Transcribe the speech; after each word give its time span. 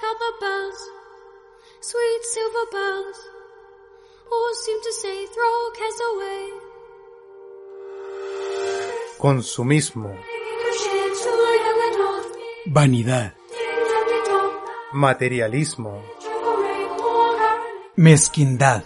The 0.00 0.32
bells, 0.40 0.90
sweet 1.80 2.22
silver 2.22 2.66
bells, 2.70 3.16
all 4.30 4.54
seem 4.54 4.80
to 4.80 4.92
say 4.92 5.26
throw 5.26 5.70
cares 5.76 6.00
away. 6.12 6.44
Consumismo, 9.18 10.16
Vanidad, 12.66 13.34
materialismo, 14.92 16.00
mezquindad, 17.96 18.84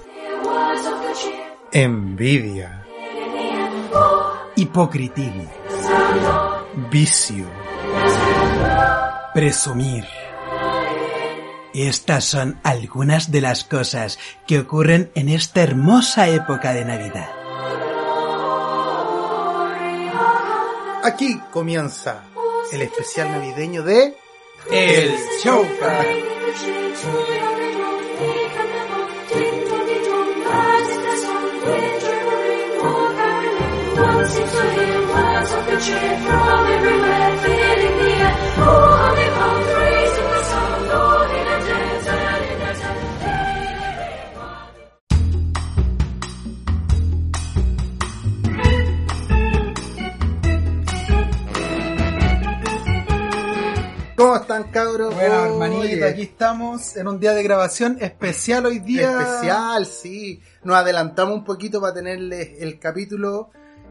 envidia, 1.73 2.87
hipocritismo, 4.57 5.51
vicio, 6.91 7.47
presumir. 9.35 10.22
Estas 11.75 12.25
son 12.25 12.61
algunas 12.63 13.31
de 13.31 13.41
las 13.41 13.65
cosas 13.65 14.19
que 14.47 14.59
ocurren 14.59 15.11
en 15.15 15.29
esta 15.29 15.63
hermosa 15.63 16.29
época 16.29 16.75
de 16.75 16.85
Navidad. 16.85 17.31
Aquí 21.03 21.41
comienza 21.51 22.25
el 22.73 22.83
especial 22.83 23.33
navideño 23.33 23.83
de 23.83 24.15
El 24.71 25.17
Showcast. 25.43 26.09
¿Cómo 54.23 54.37
están 54.37 54.71
cabros? 54.71 55.13
Bueno, 55.17 55.43
Oye, 55.43 55.53
hermanita, 55.53 56.07
aquí 56.07 56.23
estamos 56.23 56.97
en 56.97 57.09
un 57.09 57.19
día 57.19 57.33
de 57.33 57.43
grabación 57.43 57.99
especial 58.01 58.67
hoy 58.67 58.79
día. 58.79 59.21
Especial, 59.21 59.85
sí. 59.85 60.41
Nos 60.63 60.77
adelantamos 60.77 61.35
un 61.35 61.45
poquito 61.45 61.81
para 61.81 61.95
tenerles 61.95 62.51
el 62.61 62.79
capítulo 62.79 63.51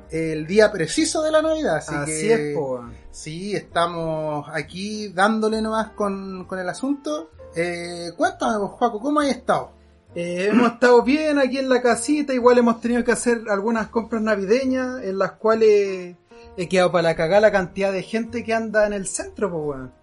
el 0.09 0.47
día 0.47 0.71
preciso 0.71 1.21
de 1.21 1.31
la 1.31 1.41
Navidad. 1.41 1.75
Así, 1.75 1.93
Así 1.93 2.27
que, 2.29 2.51
es, 2.51 2.57
po. 2.57 2.81
Sí, 3.11 3.57
estamos 3.57 4.47
aquí 4.53 5.09
dándole 5.09 5.61
nomás 5.61 5.89
con, 5.89 6.45
con 6.45 6.59
el 6.59 6.69
asunto. 6.69 7.31
Eh, 7.53 8.11
cuéntame, 8.15 8.57
pues, 8.57 8.71
Juaco, 8.71 9.01
¿cómo 9.01 9.19
has 9.19 9.27
estado? 9.27 9.73
Eh, 10.15 10.47
hemos 10.49 10.71
estado 10.71 11.03
bien 11.03 11.39
aquí 11.39 11.57
en 11.57 11.67
la 11.67 11.81
casita, 11.81 12.33
igual 12.33 12.57
hemos 12.57 12.79
tenido 12.79 13.03
que 13.03 13.11
hacer 13.11 13.41
algunas 13.49 13.89
compras 13.89 14.21
navideñas 14.21 15.03
en 15.03 15.17
las 15.17 15.33
cuales 15.33 16.15
he 16.55 16.69
quedado 16.69 16.89
para 16.93 17.03
la 17.03 17.15
cagada 17.17 17.41
la 17.41 17.51
cantidad 17.51 17.91
de 17.91 18.03
gente 18.03 18.45
que 18.45 18.53
anda 18.53 18.87
en 18.87 18.93
el 18.93 19.07
centro, 19.07 19.51
pues 19.51 19.63
weón. 19.65 20.00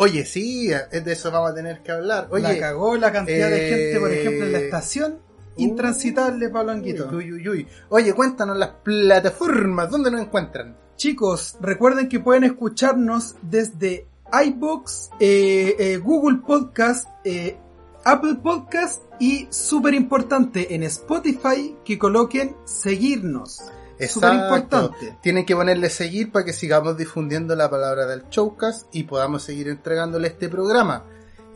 Oye, 0.00 0.24
sí, 0.24 0.70
es 0.70 1.04
de 1.04 1.12
eso 1.12 1.32
vamos 1.32 1.50
a 1.50 1.54
tener 1.54 1.82
que 1.82 1.90
hablar. 1.90 2.28
Oye, 2.30 2.42
la 2.42 2.58
cagó 2.58 2.96
la 2.96 3.10
cantidad 3.10 3.50
de 3.50 3.66
eh, 3.66 3.70
gente, 3.70 4.00
por 4.00 4.12
ejemplo, 4.12 4.46
en 4.46 4.52
la 4.52 4.58
estación, 4.58 5.18
intransitable, 5.56 6.48
Pablo 6.50 6.70
Anguito. 6.70 7.08
Uy, 7.12 7.32
uy, 7.32 7.48
uy. 7.48 7.68
Oye, 7.88 8.12
cuéntanos 8.14 8.56
las 8.56 8.70
plataformas, 8.84 9.90
¿dónde 9.90 10.12
nos 10.12 10.20
encuentran? 10.20 10.76
Chicos, 10.94 11.56
recuerden 11.60 12.08
que 12.08 12.20
pueden 12.20 12.44
escucharnos 12.44 13.34
desde 13.42 14.06
iBooks, 14.32 15.10
eh, 15.18 15.74
eh, 15.78 15.96
Google 15.98 16.38
Podcast, 16.46 17.08
eh, 17.24 17.56
Apple 18.04 18.36
Podcast 18.42 19.02
y 19.18 19.48
súper 19.50 19.94
importante 19.94 20.74
en 20.74 20.84
Spotify 20.84 21.76
que 21.84 21.98
coloquen 21.98 22.56
seguirnos. 22.64 23.62
Súper 24.06 24.34
importante. 24.34 25.18
Tienen 25.20 25.44
que 25.44 25.56
ponerle 25.56 25.90
seguir 25.90 26.30
para 26.30 26.44
que 26.44 26.52
sigamos 26.52 26.96
difundiendo 26.96 27.54
la 27.56 27.68
palabra 27.68 28.06
del 28.06 28.28
Showcast 28.28 28.94
y 28.94 29.04
podamos 29.04 29.42
seguir 29.42 29.68
entregándole 29.68 30.28
este 30.28 30.48
programa. 30.48 31.04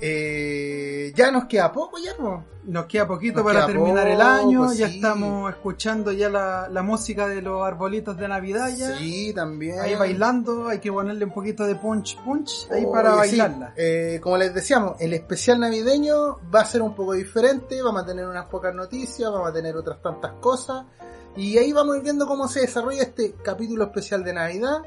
Eh, 0.05 1.13
ya 1.15 1.31
nos 1.31 1.45
queda 1.45 1.71
poco 1.71 1.97
ya. 1.99 2.13
Nos 2.65 2.87
queda 2.87 3.07
poquito 3.07 3.37
Nos 3.37 3.45
para 3.45 3.67
queda 3.67 3.67
terminar 3.69 4.09
el 4.09 4.21
año, 4.21 4.73
ya 4.73 4.89
sí. 4.89 4.97
estamos 4.97 5.49
escuchando 5.51 6.11
ya 6.11 6.29
la, 6.29 6.69
la 6.69 6.83
música 6.83 7.29
de 7.29 7.41
los 7.41 7.65
arbolitos 7.65 8.17
de 8.17 8.27
Navidad 8.27 8.69
ya. 8.77 8.99
Sí, 8.99 9.33
también. 9.33 9.79
Ahí 9.79 9.95
bailando, 9.95 10.67
hay 10.67 10.81
que 10.81 10.91
ponerle 10.91 11.25
un 11.25 11.33
poquito 11.33 11.65
de 11.65 11.77
punch 11.77 12.19
punch 12.25 12.69
ahí 12.73 12.85
para 12.87 13.13
sí. 13.13 13.17
bailarla. 13.19 13.75
Eh, 13.77 14.19
como 14.21 14.37
les 14.39 14.53
decíamos, 14.53 15.01
el 15.01 15.13
especial 15.13 15.61
navideño 15.61 16.41
va 16.53 16.63
a 16.63 16.65
ser 16.65 16.83
un 16.83 16.97
poco 16.97 17.13
diferente, 17.13 17.81
vamos 17.81 18.03
a 18.03 18.07
tener 18.07 18.27
unas 18.27 18.47
pocas 18.47 18.75
noticias, 18.75 19.31
vamos 19.31 19.51
a 19.51 19.53
tener 19.53 19.77
otras 19.77 20.03
tantas 20.03 20.33
cosas, 20.41 20.85
y 21.37 21.59
ahí 21.59 21.73
vamos 21.73 21.95
a 21.95 21.99
ir 21.99 22.05
viendo 22.05 22.27
cómo 22.27 22.49
se 22.49 22.61
desarrolla 22.61 23.03
este 23.03 23.35
capítulo 23.43 23.85
especial 23.85 24.25
de 24.25 24.33
Navidad, 24.33 24.83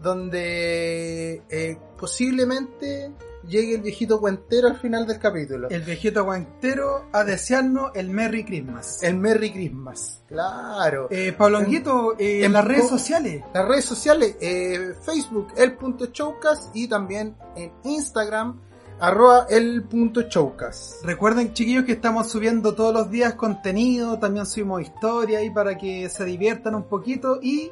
donde 0.00 1.42
eh, 1.48 1.78
posiblemente 1.98 3.12
llegue 3.48 3.74
el 3.74 3.82
viejito 3.82 4.20
cuentero 4.20 4.68
al 4.68 4.76
final 4.76 5.06
del 5.06 5.18
capítulo. 5.18 5.68
El 5.70 5.82
viejito 5.82 6.20
aguantero 6.20 7.06
a 7.12 7.24
desearnos 7.24 7.90
el 7.94 8.10
Merry 8.10 8.44
Christmas. 8.44 9.02
El 9.02 9.16
Merry 9.16 9.52
Christmas. 9.52 10.22
Claro. 10.28 11.08
Eh, 11.10 11.34
Pablo 11.36 11.58
Anguito, 11.58 12.14
eh, 12.18 12.40
en 12.40 12.46
en 12.46 12.52
las 12.52 12.64
redes 12.64 12.88
sociales. 12.88 13.42
Las 13.52 13.66
redes 13.66 13.84
sociales, 13.84 14.36
eh, 14.40 14.94
Facebook, 15.04 15.48
el 15.56 15.76
punto 15.76 16.06
Choucas 16.06 16.70
y 16.74 16.88
también 16.88 17.36
en 17.56 17.72
Instagram, 17.84 18.60
arroba 19.00 19.46
el 19.50 19.82
punto 19.84 20.22
Choucas. 20.22 21.00
Recuerden, 21.02 21.52
chiquillos, 21.52 21.84
que 21.84 21.92
estamos 21.92 22.30
subiendo 22.30 22.74
todos 22.74 22.92
los 22.92 23.10
días 23.10 23.34
contenido, 23.34 24.18
también 24.18 24.46
subimos 24.46 24.82
historia 24.82 25.38
ahí 25.38 25.50
para 25.50 25.76
que 25.78 26.08
se 26.08 26.24
diviertan 26.24 26.74
un 26.74 26.84
poquito 26.84 27.38
y 27.42 27.70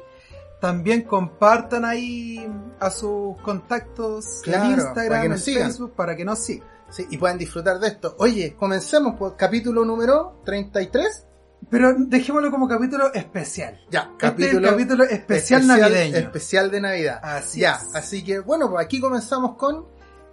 también 0.59 1.03
compartan 1.03 1.85
ahí 1.85 2.47
a 2.79 2.89
sus 2.89 3.37
contactos 3.41 4.41
Claro, 4.43 4.63
en 4.65 4.69
para 4.77 4.81
Instagram, 4.87 5.21
que 5.21 5.27
en 5.27 5.37
sigan. 5.39 5.63
Facebook, 5.67 5.93
para 5.95 6.15
que 6.15 6.25
nos 6.25 6.39
sigan. 6.39 6.67
Sí, 6.89 7.05
y 7.09 7.17
pueden 7.17 7.37
disfrutar 7.37 7.79
de 7.79 7.87
esto. 7.89 8.15
Oye, 8.19 8.55
comencemos 8.57 9.15
por 9.15 9.35
capítulo 9.35 9.83
número 9.83 10.41
33. 10.45 11.25
Pero 11.69 11.95
dejémoslo 11.97 12.49
como 12.51 12.67
capítulo 12.67 13.11
especial. 13.13 13.79
Ya, 13.89 14.11
Este 14.21 14.45
es 14.47 14.53
el 14.53 14.61
capítulo 14.61 15.03
especial, 15.03 15.67
navideño. 15.67 16.15
Especial 16.15 16.71
de 16.71 16.79
Navidad. 16.81 17.19
Así 17.21 17.61
ya, 17.61 17.73
es. 17.73 17.95
así 17.95 18.23
que 18.23 18.39
bueno, 18.39 18.69
pues 18.69 18.85
aquí 18.85 19.01
comenzamos 19.01 19.55
con 19.57 19.85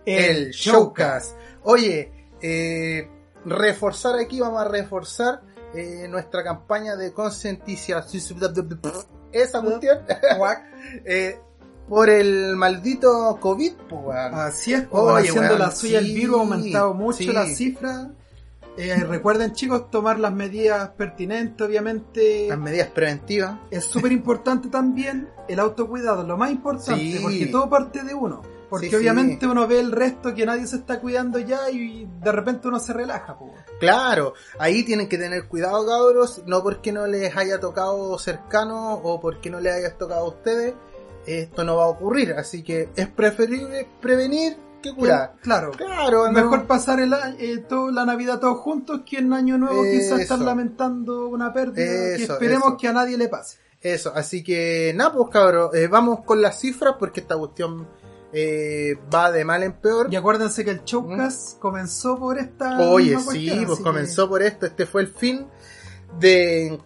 el 0.07 0.51
Showcast. 0.51 1.37
Oye, 1.63 2.13
eh, 2.41 3.09
reforzar 3.45 4.19
aquí, 4.19 4.41
vamos 4.41 4.61
a 4.61 4.69
reforzar 4.69 5.43
eh, 5.75 6.07
nuestra 6.09 6.43
campaña 6.45 6.97
de 6.97 7.13
concientización. 7.13 8.03
Esa 9.33 9.61
cuestión. 9.63 9.99
eh, 11.05 11.39
por 11.89 12.09
el 12.09 12.57
maldito 12.57 13.39
COVID, 13.41 13.73
pues. 13.89 14.17
Así 14.17 14.73
es, 14.75 14.81
Oye, 14.81 14.89
como 14.91 15.17
haciendo 15.17 15.59
la 15.59 15.71
suya 15.71 15.99
el 15.99 16.07
sí, 16.07 16.15
virus, 16.15 16.37
ha 16.37 16.41
aumentado 16.41 16.95
mucho 16.95 17.19
sí. 17.19 17.33
la 17.33 17.47
cifra. 17.47 18.11
Eh, 18.77 18.97
recuerden, 19.05 19.53
chicos, 19.53 19.89
tomar 19.91 20.19
las 20.19 20.33
medidas 20.33 20.89
pertinentes, 20.91 21.65
obviamente. 21.67 22.49
Las 22.49 22.59
medidas 22.59 22.89
preventivas. 22.89 23.59
Es 23.71 23.85
súper 23.85 24.13
importante 24.13 24.69
también 24.69 25.29
el 25.49 25.61
autocuidado, 25.61 26.25
lo 26.25 26.37
más 26.37 26.51
importante, 26.51 27.01
Sí. 27.01 27.19
porque 27.23 27.47
todo 27.47 27.69
parte 27.69 28.03
de 28.03 28.15
uno. 28.15 28.43
Porque 28.75 28.87
Sí, 28.87 28.91
sí. 28.91 28.97
obviamente 28.97 29.47
uno 29.47 29.67
ve 29.67 29.81
el 29.81 29.93
resto 29.93 30.35
que 30.35 30.45
nadie 30.47 30.67
se 30.67 30.77
está 30.77 31.01
cuidando 31.01 31.39
ya 31.39 31.71
y 31.71 32.09
de 32.23 32.33
repente 32.33 32.69
uno 32.69 32.79
se 32.81 32.93
relaja. 32.93 33.39
po. 33.39 33.53
Claro, 33.81 34.35
ahí 34.59 34.85
tienen 34.85 35.09
que 35.09 35.19
tener 35.19 35.47
cuidado, 35.49 35.87
cabros, 35.87 36.43
no 36.47 36.63
porque 36.63 36.93
no 36.93 37.07
les 37.07 37.37
haya 37.37 37.59
tocado 37.61 38.19
cercano 38.19 38.95
o 38.95 39.21
porque 39.21 39.51
no 39.51 39.61
les 39.61 39.73
haya 39.75 39.97
tocado 39.97 40.27
a 40.27 40.29
ustedes, 40.29 40.75
esto 41.27 41.65
no 41.65 41.77
va 41.77 41.85
a 41.85 41.89
ocurrir, 41.89 42.33
así 42.35 42.63
que 42.63 42.89
es 42.97 43.09
preferible 43.09 43.89
prevenir 44.01 44.57
que 44.83 44.95
curar. 44.95 45.35
Claro. 45.41 45.71
Claro, 45.71 46.27
no- 46.27 46.33
Mejor 46.33 46.67
pasar 46.67 47.01
el 47.01 47.15
año, 47.15 47.37
eh, 47.39 47.65
todo- 47.67 47.91
la 47.91 48.05
Navidad 48.05 48.39
todos 48.39 48.59
juntos 48.59 49.01
que 49.09 49.17
en 49.19 49.33
Año 49.33 49.57
Nuevo 49.57 49.83
quizás 49.83 50.21
estar 50.21 50.37
Eso. 50.37 50.45
lamentando 50.45 51.27
una 51.29 51.53
pérdida 51.53 51.75
que 51.87 52.15
Eso, 52.25 52.35
esperemos 52.35 52.69
eso. 52.69 52.77
que 52.77 52.89
a 52.89 52.93
nadie 52.93 53.17
le 53.17 53.29
pase. 53.29 53.57
Eso, 53.81 54.13
así 54.15 54.43
que 54.45 54.93
nada, 54.95 55.13
pues 55.15 55.29
cabros, 55.31 55.75
eh, 55.75 55.89
vamos 55.89 56.21
con 56.25 56.41
las 56.43 56.59
cifras 56.61 56.97
porque 56.99 57.21
esta 57.21 57.37
cuestión 57.37 57.87
eh, 58.35 58.95
va 59.15 59.31
de 59.31 59.45
mal 59.45 59.63
en 59.63 59.73
peor. 59.75 60.09
Y 60.13 60.17
acuérdense 60.17 60.65
que 60.65 60.73
el 60.73 60.85
showcast 60.85 61.59
comenzó 61.61 62.19
por 62.19 62.37
esta. 62.39 62.79
Oye, 62.81 63.17
sí, 63.31 63.49
pues 63.67 63.79
comenzó 63.81 64.29
por 64.29 64.43
esto, 64.43 64.67
este 64.67 64.87
fue 64.87 65.03
el 65.03 65.09
fin 65.09 65.47
de... 66.19 66.79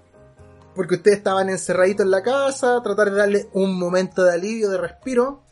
Porque 0.74 0.94
ustedes 0.96 1.16
estaban 1.18 1.48
encerraditos 1.48 2.04
en 2.04 2.10
la 2.12 2.22
casa, 2.22 2.80
tratar 2.84 3.10
de 3.10 3.16
darle 3.16 3.48
un 3.54 3.76
momento 3.78 4.22
de 4.22 4.32
alivio, 4.34 4.68
de 4.70 4.78
respiro. 4.78 5.42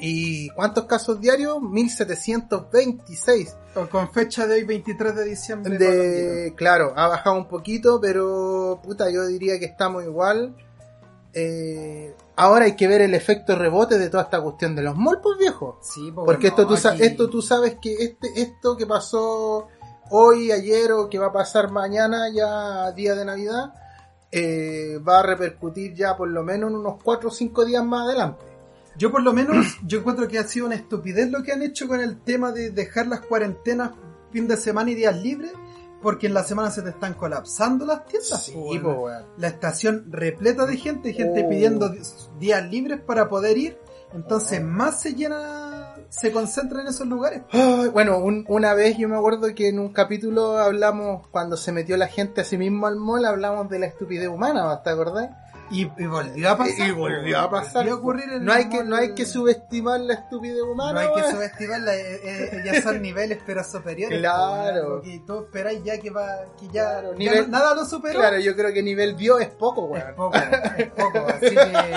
¿Y 0.00 0.48
cuántos 0.50 0.84
casos 0.84 1.20
diarios? 1.20 1.60
1726. 1.60 3.56
que- 3.74 3.88
Con 3.88 4.10
fecha 4.12 4.46
de 4.46 4.54
hoy, 4.54 4.64
23 4.64 5.14
de 5.16 5.24
diciembre. 5.24 5.78
De, 5.78 6.54
claro, 6.56 6.92
ha 6.96 7.08
bajado 7.08 7.36
un 7.36 7.48
poquito, 7.48 8.00
pero 8.00 8.80
puta, 8.82 9.10
yo 9.10 9.26
diría 9.26 9.58
que 9.58 9.64
estamos 9.66 10.04
igual. 10.04 10.54
Eh, 11.34 12.14
ahora 12.36 12.66
hay 12.66 12.76
que 12.76 12.88
ver 12.88 13.00
el 13.00 13.14
efecto 13.14 13.56
rebote 13.56 13.98
de 13.98 14.10
toda 14.10 14.24
esta 14.24 14.40
cuestión 14.40 14.74
de 14.76 14.82
los 14.82 14.96
molpos, 14.96 15.38
viejo. 15.38 15.78
Sí, 15.82 16.12
Porque 16.14 16.48
esto, 16.48 16.66
tú, 16.66 16.74
aquí- 16.74 17.02
esto 17.02 17.30
tú 17.30 17.40
sabes 17.42 17.76
que 17.80 17.94
este, 17.94 18.28
esto 18.40 18.76
que 18.76 18.86
pasó 18.86 19.68
hoy, 20.10 20.52
ayer 20.52 20.92
o 20.92 21.08
que 21.08 21.18
va 21.18 21.26
a 21.28 21.32
pasar 21.32 21.70
mañana, 21.70 22.28
ya 22.32 22.90
día 22.92 23.14
de 23.14 23.24
Navidad, 23.24 23.72
eh, 24.30 24.98
va 25.06 25.20
a 25.20 25.22
repercutir 25.22 25.94
ya 25.94 26.16
por 26.16 26.28
lo 26.28 26.42
menos 26.42 26.70
en 26.70 26.76
unos 26.76 26.96
4 27.02 27.28
o 27.28 27.32
5 27.32 27.64
días 27.64 27.84
más 27.84 28.06
adelante. 28.06 28.44
Yo 28.98 29.10
por 29.10 29.22
lo 29.22 29.32
menos, 29.32 29.56
yo 29.86 30.00
encuentro 30.00 30.28
que 30.28 30.38
ha 30.38 30.44
sido 30.46 30.66
una 30.66 30.74
estupidez 30.74 31.30
lo 31.30 31.42
que 31.42 31.52
han 31.52 31.62
hecho 31.62 31.88
con 31.88 32.00
el 32.00 32.20
tema 32.20 32.52
de 32.52 32.70
dejar 32.70 33.06
las 33.06 33.20
cuarentenas 33.20 33.92
fin 34.32 34.48
de 34.48 34.56
semana 34.56 34.90
y 34.90 34.94
días 34.94 35.16
libres, 35.22 35.52
porque 36.02 36.26
en 36.26 36.34
la 36.34 36.42
semana 36.44 36.70
se 36.70 36.82
te 36.82 36.90
están 36.90 37.14
colapsando 37.14 37.86
las 37.86 38.04
tiendas. 38.06 38.42
Sí, 38.44 38.78
po. 38.82 39.08
La 39.38 39.48
estación 39.48 40.06
repleta 40.10 40.66
de 40.66 40.76
gente, 40.76 41.12
gente 41.12 41.44
Oh. 41.44 41.48
pidiendo 41.48 41.88
di- 41.88 42.00
días 42.38 42.64
libres 42.70 43.00
para 43.00 43.28
poder 43.28 43.56
ir, 43.56 43.78
entonces 44.12 44.62
más 44.62 45.00
se 45.00 45.14
llena, 45.14 45.94
se 46.08 46.30
concentra 46.32 46.82
en 46.82 46.88
esos 46.88 47.06
lugares. 47.06 47.42
Bueno, 47.92 48.18
un- 48.18 48.44
una 48.48 48.74
vez 48.74 48.98
yo 48.98 49.08
me 49.08 49.16
acuerdo 49.16 49.54
que 49.54 49.68
en 49.68 49.78
un 49.78 49.92
capítulo 49.92 50.58
hablamos, 50.58 51.26
cuando 51.28 51.56
se 51.56 51.72
metió 51.72 51.96
la 51.96 52.08
gente 52.08 52.40
a 52.42 52.44
sí 52.44 52.58
mismo 52.58 52.86
al 52.86 52.96
mall, 52.96 53.24
hablamos 53.24 53.68
de 53.70 53.78
la 53.78 53.86
estupidez 53.86 54.28
humana, 54.28 54.82
¿te 54.82 54.90
acordás? 54.90 55.30
Y, 55.72 55.90
y 55.96 56.06
volvió 56.06 56.50
a 56.50 56.58
pasar. 56.58 56.88
Y 56.88 56.90
volvió 56.92 57.38
a 57.38 57.50
pasar. 57.50 57.88
A 57.88 57.94
ocurrir 57.94 58.26
no, 58.40 58.52
hay 58.52 58.68
que, 58.68 58.84
no 58.84 58.94
hay 58.96 59.14
que 59.14 59.24
subestimar 59.26 60.00
la 60.00 60.14
estupidez 60.14 60.62
humana. 60.62 60.92
No 60.92 61.14
hay 61.16 61.22
que 61.22 61.30
subestimarla, 61.30 61.96
eh, 61.96 62.20
eh, 62.24 62.62
ya 62.64 62.82
son 62.82 63.00
niveles 63.02 63.38
pero 63.46 63.64
superiores. 63.64 64.18
Claro. 64.18 64.82
po, 64.82 64.88
porque 64.96 65.22
tú 65.26 65.40
esperáis 65.44 65.82
ya 65.82 65.98
que 65.98 66.10
va, 66.10 66.26
que 66.58 66.66
ya, 66.66 67.00
Claro, 67.00 67.14
nivel- 67.14 67.48
nada 67.50 67.74
lo 67.74 67.84
superó. 67.84 68.18
Claro, 68.18 68.38
yo 68.38 68.54
creo 68.54 68.72
que 68.72 68.82
nivel 68.82 69.16
Dios 69.16 69.40
es 69.40 69.48
poco, 69.48 69.96
Es 69.96 70.04
weón. 70.04 70.14
poco, 70.16 70.36
es 70.76 70.90
poco. 70.90 71.26
Así 71.28 71.50
que 71.50 71.96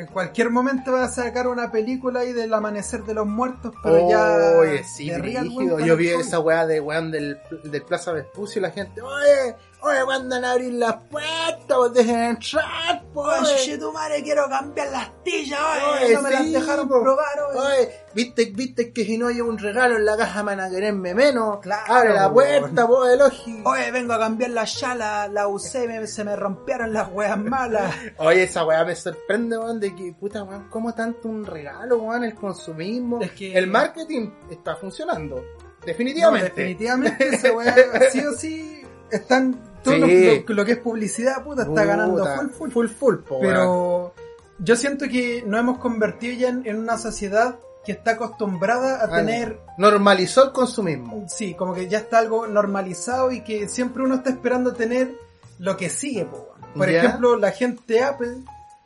en 0.00 0.06
cualquier 0.06 0.50
momento 0.50 0.92
va 0.92 1.04
a 1.04 1.08
sacar 1.08 1.48
una 1.48 1.72
película 1.72 2.20
ahí 2.20 2.32
del 2.32 2.52
amanecer 2.54 3.02
de 3.04 3.14
los 3.14 3.26
muertos, 3.26 3.72
pero 3.82 4.08
ya. 4.08 4.58
Oye, 4.60 4.84
sí, 4.84 5.10
weón, 5.10 5.84
Yo 5.84 5.96
vi 5.96 6.10
esa 6.10 6.38
weá 6.40 6.66
de 6.66 6.80
weón 6.80 7.10
del, 7.10 7.38
del 7.64 7.82
Plaza 7.82 8.12
Vespucio 8.12 8.60
y 8.60 8.62
la 8.62 8.70
gente, 8.70 9.00
oye, 9.00 9.56
oye, 9.82 10.04
¿cuándo 10.04 10.34
van 10.36 10.44
a 10.44 10.50
abrir 10.52 10.72
las 10.74 10.94
puertas? 11.10 11.56
Pues 11.66 11.92
dejen 11.92 12.18
entrar, 12.20 13.02
pues. 13.12 13.40
Oye, 13.42 13.78
tu 13.78 13.92
madre, 13.92 14.22
quiero 14.22 14.48
cambiar 14.48 14.88
las 14.90 15.22
tillas, 15.22 15.60
oye, 15.94 16.04
Oye, 16.06 16.14
no 16.14 16.22
me 16.22 16.30
las 16.30 16.52
dejaron 16.52 16.88
po. 16.88 17.02
probar, 17.02 17.40
oye. 17.50 17.58
Oye, 17.60 17.90
viste, 18.14 18.44
viste 18.46 18.92
que 18.92 19.04
si 19.04 19.18
no 19.18 19.30
llevo 19.30 19.48
un 19.50 19.58
regalo 19.58 19.96
en 19.96 20.04
la 20.04 20.16
caja 20.16 20.42
van 20.42 20.60
a 20.60 20.70
quererme 20.70 21.14
menos. 21.14 21.60
Claro, 21.60 21.92
Abre 21.94 22.14
la 22.14 22.32
puerta, 22.32 22.86
pues, 22.86 23.12
el 23.12 23.22
oji. 23.22 23.62
Oye, 23.64 23.90
vengo 23.90 24.12
a 24.14 24.18
cambiar 24.18 24.50
la 24.50 24.64
ya, 24.64 24.94
la, 24.94 25.46
usé, 25.48 25.86
me- 25.86 26.06
se 26.06 26.24
me 26.24 26.34
rompieron 26.36 26.92
las 26.92 27.08
weas 27.12 27.38
malas. 27.38 27.94
Oye, 28.18 28.44
esa 28.44 28.64
weá 28.64 28.84
me 28.84 28.96
sorprende, 28.96 29.58
weón, 29.58 29.78
de 29.80 29.94
que, 29.94 30.12
puta, 30.18 30.42
weón, 30.42 30.68
¿cómo 30.70 30.94
tanto 30.94 31.28
un 31.28 31.44
regalo, 31.44 31.98
weón? 31.98 32.24
El 32.24 32.34
consumismo. 32.34 33.20
Es 33.22 33.32
que- 33.32 33.56
El 33.56 33.66
marketing 33.68 34.30
está 34.50 34.74
funcionando. 34.76 35.36
No, 35.78 35.86
Definitivamente. 35.86 36.48
definitivamente 36.50 37.28
esa 37.28 37.52
wea, 37.52 37.74
sí 38.12 38.20
o 38.20 38.32
sí, 38.32 38.77
están, 39.10 39.58
todo 39.82 39.94
Sí. 39.94 40.00
lo, 40.00 40.06
lo- 40.06 40.54
lo 40.54 40.64
que 40.64 40.72
es 40.72 40.78
publicidad, 40.78 41.42
puta, 41.44 41.62
está 41.62 41.70
Puta, 41.70 41.84
ganando 41.84 42.26
full, 42.36 42.48
full, 42.50 42.70
full, 42.70 42.86
full, 42.88 43.16
po, 43.18 43.36
weón. 43.38 43.52
Pero 43.54 44.14
yo 44.58 44.76
siento 44.76 45.06
que 45.06 45.42
nos 45.46 45.60
hemos 45.60 45.78
convertido 45.78 46.34
ya 46.38 46.48
en, 46.48 46.66
en 46.66 46.76
una 46.78 46.98
sociedad 46.98 47.56
que 47.84 47.92
está 47.92 48.12
acostumbrada 48.12 49.02
a 49.02 49.08
tener, 49.08 49.60
Normalizó 49.78 50.44
el 50.44 50.52
consumismo. 50.52 51.24
sí, 51.28 51.54
como 51.54 51.74
que 51.74 51.88
ya 51.88 51.98
está 51.98 52.18
algo 52.18 52.46
normalizado 52.46 53.30
y 53.32 53.42
que 53.42 53.68
siempre 53.68 54.02
uno 54.02 54.16
está 54.16 54.30
esperando 54.30 54.74
tener 54.74 55.14
lo 55.58 55.76
que 55.76 55.88
sigue, 55.88 56.24
po. 56.26 56.48
Por 56.76 56.90
Ya. 56.90 56.98
ejemplo, 56.98 57.36
la 57.36 57.50
gente 57.52 58.02
Apple, 58.02 58.38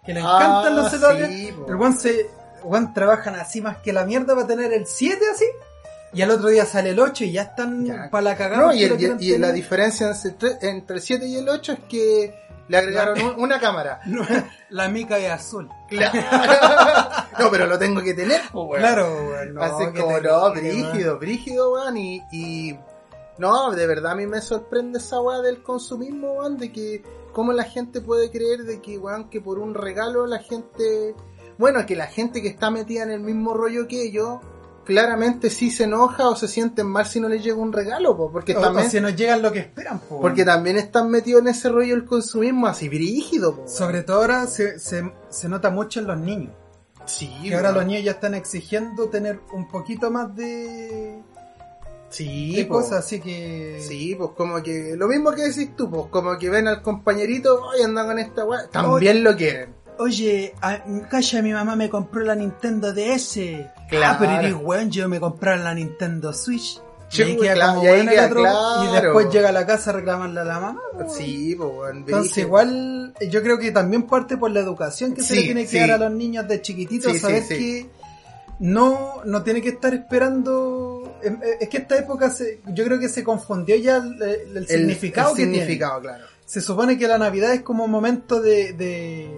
que 0.07 0.15
le 0.15 0.21
Ah, 0.21 0.37
encantan 0.39 0.77
los 0.77 0.91
celulares, 0.91 1.29
sí, 1.29 1.49
el 1.67 1.75
one 1.75 1.97
se, 1.97 2.31
one 2.65 2.91
trabajan 2.95 3.35
así 3.35 3.61
más 3.61 3.79
que 3.79 3.93
la 3.93 4.05
mierda 4.05 4.35
para 4.35 4.47
tener 4.47 4.73
el 4.73 4.87
7 4.87 5.25
así, 5.35 5.47
y 6.15 6.23
al 6.23 6.31
otro 6.31 6.49
día 6.49 6.65
sale 6.67 6.91
el 6.91 7.01
8 7.01 7.25
y 7.25 7.33
ya 7.33 7.43
están 7.43 7.85
Ya. 7.87 8.09
para 8.11 8.23
la 8.23 8.37
cagada. 8.37 8.67
No, 8.67 8.73
y, 8.75 8.85
el- 8.85 9.41
la 9.41 9.53
diferencia 9.53 10.13
entre, 10.25 10.59
entre 10.63 10.97
el 10.97 11.03
7 11.03 11.27
y 11.27 11.37
el 11.37 11.49
8 11.49 11.73
es 11.73 11.79
que 11.89 12.35
le 12.69 12.77
agregaron 12.79 13.21
un- 13.21 13.41
una 13.41 13.59
cámara. 13.61 14.01
No, 14.07 14.23
la 14.71 14.89
mica 14.89 15.19
es 15.19 15.31
azul. 15.31 15.69
Claro. 15.89 16.19
no, 17.39 17.51
pero 17.51 17.67
lo 17.67 17.79
tengo 17.79 18.01
que 18.03 18.15
tener, 18.15 18.41
pues, 18.53 18.67
weón. 18.69 18.79
Claro, 18.81 19.07
weón, 19.29 19.55
no, 19.55 19.63
Así 19.63 19.85
como, 19.99 20.17
te- 20.21 20.23
no, 20.29 20.51
brígido, 20.53 21.19
brígido, 21.19 21.73
weón. 21.73 21.97
Y, 21.97 22.23
y, 22.33 22.79
no, 23.39 23.71
de 23.73 23.87
verdad 23.87 24.13
a 24.13 24.15
mí 24.15 24.27
me 24.27 24.41
sorprende 24.41 24.99
esa 24.99 25.21
weá 25.21 25.41
del 25.41 25.63
consumismo, 25.63 26.33
weón, 26.35 26.59
de 26.59 26.71
que 26.73 27.03
cómo 27.33 27.53
la 27.53 27.65
gente 27.65 28.01
puede 28.03 28.31
creer 28.31 28.65
de 28.65 28.81
que, 28.83 28.99
weón, 28.99 29.31
que 29.31 29.41
por 29.41 29.59
un 29.59 29.75
regalo 29.75 30.27
la 30.27 30.39
gente, 30.41 31.15
bueno, 31.59 31.85
que 31.87 31.97
la 31.97 32.07
gente 32.07 32.43
que 32.43 32.49
está 32.49 32.71
metida 32.71 33.03
en 33.05 33.11
el 33.11 33.21
mismo 33.21 33.55
rollo 33.55 33.89
que 33.89 34.03
ellos, 34.03 34.41
claramente 34.85 35.49
sí 35.51 35.71
se 35.71 35.85
enoja 35.85 36.29
o 36.29 36.37
se 36.37 36.49
sienten 36.49 36.87
mal 36.87 37.07
si 37.07 37.21
no 37.21 37.29
les 37.29 37.43
llega 37.43 37.57
un 37.57 37.73
regalo, 37.73 38.17
po, 38.17 38.31
porque 38.33 38.55
O- 38.57 38.59
o 38.59 38.63
también, 38.63 38.91
si 38.91 39.01
nos 39.01 39.15
llegan 39.17 39.41
lo 39.43 39.53
que 39.53 39.61
esperan, 39.61 40.01
po, 40.01 40.21
porque 40.21 40.45
también 40.45 40.77
están 40.77 41.11
metidos 41.11 41.43
en 41.43 41.49
ese 41.49 41.69
rollo 41.69 41.95
del 41.95 42.05
consumismo 42.05 42.67
así 42.67 42.89
brígido, 42.89 43.57
po. 43.57 43.69
Sobre 43.69 44.03
todo 44.03 44.19
ahora 44.19 44.47
se, 44.47 44.79
se, 44.79 45.13
se 45.29 45.49
nota 45.49 45.71
mucho 45.71 46.01
en 46.01 46.07
los 46.07 46.19
niños. 46.19 46.53
sí, 47.05 47.31
Que 47.45 47.55
ahora 47.55 47.73
los 47.73 47.85
niños 47.87 48.05
ya 48.05 48.13
están 48.13 48.35
exigiendo 48.35 49.09
tener 49.09 49.41
un 49.53 49.69
poquito 49.69 50.11
más 50.11 50.35
de, 50.37 51.21
sí, 52.09 52.55
de 52.57 52.69
cosas, 52.69 53.01
así 53.05 53.21
que... 53.21 53.79
Sí, 53.87 54.15
pues 54.17 54.31
como 54.37 54.63
que 54.63 54.95
lo 54.97 55.09
mismo 55.09 55.33
que 55.33 55.43
decís 55.43 55.75
tú, 55.77 55.91
pues 55.91 56.07
como 56.11 56.37
que 56.39 56.51
ven 56.51 56.69
al 56.69 56.83
compañerito, 56.83 57.61
hoy 57.63 57.83
anda 57.83 58.05
con 58.05 58.19
esta 58.19 58.45
weá, 58.45 58.69
también 58.69 59.25
lo 59.25 59.37
quieren. 59.37 59.75
Oye, 59.99 60.55
a, 60.63 60.83
calla, 61.11 61.43
mi 61.43 61.53
mamá 61.53 61.77
me 61.77 61.89
compró 61.91 62.23
la 62.25 62.35
Nintendo 62.35 62.93
DS. 62.93 63.39
Claro. 63.99 64.15
Ah, 64.15 64.17
pero 64.19 64.33
eres 64.41 64.55
weón, 64.61 64.91
yo 64.91 65.09
me 65.09 65.21
compré 65.21 65.57
la 65.59 65.75
Nintendo 65.75 66.33
Switch. 66.33 66.81
Y 67.15 67.37
queda 67.37 67.53
claro, 67.55 67.75
como 67.75 67.85
y 67.85 67.87
ahí 67.89 67.93
weón 67.97 68.09
el 68.09 68.15
queda 68.15 68.27
otro, 68.27 68.41
claro. 68.41 68.85
y 68.85 69.03
después 69.03 69.29
llega 69.31 69.49
a 69.51 69.53
la 69.53 69.67
casa 69.67 69.91
a 69.91 69.93
reclamarle 69.93 70.41
a 70.41 70.45
la 70.45 70.61
mamá. 70.61 70.81
Sí, 71.15 71.55
pues 71.59 71.69
weón, 71.71 71.97
Entonces 71.99 72.39
igual 72.39 73.15
yo 73.31 73.43
creo 73.43 73.59
que 73.59 73.71
también 73.71 74.05
parte 74.05 74.39
por 74.39 74.51
la 74.51 74.61
educación 74.61 75.13
que 75.15 75.23
se 75.23 75.35
le 75.37 75.43
tiene 75.43 75.63
que 75.65 75.69
sí. 75.69 75.79
dar 75.79 75.91
a 75.91 75.99
los 75.99 76.11
niños 76.13 76.49
de 76.49 76.63
chiquititos, 76.63 77.13
Sí, 77.13 77.19
saber 77.19 77.47
que 77.47 77.87
no, 78.61 79.17
no 79.27 79.43
tiene 79.43 79.61
que 79.61 79.69
estar 79.71 79.93
esperando... 79.93 81.19
em, 81.23 81.35
eh, 81.43 81.59
Es 81.61 81.69
que 81.69 81.79
esta 81.79 81.99
época 81.99 82.31
se, 82.31 82.61
yo 82.69 82.83
creo 82.85 82.99
que 82.99 83.09
se 83.11 83.23
confundió 83.23 83.77
ya 83.77 83.97
el, 83.99 84.23
el- 84.23 84.57
el 84.57 84.67
significado 84.69 85.31
el 85.33 85.37
que 85.37 85.47
tiene. 85.49 85.79
claro. 85.79 86.25
Se 86.47 86.61
supone 86.63 86.97
que 86.99 87.09
la 87.09 87.19
Navidad 87.19 87.53
es 87.53 87.61
como 87.63 87.85
un 87.85 87.91
momento 87.91 88.41
de, 88.41 88.73
de, 88.73 89.31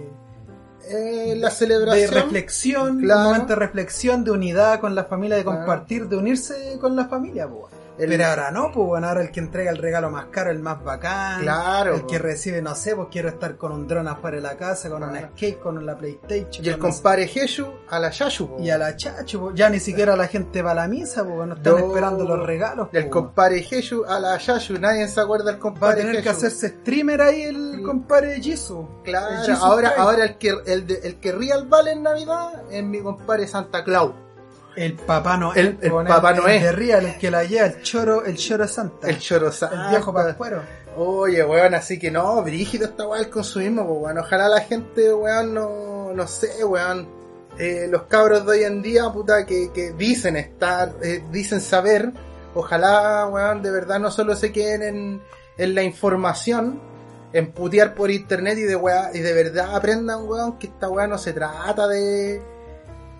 Eh, 0.89 1.35
la 1.37 1.49
de 1.49 1.55
celebración. 1.55 2.11
reflexión, 2.13 2.99
claro. 2.99 3.21
un 3.21 3.25
momento 3.27 3.47
de 3.49 3.55
reflexión, 3.55 4.23
de 4.23 4.31
unidad 4.31 4.79
con 4.79 4.95
la 4.95 5.05
familia, 5.05 5.37
de 5.37 5.43
compartir, 5.43 6.07
de 6.07 6.17
unirse 6.17 6.77
con 6.79 6.95
la 6.95 7.05
familia, 7.05 7.47
pues. 7.47 7.74
El- 7.97 8.09
Pero 8.09 8.25
ahora 8.25 8.51
no, 8.51 8.71
pues 8.73 8.87
bueno, 8.87 9.07
ahora 9.07 9.21
el 9.21 9.31
que 9.31 9.39
entrega 9.39 9.71
el 9.71 9.77
regalo 9.77 10.09
más 10.09 10.25
caro, 10.25 10.51
el 10.51 10.59
más 10.59 10.83
bacán. 10.83 11.41
Claro, 11.41 11.95
El 11.95 12.01
po. 12.01 12.07
que 12.07 12.19
recibe, 12.19 12.61
no 12.61 12.75
sé, 12.75 12.95
pues 12.95 13.07
quiero 13.11 13.29
estar 13.29 13.55
con 13.57 13.71
un 13.71 13.87
dron 13.87 14.07
afuera 14.07 14.37
de 14.37 14.43
la 14.43 14.57
casa, 14.57 14.89
con 14.89 15.01
una 15.03 15.11
Claro. 15.11 15.29
skate, 15.35 15.59
con 15.59 15.85
la 15.85 15.97
PlayStation. 15.97 16.65
Y 16.65 16.69
el 16.69 16.77
compadre 16.77 17.27
Jesús 17.27 17.67
a 17.89 17.99
la 17.99 18.09
Yashu, 18.09 18.47
po. 18.49 18.59
y 18.59 18.69
a 18.69 18.77
la 18.77 18.95
chacho, 18.95 19.39
pues, 19.39 19.55
ya 19.55 19.69
ni 19.69 19.79
siquiera 19.79 20.15
la 20.15 20.27
gente 20.27 20.61
va 20.61 20.71
a 20.71 20.75
la 20.75 20.87
misa, 20.87 21.23
pues 21.23 21.47
no 21.47 21.55
están 21.55 21.73
No. 21.73 21.79
esperando 21.87 22.23
los 22.25 22.45
regalos. 22.45 22.89
Y 22.91 22.97
el 22.97 23.03
pues. 23.03 23.13
compadre 23.13 23.61
Jesús 23.63 24.01
a 24.07 24.19
la 24.19 24.37
Yashu, 24.37 24.77
nadie 24.79 25.07
se 25.07 25.21
acuerda 25.21 25.45
del 25.45 25.55
Va 25.55 25.57
a 25.57 25.61
compadre 25.61 26.01
tener 26.01 26.15
que 26.17 26.23
Jesús. 26.23 26.37
hacerse 26.43 26.69
streamer 26.79 27.21
ahí 27.21 27.41
el 27.43 27.75
Sí. 27.77 27.81
compadre 27.83 28.41
Jisoo. 28.41 29.01
Claro, 29.03 29.43
El 29.43 29.51
ahora, 29.55 29.93
ahora 29.97 30.23
el 30.25 30.37
que 30.37 30.53
el, 30.65 30.85
de- 30.87 30.99
el 31.03 31.19
que 31.19 31.31
real 31.31 31.65
vale 31.67 31.91
en 31.93 32.03
Navidad 32.03 32.63
es 32.71 32.83
mi 32.83 33.01
compadre 33.01 33.47
Santa 33.47 33.83
Claus. 33.83 34.11
El 34.75 34.93
papá 34.93 35.37
Noel. 35.37 35.77
El- 35.81 35.85
el 36.01 36.07
Papá 36.07 36.31
el 36.31 36.37
Noel. 36.37 36.61
de 36.61 36.71
Real, 36.71 37.05
el 37.05 37.17
que 37.17 37.31
la 37.31 37.43
lleva, 37.43 37.67
el 37.67 37.81
choro, 37.81 38.25
el 38.25 38.35
choro 38.37 38.67
santa. 38.67 39.07
El 39.09 39.19
choro 39.19 39.51
Santa. 39.51 39.85
El 39.85 39.89
viejo 39.91 40.13
pascuero. 40.13 40.61
Oye, 40.97 41.43
weón, 41.43 41.73
así 41.73 41.99
que 41.99 42.09
no, 42.11 42.41
brígido 42.43 42.85
esta 42.85 43.05
weá 43.07 43.19
del 43.21 43.29
consumismo, 43.29 43.85
pues 43.87 43.99
weón. 44.03 44.17
Ojalá 44.19 44.47
la 44.49 44.61
gente, 44.61 45.13
weón, 45.13 45.53
no, 45.53 46.13
no 46.13 46.27
sé, 46.27 46.63
weón. 46.63 47.07
eh, 47.57 47.87
los 47.89 48.03
cabros 48.03 48.45
de 48.45 48.51
hoy 48.51 48.63
en 48.63 48.81
día, 48.81 49.09
puta, 49.11 49.45
que, 49.45 49.71
que 49.73 49.91
dicen 49.93 50.35
estar, 50.35 50.93
eh, 51.01 51.23
dicen 51.31 51.61
saber, 51.61 52.11
ojalá, 52.53 53.27
weón, 53.27 53.61
de 53.61 53.71
verdad 53.71 53.99
no 53.99 54.11
solo 54.11 54.35
se 54.35 54.51
queden 54.51 54.83
en, 54.83 55.21
en 55.57 55.75
la 55.75 55.81
información, 55.83 56.81
en 57.33 57.51
putear 57.53 57.95
por 57.95 58.11
internet 58.11 58.57
y 58.57 58.63
de 58.63 58.75
weá, 58.75 59.09
y 59.13 59.19
de 59.19 59.33
verdad 59.33 59.73
aprendan, 59.75 60.23
weón, 60.27 60.57
que 60.59 60.67
esta 60.67 60.89
weá 60.89 61.07
no 61.07 61.17
se 61.17 61.31
trata 61.33 61.87
de, 61.87 62.41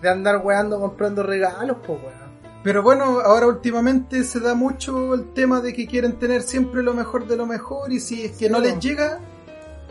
de 0.00 0.08
andar 0.08 0.40
weando 0.44 0.80
comprando 0.80 1.22
regalos, 1.22 1.78
pues 1.86 1.98
weón. 2.02 2.26
Pero 2.62 2.82
bueno, 2.82 3.20
ahora 3.20 3.46
últimamente 3.46 4.24
se 4.24 4.40
da 4.40 4.54
mucho 4.54 5.14
el 5.14 5.32
tema 5.32 5.60
de 5.60 5.72
que 5.72 5.86
quieren 5.86 6.18
tener 6.18 6.42
siempre 6.42 6.82
lo 6.82 6.94
mejor 6.94 7.26
de 7.28 7.36
lo 7.36 7.46
mejor 7.46 7.92
y 7.92 8.00
si 8.00 8.24
es 8.24 8.32
que 8.32 8.46
Sí, 8.46 8.48
no 8.50 8.58
les 8.58 8.80
llega, 8.80 9.20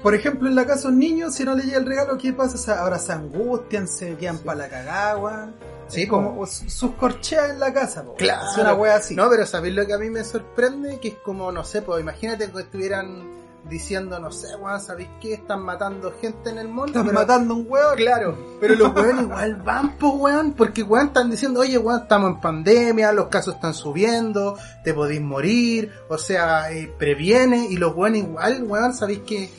por 0.04 0.14
ejemplo 0.14 0.50
en 0.50 0.56
la 0.56 0.66
casa 0.66 0.90
de 0.90 0.94
un 0.94 1.00
niño, 1.00 1.30
si 1.32 1.46
no 1.46 1.56
le 1.56 1.64
llega 1.64 1.78
el 1.78 1.86
regalo, 1.86 2.18
¿qué 2.18 2.34
pasa? 2.34 2.56
O 2.56 2.58
sea, 2.58 2.80
ahora 2.82 3.00
se 3.00 3.14
angustian, 3.14 3.88
se 3.88 4.16
quedan 4.18 4.40
para 4.40 4.60
la 4.60 4.68
cagagua. 4.70 5.52
Sí, 5.88 6.02
Es 6.02 6.10
como 6.10 6.46
sus 6.46 6.92
corcheas 6.96 7.52
en 7.52 7.60
la 7.60 7.72
casa, 7.72 8.04
po. 8.04 8.16
Claro. 8.16 8.42
Es 8.52 8.58
una 8.58 8.74
wea 8.74 8.96
así. 8.96 9.16
No, 9.16 9.30
pero 9.30 9.46
¿sabéis 9.46 9.76
lo 9.76 9.86
que 9.86 9.94
a 9.94 9.98
mí 9.98 10.10
me 10.10 10.24
sorprende? 10.24 11.00
Que 11.00 11.10
es 11.10 11.16
como, 11.24 11.52
no 11.52 11.64
sé, 11.64 11.82
pues 11.82 12.02
imagínate 12.02 12.52
que 12.52 12.60
estuvieran 12.60 13.45
diciendo, 13.70 14.20
no 14.20 14.32
sé, 14.32 14.56
weón, 14.58 14.80
¿sabéis 14.80 15.10
qué? 15.20 15.34
Están 15.34 15.64
matando 15.64 16.14
gente 16.22 16.50
en 16.50 16.58
el 16.60 16.68
mall. 16.70 16.90
Están 16.90 17.14
matando 17.14 17.56
un 17.56 17.66
weón. 17.68 17.96
Claro, 17.96 18.38
pero 18.60 18.76
los 18.76 18.94
weones 18.96 19.24
igual 19.24 19.56
van, 19.58 19.98
pues 19.98 20.14
weón, 20.16 20.54
porque 20.54 20.84
weón 20.84 21.08
están 21.08 21.32
diciendo, 21.32 21.62
oye 21.62 21.78
weón, 21.78 22.02
estamos 22.04 22.32
en 22.32 22.42
pandemia, 22.42 23.12
los 23.12 23.28
casos 23.28 23.56
están 23.56 23.74
subiendo, 23.74 24.58
te 24.84 24.94
podéis 24.94 25.22
morir, 25.22 25.92
o 26.10 26.18
sea, 26.18 26.72
eh, 26.72 26.94
previene, 26.98 27.68
y 27.70 27.78
los 27.78 27.96
weones 27.96 28.24
igual, 28.24 28.64
weón, 28.64 28.94
sabéis 28.94 29.20
que 29.20 29.50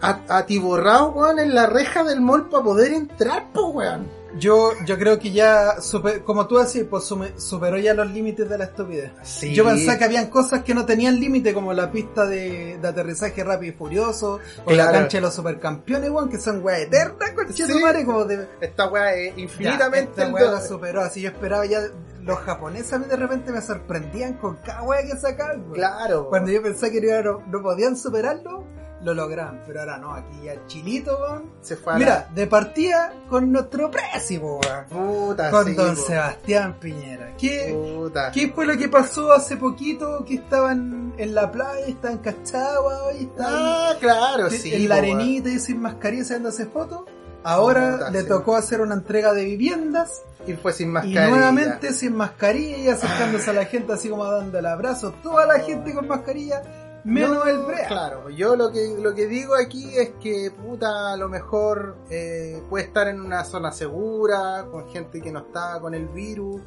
a- 0.00 0.20
atiborrado, 0.28 1.10
weón, 1.10 1.38
en 1.38 1.54
la 1.54 1.66
reja 1.66 2.04
del 2.04 2.20
mall 2.20 2.48
para 2.48 2.62
poder 2.64 2.92
entrar, 2.92 3.46
pues 3.52 3.66
weón. 3.72 4.06
Yo, 4.38 4.72
yo 4.84 4.98
creo 4.98 5.18
que 5.18 5.32
ya, 5.32 5.80
super- 5.80 6.22
como 6.22 6.46
tú 6.46 6.58
decís, 6.58 6.84
pues 6.88 7.04
superó 7.36 7.78
ya 7.78 7.94
los 7.94 8.10
límites 8.10 8.48
de 8.48 8.58
la 8.58 8.64
estupidez. 8.64 9.12
Sí. 9.22 9.54
Yo 9.54 9.64
pensaba 9.64 9.98
que 9.98 10.04
habían 10.04 10.26
cosas 10.28 10.62
que 10.62 10.74
no 10.74 10.84
tenían 10.84 11.18
límite, 11.18 11.54
como 11.54 11.72
la 11.72 11.90
pista 11.90 12.26
de, 12.26 12.78
de 12.80 12.88
aterrizaje 12.88 13.42
rápido 13.44 13.72
y 13.72 13.76
furioso, 13.76 14.38
o 14.64 14.70
la 14.72 14.90
cancha 14.92 15.18
de 15.18 15.22
los 15.22 15.34
supercampeones, 15.34 16.10
weón, 16.10 16.28
que 16.28 16.38
son 16.38 16.62
weas 16.64 16.80
eternas, 16.82 17.30
Sí. 17.54 17.82
madre, 17.82 18.04
como 18.04 18.24
de... 18.24 18.46
Esta 18.60 18.88
weá 18.88 19.14
es 19.14 19.34
Ya, 19.36 19.40
infinitamente 19.42 20.10
esta 20.22 20.28
wea 20.32 20.50
la 20.50 20.60
superó, 20.60 21.00
así 21.02 21.20
yo 21.22 21.30
esperaba 21.30 21.64
ya, 21.66 21.80
los 22.22 22.38
japoneses 22.40 22.92
a 22.92 22.98
mí 22.98 23.06
de 23.06 23.16
repente 23.16 23.52
me 23.52 23.60
sorprendían 23.62 24.34
con 24.34 24.56
cada 24.56 24.82
wea 24.82 25.02
que 25.02 25.16
sacaban. 25.16 25.64
Claro. 25.72 26.28
Cuando 26.28 26.50
yo 26.50 26.62
pensaba 26.62 26.92
que 26.92 27.00
no 27.00 27.62
podían 27.62 27.96
superarlo, 27.96 28.64
lo 29.06 29.14
lograban, 29.14 29.62
pero 29.66 29.80
ahora 29.80 29.98
no, 29.98 30.12
aquí 30.12 30.42
ya 30.44 30.66
chilito, 30.66 31.16
weón. 31.18 31.52
se 31.60 31.76
fue 31.76 31.94
a 31.94 31.96
Mira, 31.96 32.28
de 32.34 32.46
partida 32.48 33.12
con 33.30 33.52
nuestro 33.52 33.88
la 33.92 34.84
puta, 34.86 35.50
Con 35.50 35.64
sí, 35.66 35.74
don 35.74 35.94
po. 35.94 36.02
Sebastián 36.02 36.76
Piñera. 36.80 37.34
¿Qué, 37.38 37.72
Puta. 37.72 38.32
¿Qué 38.32 38.50
fue 38.52 38.66
lo 38.66 38.76
que 38.76 38.88
pasó 38.88 39.32
hace 39.32 39.56
poquito? 39.56 40.24
Que 40.26 40.34
estaban 40.34 41.14
en 41.18 41.34
la 41.34 41.50
playa, 41.52 41.86
estaban 41.86 42.18
cachados, 42.18 43.14
y 43.18 43.24
estaban 43.24 43.52
Ah, 43.56 43.94
claro, 44.00 44.50
sí. 44.50 44.74
en 44.74 44.88
la 44.88 44.96
po, 44.96 44.98
arenita 45.02 45.48
y 45.50 45.58
sin 45.60 45.80
mascarilla 45.80 46.22
haciéndose 46.22 46.66
fotos. 46.66 47.00
Ahora 47.44 47.92
Puta, 47.92 48.10
le 48.10 48.22
sí. 48.22 48.26
tocó 48.28 48.56
hacer 48.56 48.80
una 48.80 48.94
entrega 48.94 49.32
de 49.32 49.44
viviendas 49.44 50.22
Y 50.48 50.54
fue 50.54 50.72
sin 50.72 50.88
y 50.88 50.92
mascarilla. 50.92 51.28
nuevamente 51.28 51.92
sin 51.92 52.16
mascarilla 52.16 52.76
y 52.78 52.88
acercándose 52.88 53.50
a 53.50 53.52
la 53.52 53.66
gente 53.66 53.92
así 53.92 54.08
como 54.08 54.24
dando 54.24 54.58
el 54.58 54.66
abrazo. 54.66 55.12
Toda 55.22 55.46
la 55.46 55.60
gente 55.60 55.94
con 55.94 56.08
mascarilla, 56.08 56.62
menos 57.06 57.44
Yo, 57.44 57.44
el 57.50 57.58
Brea. 57.64 57.88
Claro, 57.88 58.28
yo 58.30 58.56
lo 58.56 58.70
que 58.72 58.96
lo 59.00 59.14
que 59.14 59.26
digo 59.26 59.54
aquí 59.54 59.96
es 59.96 60.10
que 60.20 60.50
puta, 60.50 61.12
a 61.12 61.16
lo 61.16 61.28
mejor 61.28 61.96
eh, 62.10 62.62
puede 62.68 62.84
estar 62.84 63.08
en 63.08 63.20
una 63.20 63.44
zona 63.44 63.72
segura, 63.72 64.66
con 64.70 64.88
gente 64.90 65.20
que 65.22 65.30
no 65.32 65.40
está 65.40 65.78
con 65.80 65.94
el 65.94 66.08
virus, 66.08 66.60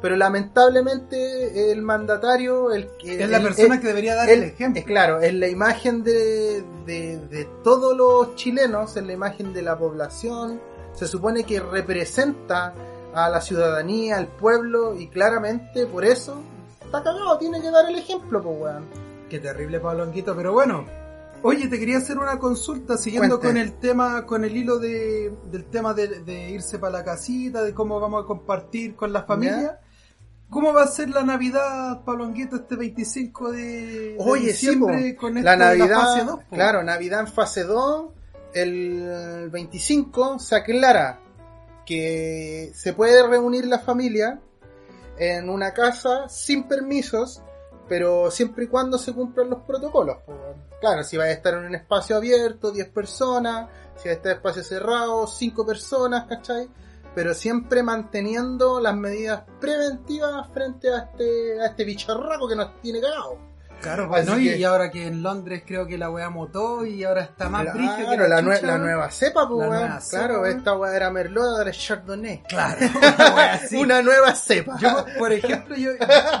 pero 0.00 0.16
lamentablemente 0.16 1.70
el 1.72 1.82
mandatario, 1.82 2.72
el 2.72 2.88
que 2.98 3.22
Es 3.22 3.28
la 3.30 3.40
persona 3.40 3.74
el- 3.76 3.80
que 3.80 3.86
debería 3.86 4.14
dar 4.14 4.28
el 4.28 4.42
ejemplo. 4.44 4.80
es 4.80 4.86
claro, 4.86 5.20
es 5.20 5.34
la 5.34 5.48
imagen 5.48 6.02
de, 6.02 6.64
de, 6.86 7.18
de 7.28 7.48
todos 7.62 7.96
los 7.96 8.34
chilenos, 8.36 8.96
es 8.96 9.04
la 9.04 9.12
imagen 9.12 9.52
de 9.52 9.62
la 9.62 9.78
población, 9.78 10.60
se 10.94 11.06
supone 11.06 11.44
que 11.44 11.60
representa 11.60 12.74
a 13.14 13.28
la 13.28 13.40
ciudadanía, 13.40 14.16
al 14.16 14.26
pueblo, 14.26 14.94
y 14.98 15.08
claramente 15.08 15.86
por 15.86 16.04
eso 16.04 16.36
está 16.84 17.02
cagado, 17.02 17.38
tiene 17.38 17.60
que 17.60 17.70
dar 17.70 17.88
el 17.88 17.96
ejemplo, 17.96 18.42
pues 18.42 18.56
weón. 18.60 19.03
Qué 19.28 19.38
terrible 19.40 19.80
Pablonquito, 19.80 20.34
pero 20.36 20.52
bueno. 20.52 20.84
Oye, 21.42 21.68
te 21.68 21.78
quería 21.78 21.98
hacer 21.98 22.16
una 22.18 22.38
consulta 22.38 22.96
siguiendo 22.96 23.38
Cuente. 23.38 23.46
con 23.48 23.56
el 23.58 23.78
tema, 23.78 24.24
con 24.24 24.44
el 24.44 24.56
hilo 24.56 24.78
de, 24.78 25.30
del 25.50 25.64
tema 25.66 25.92
de, 25.92 26.20
de 26.22 26.50
irse 26.50 26.78
para 26.78 26.98
la 26.98 27.04
casita, 27.04 27.62
de 27.62 27.74
cómo 27.74 28.00
vamos 28.00 28.24
a 28.24 28.26
compartir 28.26 28.96
con 28.96 29.12
la 29.12 29.24
familia. 29.24 29.78
¿Cómo 30.48 30.72
va 30.72 30.84
a 30.84 30.86
ser 30.86 31.10
la 31.10 31.22
Navidad, 31.22 32.02
Pablonquito, 32.04 32.56
este 32.56 32.76
25 32.76 33.52
de, 33.52 33.60
de 33.60 34.16
Oye, 34.20 34.48
diciembre 34.48 35.16
con 35.16 35.36
esto 35.36 35.50
la 35.50 35.56
Navidad, 35.56 35.88
la 35.88 35.96
fase 36.00 36.24
2? 36.24 36.36
po? 36.36 36.42
claro, 36.54 36.82
Navidad 36.82 37.20
en 37.20 37.26
fase 37.26 37.64
2, 37.64 38.06
el 38.54 39.48
25 39.50 40.38
se 40.38 40.54
aclara 40.54 41.18
que 41.84 42.70
se 42.74 42.92
puede 42.92 43.26
reunir 43.26 43.66
la 43.66 43.80
familia 43.80 44.40
en 45.18 45.50
una 45.50 45.72
casa 45.74 46.28
sin 46.28 46.64
permisos, 46.68 47.42
pero 47.88 48.30
siempre 48.30 48.64
y 48.64 48.68
cuando 48.68 48.98
se 48.98 49.12
cumplan 49.12 49.50
los 49.50 49.62
protocolos. 49.62 50.18
po. 50.24 50.34
Claro, 50.80 51.02
si 51.02 51.16
va 51.16 51.24
a 51.24 51.30
estar 51.30 51.54
en 51.54 51.64
un 51.64 51.74
espacio 51.74 52.16
abierto, 52.16 52.70
10 52.70 52.88
personas, 52.90 53.68
si 53.96 54.08
va 54.08 54.12
a 54.12 54.16
estar 54.16 54.32
en 54.32 54.38
espacio 54.38 54.62
cerrado, 54.62 55.26
5 55.26 55.66
personas, 55.66 56.26
¿cachai? 56.26 56.68
Pero 57.14 57.32
siempre 57.32 57.82
manteniendo 57.82 58.80
las 58.80 58.96
medidas 58.96 59.44
preventivas 59.60 60.48
frente 60.52 60.92
a 60.92 60.98
este, 60.98 61.60
a 61.60 61.66
este 61.66 61.84
bicharraco 61.84 62.48
que 62.48 62.56
nos 62.56 62.80
tiene 62.80 63.00
cagado. 63.00 63.53
Claro, 63.84 64.04
Así 64.14 64.26
bueno, 64.26 64.38
y- 64.40 64.44
que- 64.48 64.56
y 64.58 64.64
ahora 64.64 64.90
que 64.90 65.06
en 65.06 65.22
Londres 65.22 65.62
creo 65.66 65.86
que 65.86 65.96
la 65.98 66.10
weá 66.10 66.30
mutó 66.30 66.84
y 66.84 67.04
ahora 67.04 67.22
está 67.22 67.48
más 67.48 67.62
Claro, 67.62 67.78
brígida 67.78 68.10
que 68.10 68.16
la, 68.16 68.28
la, 68.28 68.40
nue- 68.42 68.60
la 68.62 68.78
nueva 68.78 69.10
cepa, 69.10 69.48
pues, 69.48 69.68
weón. 69.68 69.98
Claro, 70.10 70.46
esta 70.46 70.76
weá 70.76 70.96
era 70.96 71.10
Merlot, 71.10 71.58
ahora 71.58 71.70
es 71.70 71.78
Chardonnay. 71.78 72.42
Claro, 72.48 72.78
una 72.98 73.34
weá 73.34 73.52
así. 73.54 73.76
Una 73.76 74.02
nueva 74.02 74.34
cepa. 74.34 74.76
Yo, 74.78 75.04
por 75.18 75.32
ejemplo, 75.44 75.76
yo, 75.76 75.92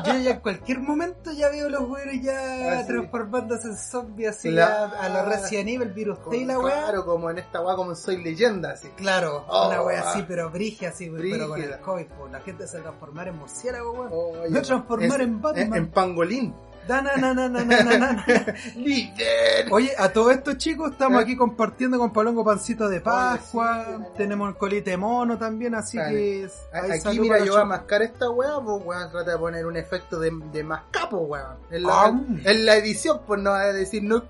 yo 0.06 0.18
ya 0.18 0.30
en 0.32 0.40
cualquier 0.40 0.80
momento 0.80 1.30
ya 1.32 1.48
veo 1.50 1.68
los 1.68 1.86
güeyes 1.86 2.22
ya 2.22 2.78
Así. 2.80 2.88
transformándose 2.88 3.68
en 3.68 3.76
zombies 3.76 4.30
así 4.30 4.58
a 4.58 5.08
la 5.08 5.24
Resident 5.24 5.68
Evil, 5.68 5.90
Virus 5.92 6.18
T 6.30 6.36
y 6.38 6.44
la 6.44 6.58
weá. 6.58 6.82
Claro, 6.84 7.04
como 7.04 7.30
en 7.30 7.38
esta 7.38 7.60
weá, 7.60 7.76
como 7.76 7.94
Soy 7.94 8.22
Leyenda, 8.22 8.72
así. 8.72 8.88
Claro, 8.96 9.44
Oh, 9.48 9.68
una 9.68 9.98
ah. 9.98 10.10
así, 10.10 10.24
pero 10.26 10.50
brigia 10.50 10.88
así, 10.88 11.08
güey, 11.08 11.30
pero 11.30 11.48
con 11.48 11.58
el 11.60 11.66
Brígida. 11.68 11.80
COVID, 11.84 12.06
pues, 12.18 12.32
la 12.32 12.40
gente 12.40 12.66
se 12.66 12.78
transformar 12.80 13.28
en 13.28 13.36
murciélago, 13.36 13.92
weón. 13.92 14.08
Oye, 14.12 14.50
Me 14.50 14.60
transformar 14.60 15.20
en 15.20 15.40
Batman. 15.42 15.74
En, 15.74 15.90
pangolín. 15.90 16.54
Oye, 19.70 19.92
a 19.96 20.08
todo 20.10 20.30
esto, 20.30 20.54
chicos, 20.54 20.92
estamos 20.92 21.20
¿Eh? 21.20 21.22
aquí 21.22 21.36
compartiendo 21.36 21.98
con 21.98 22.12
Palongo 22.12 22.44
pancito 22.44 22.88
de 22.88 23.00
Pascua, 23.00 23.98
tenemos 24.16 24.48
el 24.48 24.56
colite 24.56 24.90
de 24.90 24.96
mono 24.96 25.38
también, 25.38 25.74
así 25.74 25.96
Vale. 25.96 26.12
que... 26.12 26.48
Aquí, 26.92 27.20
mira, 27.20 27.44
yo 27.44 27.52
voy 27.52 27.62
a 27.62 27.64
mascar 27.64 28.02
esta 28.02 28.30
weá, 28.30 28.60
pues 28.60 28.82
weón, 28.84 29.10
trata 29.10 29.32
de 29.32 29.38
poner 29.38 29.66
un 29.66 29.76
efecto 29.76 30.18
de, 30.18 30.32
de 30.52 30.64
mascapo, 30.64 31.18
weón. 31.18 31.56
En 31.70 31.82
la, 31.82 32.14
en 32.44 32.66
la 32.66 32.76
edición, 32.76 33.20
pues 33.26 33.40
no 33.40 33.50
va 33.50 33.60
a 33.60 33.72
decir 33.72 34.02
no. 34.02 34.24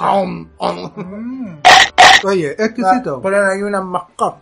Aum, 0.00 0.48
aum. 0.58 0.92
Mm. 0.96 1.58
Oye, 2.24 2.52
exquisito. 2.52 3.20
Poner 3.20 3.42
ahí 3.42 3.62
una 3.62 3.80
mascap. 3.80 4.36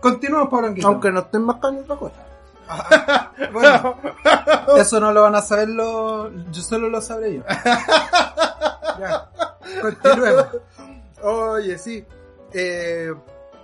Continuamos, 0.00 0.48
Palonguito. 0.48 0.88
Aunque 0.88 1.10
no 1.10 1.20
estoy 1.20 1.40
mascando 1.40 1.82
otra 1.82 1.96
cosa. 1.96 2.26
Bueno, 3.52 3.96
eso 4.76 5.00
no 5.00 5.12
lo 5.12 5.22
van 5.22 5.34
a 5.34 5.42
saber 5.42 5.68
los... 5.68 6.30
Yo 6.50 6.62
solo 6.62 6.88
lo 6.88 7.00
sabré 7.00 7.36
yo. 7.36 7.42
Ya, 8.98 9.30
continuemos. 9.80 10.46
Oye, 11.22 11.78
sí. 11.78 12.04
Eh, 12.52 13.12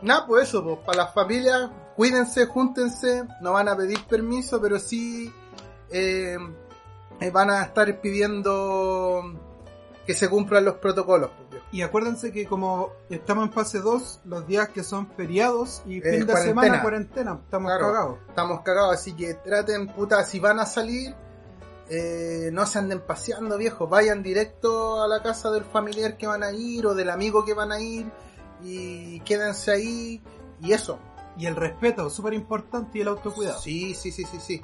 nada, 0.03 0.27
pues 0.27 0.49
eso, 0.49 0.65
pues, 0.65 0.79
para 0.79 1.05
las 1.05 1.15
familias, 1.15 1.71
cuídense, 1.97 2.47
júntense, 2.47 3.25
no 3.41 3.53
van 3.53 3.69
a 3.69 3.77
pedir 3.77 4.03
permiso, 4.05 4.61
pero 4.61 4.79
sí 4.79 5.33
eh, 5.91 6.39
eh, 7.21 7.31
van 7.31 7.51
a 7.51 7.63
estar 7.63 8.01
pidiendo 8.01 9.23
que 10.07 10.15
se 10.15 10.29
cumplan 10.29 10.65
los 10.65 10.77
protocolos. 10.77 11.31
Y 11.71 11.83
acuérdense 11.83 12.33
que 12.33 12.47
como 12.47 12.91
estamos 13.11 13.47
en 13.47 13.53
fase 13.53 13.81
2, 13.81 14.23
los 14.25 14.47
días 14.47 14.69
que 14.71 14.83
son 14.83 15.07
feriados 15.13 15.83
y 15.87 15.99
Eh, 15.99 16.03
fin 16.03 16.21
de 16.21 16.27
cuarentena. 16.27 16.43
semana, 16.63 16.83
cuarentena, 16.83 17.41
estamos 17.45 17.71
Claro. 17.71 17.87
cagados. 17.93 18.19
Estamos 18.29 18.61
cagados, 18.63 18.95
así 18.95 19.13
que 19.15 19.35
traten, 19.35 19.87
puta, 19.89 20.25
si 20.25 20.39
van 20.39 20.61
a 20.61 20.67
salir, 20.67 21.15
eh, 21.91 22.49
no 22.53 22.65
se 22.67 22.79
anden 22.79 23.01
paseando, 23.07 23.59
viejo. 23.59 23.87
Vayan 23.87 24.23
directo 24.23 25.03
a 25.03 25.09
la 25.09 25.23
casa 25.23 25.51
del 25.51 25.65
familiar 25.65 26.17
que 26.17 26.27
van 26.27 26.43
a 26.43 26.53
ir 26.53 26.87
o 26.87 26.95
del 26.95 27.11
amigo 27.11 27.45
que 27.45 27.53
van 27.55 27.71
a 27.73 27.81
ir 27.81 28.11
y 28.63 29.21
quédense 29.21 29.71
ahí 29.71 30.23
y 30.61 30.73
eso. 30.73 30.99
Y 31.37 31.47
el 31.47 31.55
respeto, 31.55 32.09
súper 32.11 32.33
importante, 32.35 32.99
y 32.99 33.03
el 33.03 33.09
autocuidado. 33.09 33.61
Sí, 33.61 33.95
sí, 33.95 34.11
sí, 34.11 34.25
sí, 34.25 34.39
sí. 34.41 34.63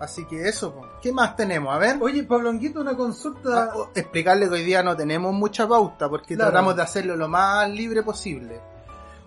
Así 0.00 0.24
que 0.24 0.48
eso, 0.48 0.72
po. 0.74 0.86
¿qué 1.02 1.12
más 1.12 1.36
tenemos? 1.36 1.74
A 1.74 1.78
ver. 1.78 1.96
Oye, 2.00 2.24
Pablonguito, 2.24 2.80
una 2.80 2.96
consulta. 2.96 3.64
Ah, 3.64 3.72
oh, 3.76 3.90
explicarle 3.94 4.48
que 4.48 4.54
hoy 4.54 4.62
día 4.64 4.82
no 4.82 4.96
tenemos 4.96 5.32
mucha 5.34 5.68
pauta 5.68 6.08
porque 6.08 6.34
Claro. 6.36 6.50
tratamos 6.50 6.74
de 6.76 6.82
hacerlo 6.82 7.16
lo 7.16 7.28
más 7.28 7.68
libre 7.68 8.02
posible. 8.02 8.60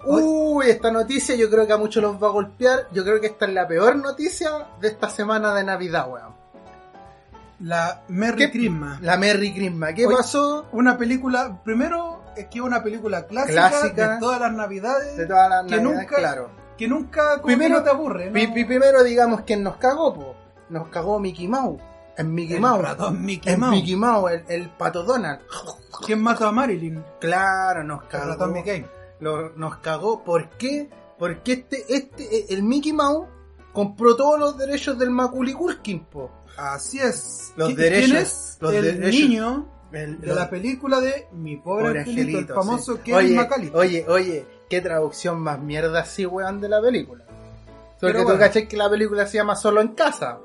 Uy, 0.06 0.68
esta 0.68 0.92
noticia 0.92 1.36
yo 1.36 1.50
creo 1.50 1.66
que 1.68 1.74
a 1.74 1.78
muchos 1.78 2.02
los 2.04 2.22
va 2.22 2.28
a 2.28 2.32
golpear. 2.32 2.88
Yo 2.92 3.04
creo 3.04 3.22
que 3.22 3.28
esta 3.28 3.46
es 3.46 3.54
la 3.54 3.68
peor 3.68 3.96
noticia 3.98 4.50
de 4.82 4.88
esta 4.90 5.10
semana 5.10 5.54
de 5.54 5.64
Navidad, 5.64 6.10
weón. 6.10 6.34
La 7.60 8.02
Merry 8.10 8.38
¿Qué- 8.38 8.52
Christmas. 8.52 9.02
La 9.02 9.16
Merry 9.18 9.54
Christmas. 9.54 9.94
¿Qué 9.94 10.06
Oye, 10.08 10.16
pasó? 10.18 10.66
Una 10.74 10.98
película, 10.98 11.60
primero, 11.64 12.22
es 12.36 12.48
que 12.48 12.58
es 12.60 12.66
una 12.66 12.84
película 12.84 13.26
clásica, 13.28 13.70
Clásica. 13.70 14.14
de 14.16 14.20
todas 14.20 14.42
las 14.42 14.52
navidades, 14.52 15.16
De 15.16 15.26
todas 15.28 15.50
las 15.50 15.66
que 15.66 15.76
navidades, 15.78 15.98
nunca- 16.02 16.16
claro. 16.18 16.50
que 16.78 16.88
nunca 16.88 17.30
como 17.36 17.44
Primero- 17.46 17.76
que 17.76 17.80
no 17.80 17.84
te 17.84 17.90
aburre, 17.92 18.26
¿no? 18.32 18.34
Primero 18.54 19.04
digamos 19.04 19.42
quién 19.46 19.64
nos 19.64 19.78
cagó, 19.78 20.14
po. 20.14 20.33
Nos 20.74 20.88
cagó 20.90 21.20
Mickey 21.20 21.48
Mouse. 21.48 21.82
Es 22.18 22.26
Mickey 22.26 22.56
el 22.56 22.62
Mouse. 22.62 22.82
ratón 22.82 23.24
Mickey 23.26 23.54
Es 23.54 23.60
Mouse. 23.60 23.72
Mickey 23.76 23.96
Mouse, 23.96 24.32
el, 24.32 24.44
el 24.50 24.70
pato 24.72 25.04
Donald. 25.04 25.40
¿Quién 26.06 26.22
mató 26.22 26.48
a 26.48 26.52
Marilyn? 26.52 27.04
Claro, 27.20 27.84
nos 27.84 28.04
El 28.04 28.08
cagó. 28.10 28.26
ratón 28.28 28.54
Mickey. 28.54 28.86
Lo- 29.20 29.50
nos 29.56 29.78
cagó. 29.78 30.24
¿Por 30.24 30.50
qué? 30.58 30.90
Porque 31.18 31.54
este, 31.54 31.86
este, 31.96 32.54
el 32.54 32.64
Mickey 32.64 32.92
Mouse 32.94 33.28
compró 33.72 34.16
todos 34.16 34.40
los 34.40 34.58
derechos 34.58 34.98
del 35.00 35.10
Macaulay 35.12 35.54
Culkin, 35.54 36.06
po. 36.06 36.30
Así 36.58 37.00
es. 37.00 37.54
Los 37.56 37.70
¿Qui- 37.72 37.76
derechos- 37.76 38.08
¿Quién 38.10 38.18
es 38.18 38.58
los 38.62 38.74
el 38.74 38.84
derechos- 38.84 39.20
niño 39.30 39.70
El- 39.92 40.20
de 40.22 40.28
los- 40.28 40.36
la 40.36 40.50
película 40.50 41.00
de 41.02 41.28
Mi 41.34 41.58
pobre, 41.58 41.86
Pobre 41.86 42.00
angelito, 42.02 42.40
el 42.40 42.48
famoso 42.48 42.96
sí. 42.98 43.02
Kevin 43.06 43.40
oye? 43.40 43.72
Oye, 43.74 44.06
oye, 44.08 44.48
qué 44.70 44.82
traducción 44.82 45.40
más 45.40 45.60
mierda 45.60 46.02
así, 46.02 46.26
weón, 46.26 46.60
de 46.62 46.70
la 46.70 46.82
película. 46.82 47.24
Porque 47.26 48.12
Pero 48.12 48.20
tú 48.20 48.24
bueno. 48.26 48.40
caché 48.40 48.68
que 48.68 48.76
la 48.78 48.90
película 48.90 49.26
se 49.26 49.38
llama 49.38 49.56
Solo 49.56 49.80
en 49.82 49.90
Casa. 49.90 50.40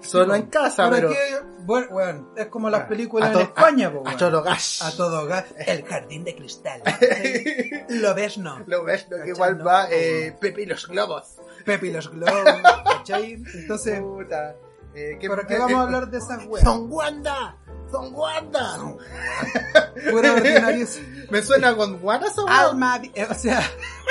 Solo 0.00 0.34
en 0.34 0.46
casa, 0.46 0.90
pero... 0.90 1.08
que, 1.10 1.16
bueno, 1.60 1.86
bueno, 1.90 2.30
es 2.36 2.46
como 2.48 2.68
las 2.68 2.82
Ah, 2.82 2.88
películas 2.88 3.32
en 3.34 3.40
España, 3.40 3.90
po, 3.92 4.02
A 4.06 4.16
todo 4.16 4.42
gas. 4.42 4.82
A 4.82 4.94
todo 4.96 5.26
gas. 5.26 5.46
El 5.66 5.84
jardín 5.84 6.24
de 6.24 6.34
cristal. 6.36 6.82
Lo 7.88 8.14
ves, 8.14 8.38
no. 8.38 8.60
Lo 8.66 8.84
ves, 8.84 9.06
lo 9.08 9.22
que 9.22 9.28
igual 9.30 9.58
No, 9.58 9.64
va 9.64 9.88
eh, 9.90 10.36
Pepe 10.38 10.62
y 10.62 10.66
los 10.66 10.86
globos. 10.88 11.36
Pepe 11.64 11.86
y 11.88 11.92
los 11.92 12.10
globos, 12.12 12.44
¿cachai? 12.84 13.42
Entonces, 13.54 14.00
Puta. 14.00 14.56
Eh, 14.94 15.16
¿qué- 15.20 15.28
¿por 15.28 15.46
qué 15.46 15.54
eh, 15.54 15.58
vamos 15.58 15.72
eh, 15.72 15.76
a 15.76 15.82
hablar 15.82 16.08
de 16.10 16.18
esas 16.18 16.44
weas? 16.46 16.64
Son 16.64 16.90
Wanda. 16.92 17.56
Son 17.90 18.14
Wanda. 18.14 18.78
Pura 20.10 20.32
ordinaria. 20.32 20.86
Me 21.30 21.42
suena 21.42 21.76
con 21.76 21.98
Wanda 22.02 22.26
esa 22.26 22.44
wea. 22.44 22.60
Alma, 22.60 23.00
o 23.30 23.34
sea, 23.34 23.62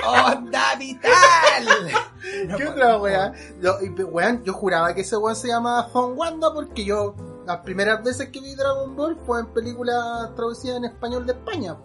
onda 0.06 0.76
vital. 0.78 1.12
No, 2.48 2.58
¿Qué 2.58 2.68
otra 2.68 2.98
wea? 2.98 3.34
Yo, 3.62 3.78
yo 4.44 4.54
juraba 4.54 4.94
que 4.94 5.02
ese 5.02 5.18
weón 5.18 5.36
se 5.36 5.50
llamaba 5.50 5.90
Son 5.92 6.18
Wanda 6.18 6.54
porque 6.54 6.86
yo 6.86 7.16
las 7.46 7.58
primeras 7.58 8.04
veces 8.04 8.30
que 8.30 8.40
vi 8.40 8.56
Dragon 8.56 8.96
Ball 8.96 9.18
fue 9.26 9.42
en 9.42 9.48
películas 9.48 10.34
traducidas 10.36 10.78
en 10.78 10.86
español 10.86 11.26
de 11.26 11.34
España. 11.34 11.78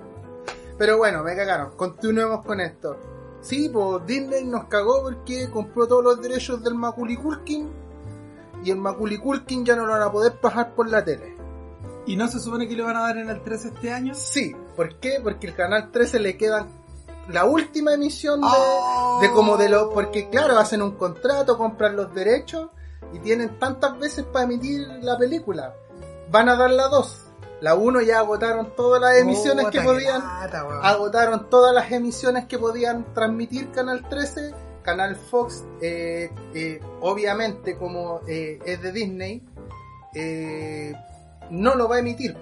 Pero 0.79 0.97
bueno, 0.97 1.23
me 1.25 1.35
cagaron. 1.35 1.77
Continuemos 1.77 2.45
con 2.45 2.61
esto. 2.61 2.97
Sí, 3.41 3.69
pues 3.69 4.07
Disney 4.07 4.45
nos 4.45 4.65
cagó 4.65 5.03
porque 5.03 5.51
compró 5.51 5.87
todos 5.87 6.03
los 6.03 6.21
derechos 6.21 6.63
del 6.63 6.75
Macaulay 6.75 7.17
Culkin 7.17 7.71
y 8.65 8.71
el 8.71 8.79
Macaulay 8.79 9.19
Culkin 9.19 9.65
ya 9.65 9.77
no 9.77 9.87
lo 9.87 9.93
van 9.93 10.03
a 10.03 10.13
poder 10.13 10.41
pasar 10.41 10.75
por 10.75 10.89
la 10.89 11.05
tele. 11.05 11.38
¿Y 12.09 12.17
no 12.17 12.27
se 12.27 12.41
supone 12.41 12.67
que 12.67 12.75
le 12.75 12.83
van 12.83 12.97
a 12.97 13.03
dar 13.03 13.19
en 13.19 13.29
el 13.29 13.43
13 13.43 13.69
este 13.69 13.93
año? 13.93 14.15
Sí, 14.15 14.57
¿por 14.75 14.99
qué? 14.99 15.21
Porque 15.23 15.47
el 15.47 15.55
canal 15.55 15.91
13 15.93 16.19
le 16.21 16.39
quedan 16.39 16.67
la 17.29 17.45
última 17.45 17.93
emisión 17.93 18.41
de, 18.41 18.47
Oh. 18.51 19.19
de 19.21 19.31
como 19.31 19.59
de 19.59 19.69
los 19.69 19.93
porque 19.93 20.31
claro 20.31 20.59
hacen 20.59 20.81
un 20.81 20.93
contrato 20.93 21.59
compran 21.59 21.95
los 21.95 22.15
derechos 22.15 22.71
y 23.13 23.19
tienen 23.19 23.59
tantas 23.59 23.99
veces 23.99 24.25
para 24.25 24.47
emitir 24.47 24.87
la 25.03 25.19
película 25.19 25.75
van 26.31 26.49
a 26.49 26.57
dar 26.57 26.71
la 26.71 26.89
2 26.89 27.25
la 27.61 27.75
1 27.75 28.01
ya 28.01 28.21
agotaron 28.21 28.75
todas 28.75 29.03
las 29.03 29.19
emisiones 29.19 29.67
Puta, 29.67 29.79
que 29.79 29.85
podían 29.85 30.23
agotaron 30.83 31.51
todas 31.51 31.75
las 31.75 31.93
emisiones 31.93 32.47
que 32.47 32.59
podían 32.59 33.13
transmitir 33.13 33.71
Canal 33.73 34.09
13 34.09 34.55
Canal 34.83 35.15
Fox 35.17 35.65
eh, 35.83 36.31
eh, 36.55 36.81
obviamente 37.03 37.77
como 37.77 38.23
eh, 38.27 38.59
es 38.65 38.81
de 38.81 38.93
Disney 38.93 39.43
eh, 40.15 40.95
no 41.51 41.75
lo 41.75 41.89
va 41.89 41.97
a 41.97 41.99
emitir 42.01 42.37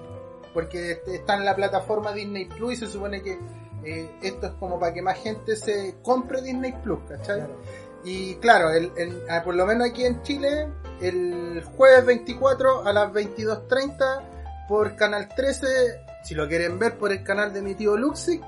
porque 0.54 1.02
está 1.06 1.34
en 1.36 1.44
la 1.44 1.54
plataforma 1.54 2.12
Disney 2.12 2.46
Plus 2.46 2.74
y 2.74 2.76
se 2.76 2.86
supone 2.86 3.22
que 3.22 3.38
eh, 3.84 4.10
esto 4.22 4.46
es 4.46 4.52
como 4.54 4.78
para 4.80 4.92
que 4.94 5.02
más 5.02 5.18
gente 5.18 5.54
se 5.56 5.96
compre 6.02 6.40
Disney 6.42 6.72
Plus, 6.82 6.98
¿cachai? 7.08 7.36
Claro. 7.38 7.56
Y 8.04 8.34
claro, 8.36 8.70
el, 8.70 8.90
el- 8.96 9.22
ah, 9.28 9.42
por 9.44 9.54
lo 9.54 9.66
menos 9.66 9.88
aquí 9.90 10.04
en 10.04 10.22
Chile, 10.22 10.68
el 11.00 11.62
jueves 11.76 12.06
24 12.06 12.86
a 12.86 12.92
las 12.92 13.12
22.30 13.12 14.66
por 14.68 14.96
Canal 14.96 15.28
13, 15.34 15.66
si 16.24 16.34
lo 16.34 16.48
quieren 16.48 16.78
ver 16.78 16.96
por 16.98 17.12
el 17.12 17.22
canal 17.22 17.52
de 17.52 17.62
mi 17.62 17.74
tío 17.74 17.96
Luxi, 17.96 18.40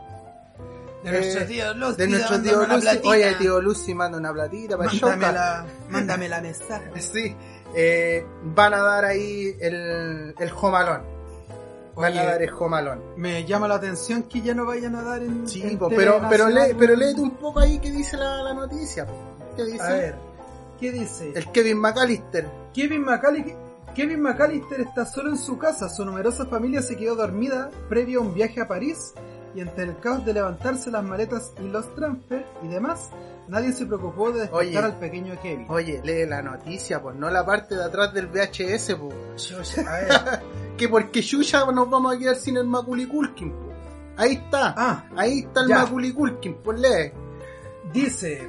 De 1.04 1.10
nuestro 1.12 1.42
eh, 1.42 1.44
tío 1.46 1.74
Lucy, 1.74 1.96
de 1.96 2.08
nuestro 2.08 2.38
dándome 2.38 2.66
tío 2.66 2.80
platita. 2.80 3.08
oye 3.08 3.34
tío 3.34 3.60
Luxi 3.60 3.94
manda 3.94 4.18
una 4.18 4.32
platita 4.32 4.76
para 4.76 4.90
el 4.90 5.00
Mándame 5.00 5.32
la, 5.32 5.66
mándame 5.88 6.28
la 6.28 6.40
mesa. 6.42 6.82
Sí, 6.98 7.36
eh, 7.74 8.24
van 8.42 8.74
a 8.74 8.82
dar 8.82 9.04
ahí 9.04 9.56
el, 9.60 10.34
el 10.38 10.50
jomalón. 10.50 11.02
Van 11.94 12.12
Oye, 12.12 12.20
a 12.20 12.24
dar 12.26 12.42
el 12.42 12.50
jomalón. 12.50 13.02
Me 13.16 13.44
llama 13.44 13.66
la 13.66 13.74
atención 13.74 14.22
que 14.24 14.40
ya 14.40 14.54
no 14.54 14.64
vayan 14.66 14.94
a 14.94 15.02
dar 15.02 15.22
en. 15.22 15.48
Sí, 15.48 15.62
en 15.62 15.78
po, 15.78 15.88
pero, 15.88 16.20
pero, 16.30 16.48
lee, 16.48 16.74
pero 16.78 16.94
léete 16.94 17.20
un 17.20 17.32
poco 17.32 17.60
ahí 17.60 17.78
que 17.80 17.90
dice 17.90 18.16
la, 18.16 18.42
la 18.42 18.54
noticia. 18.54 19.06
po. 19.06 19.12
¿Qué 19.56 19.64
dice? 19.64 19.82
A 19.82 19.88
ver, 19.88 20.14
¿qué 20.78 20.92
dice? 20.92 21.32
El 21.34 21.50
Kevin 21.50 21.78
McAllister. 21.78 22.48
Kevin 22.72 23.02
McAllister, 23.04 23.56
Kevin 23.96 24.20
McAllister 24.22 24.80
está 24.80 25.04
solo 25.06 25.30
en 25.30 25.38
su 25.38 25.58
casa. 25.58 25.88
Su 25.88 26.04
numerosa 26.04 26.46
familia 26.46 26.82
se 26.82 26.96
quedó 26.96 27.16
dormida 27.16 27.70
previo 27.88 28.20
a 28.20 28.22
un 28.22 28.32
viaje 28.32 28.60
a 28.60 28.68
París. 28.68 29.12
Y 29.58 29.60
entre 29.60 29.82
el 29.82 29.98
caos 29.98 30.24
de 30.24 30.32
levantarse 30.34 30.88
las 30.88 31.02
maletas 31.02 31.52
y 31.60 31.66
los 31.66 31.92
transfer 31.96 32.46
y 32.62 32.68
demás, 32.68 33.10
nadie 33.48 33.72
se 33.72 33.86
preocupó 33.86 34.30
de 34.30 34.42
despertar 34.42 34.66
Oye. 34.68 34.78
al 34.78 34.98
pequeño 35.00 35.34
Kevin. 35.42 35.66
Oye, 35.68 36.00
lee 36.04 36.26
la 36.26 36.42
noticia, 36.42 37.02
pues 37.02 37.16
no 37.16 37.28
la 37.28 37.44
parte 37.44 37.74
de 37.74 37.82
atrás 37.82 38.14
del 38.14 38.28
VHS, 38.28 38.94
po. 38.94 39.08
A 39.84 39.92
ver. 39.96 40.42
Que 40.78 40.88
porque 40.88 41.22
Yuya 41.22 41.64
nos 41.72 41.90
vamos 41.90 42.14
a 42.14 42.18
quedar 42.20 42.36
sin 42.36 42.56
el 42.56 42.68
Macaulay 42.68 43.06
Culkin, 43.06 43.50
po. 43.50 43.72
Ahí 44.16 44.34
está. 44.34 44.74
Ah, 44.76 45.08
Ahí 45.16 45.40
está 45.40 45.62
el 45.62 45.68
ya. 45.70 45.78
Macaulay 45.80 46.12
Culkin, 46.12 46.54
pues 46.62 46.78
lee. 46.78 47.12
Dice, 47.92 48.48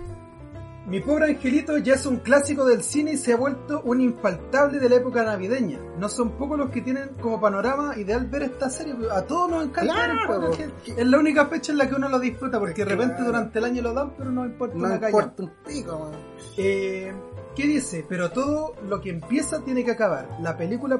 mi 0.89 0.99
pobre 1.01 1.25
angelito 1.25 1.77
ya 1.77 1.93
es 1.93 2.05
un 2.07 2.17
clásico 2.17 2.65
del 2.65 2.81
cine 2.83 3.13
y 3.13 3.17
se 3.17 3.33
ha 3.33 3.37
vuelto 3.37 3.81
un 3.85 4.01
infaltable 4.01 4.79
de 4.79 4.89
la 4.89 4.95
época 4.95 5.23
navideña. 5.23 5.77
No 5.99 6.09
son 6.09 6.31
pocos 6.31 6.57
los 6.57 6.71
que 6.71 6.81
tienen 6.81 7.09
como 7.21 7.39
panorama 7.39 7.95
ideal 7.97 8.25
ver 8.25 8.43
esta 8.43 8.69
serie. 8.71 8.95
A 9.11 9.21
todos 9.23 9.51
nos 9.51 9.63
encanta 9.65 9.93
ver 9.93 10.09
el 10.09 10.17
Claro, 10.17 10.27
Pobre 10.33 10.47
po. 10.47 10.53
Ángel. 10.53 10.73
Es 10.97 11.07
la 11.07 11.19
única 11.19 11.45
fecha 11.45 11.71
en 11.71 11.77
la 11.77 11.87
que 11.87 11.95
uno 11.95 12.09
lo 12.09 12.19
disfruta 12.19 12.59
porque 12.59 12.83
de 12.83 12.89
repente 12.91 13.15
Claro. 13.17 13.31
durante 13.31 13.59
el 13.59 13.65
año 13.65 13.81
lo 13.83 13.93
dan 13.93 14.13
pero 14.17 14.31
no 14.31 14.45
importa 14.45 14.75
No 14.75 14.85
una 14.85 14.95
importa 14.95 15.43
un 15.43 15.51
pico. 15.65 16.11
Eh, 16.57 17.13
¿Qué 17.55 17.67
dice? 17.67 18.05
Pero 18.09 18.31
todo 18.31 18.73
lo 18.87 18.99
que 19.01 19.09
empieza 19.11 19.59
tiene 19.63 19.83
que 19.85 19.91
acabar. 19.91 20.27
La 20.41 20.57
película 20.57 20.99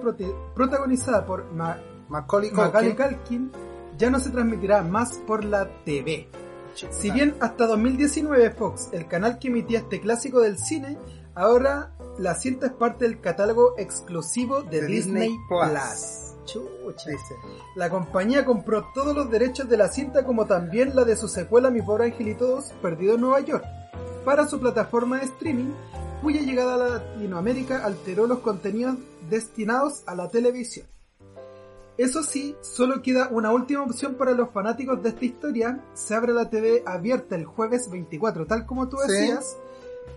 protagonizada 0.53 1.25
por 1.25 1.51
Ma- 1.53 1.77
Macaulay 2.09 2.51
Macaulay 2.51 2.95
Culkin. 2.95 3.17
Culkin 3.17 3.51
ya 3.97 4.09
no 4.09 4.19
se 4.19 4.29
transmitirá 4.29 4.81
más 4.83 5.17
por 5.25 5.43
la 5.45 5.67
TV. 5.83 6.27
Si 6.73 7.11
bien 7.11 7.35
hasta 7.39 7.67
2019 7.67 8.51
Fox, 8.51 8.89
el 8.91 9.07
canal 9.07 9.39
que 9.39 9.49
emitía 9.49 9.79
este 9.79 9.99
clásico 9.99 10.39
del 10.41 10.57
cine, 10.57 10.97
ahora 11.35 11.91
la 12.17 12.35
cinta 12.35 12.67
es 12.67 12.73
parte 12.73 13.05
del 13.05 13.21
catálogo 13.21 13.75
exclusivo 13.77 14.61
de, 14.63 14.81
De 14.81 14.87
Disney, 14.87 15.29
Disney 15.29 15.37
Plus. 15.47 15.69
Plus. 15.69 16.29
Chucha. 16.45 17.09
Dice. 17.11 17.35
La 17.75 17.89
compañía 17.89 18.43
compró 18.43 18.85
todos 18.93 19.15
los 19.15 19.29
derechos 19.29 19.69
de 19.69 19.77
la 19.77 19.87
cinta 19.87 20.23
como 20.25 20.45
también 20.45 20.95
la 20.95 21.05
de 21.05 21.15
su 21.15 21.27
secuela 21.27 21.69
Mi 21.69 21.81
pobre 21.81 22.05
angelito 22.05 22.47
2, 22.47 22.73
Perdido 22.81 23.15
en 23.15 23.21
Nueva 23.21 23.39
York, 23.41 23.65
para 24.25 24.47
su 24.47 24.59
plataforma 24.59 25.19
de 25.19 25.25
streaming, 25.25 25.71
cuya 26.21 26.41
llegada 26.41 26.75
a 26.75 26.99
Latinoamérica 26.99 27.85
alteró 27.85 28.27
los 28.27 28.39
contenidos 28.39 28.97
destinados 29.29 30.03
a 30.07 30.15
la 30.15 30.29
televisión. 30.29 30.87
Eso 31.99 32.23
sí, 32.23 32.55
solo 32.61 33.01
queda 33.01 33.27
una 33.29 33.51
última 33.51 33.83
opción 33.83 34.15
para 34.15 34.31
los 34.31 34.49
fanáticos 34.51 35.03
de 35.03 35.09
esta 35.09 35.25
historia. 35.25 35.83
Se 35.93 36.15
abre 36.15 36.31
la 36.33 36.49
TV 36.49 36.81
abierta 36.85 37.35
el 37.35 37.43
jueves 37.45 37.91
24, 37.91 38.47
tal 38.47 38.65
como 38.65 38.87
tú 38.87 38.97
Sí. 39.05 39.11
decías, 39.11 39.57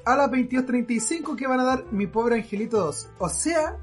a 0.05 0.17
las 0.17 0.31
22.35 0.31 1.37
que 1.37 1.47
van 1.49 1.59
a 1.61 1.65
dar 1.65 1.85
Mi 1.91 2.07
Pobre 2.07 2.37
Angelito 2.37 2.79
2. 2.79 3.09
O 3.19 3.29
sea, 3.29 3.77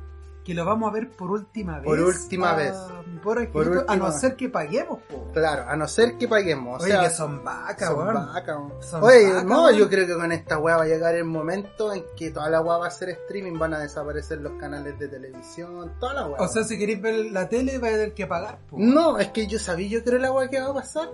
que 0.43 0.53
lo 0.53 0.65
vamos 0.65 0.89
a 0.89 0.93
ver 0.93 1.09
por 1.11 1.31
última 1.31 1.79
vez. 1.79 1.85
Por 1.85 1.99
última 1.99 2.51
a 2.51 2.55
vez. 2.55 2.75
Por 3.21 3.37
Angelito, 3.37 3.85
a 3.87 3.95
no 3.95 4.11
ser 4.11 4.35
que 4.35 4.49
paguemos, 4.49 4.99
po. 5.03 5.27
Claro, 5.33 5.65
a 5.67 5.75
no 5.75 5.87
ser 5.87 6.17
que 6.17 6.27
paguemos. 6.27 6.81
O 6.81 6.83
Oye, 6.83 6.93
sea, 6.93 7.03
que 7.03 7.09
son 7.09 7.43
vacas, 7.43 7.89
son 7.89 7.97
weón. 7.97 8.73
Son 8.81 9.03
Oye, 9.03 9.43
no, 9.43 9.71
yo 9.71 9.89
creo 9.89 10.07
que 10.07 10.15
con 10.15 10.31
esta 10.31 10.57
weá 10.57 10.77
va 10.77 10.83
a 10.83 10.87
llegar 10.87 11.15
el 11.15 11.25
momento 11.25 11.93
en 11.93 12.03
que 12.15 12.31
toda 12.31 12.49
la 12.49 12.61
weá 12.61 12.77
va 12.77 12.87
a 12.87 12.91
ser 12.91 13.09
streaming, 13.09 13.59
van 13.59 13.73
a 13.73 13.79
desaparecer 13.79 14.39
los 14.39 14.53
canales 14.53 14.97
de 14.97 15.07
televisión, 15.07 15.93
toda 15.99 16.13
la 16.13 16.27
weá. 16.27 16.41
O 16.41 16.47
sea, 16.47 16.63
si 16.63 16.77
queréis 16.77 17.01
ver 17.01 17.31
la 17.31 17.49
tele, 17.49 17.77
vais 17.77 17.93
a 17.93 17.97
tener 17.97 18.13
que 18.13 18.25
pagar, 18.25 18.59
po. 18.69 18.77
no, 18.79 19.17
es 19.17 19.29
que 19.29 19.47
yo 19.47 19.59
sabía, 19.59 19.89
yo 19.89 20.03
creo 20.03 20.19
la 20.19 20.31
weá 20.31 20.49
que 20.49 20.59
va 20.59 20.69
a 20.69 20.73
pasar. 20.73 21.09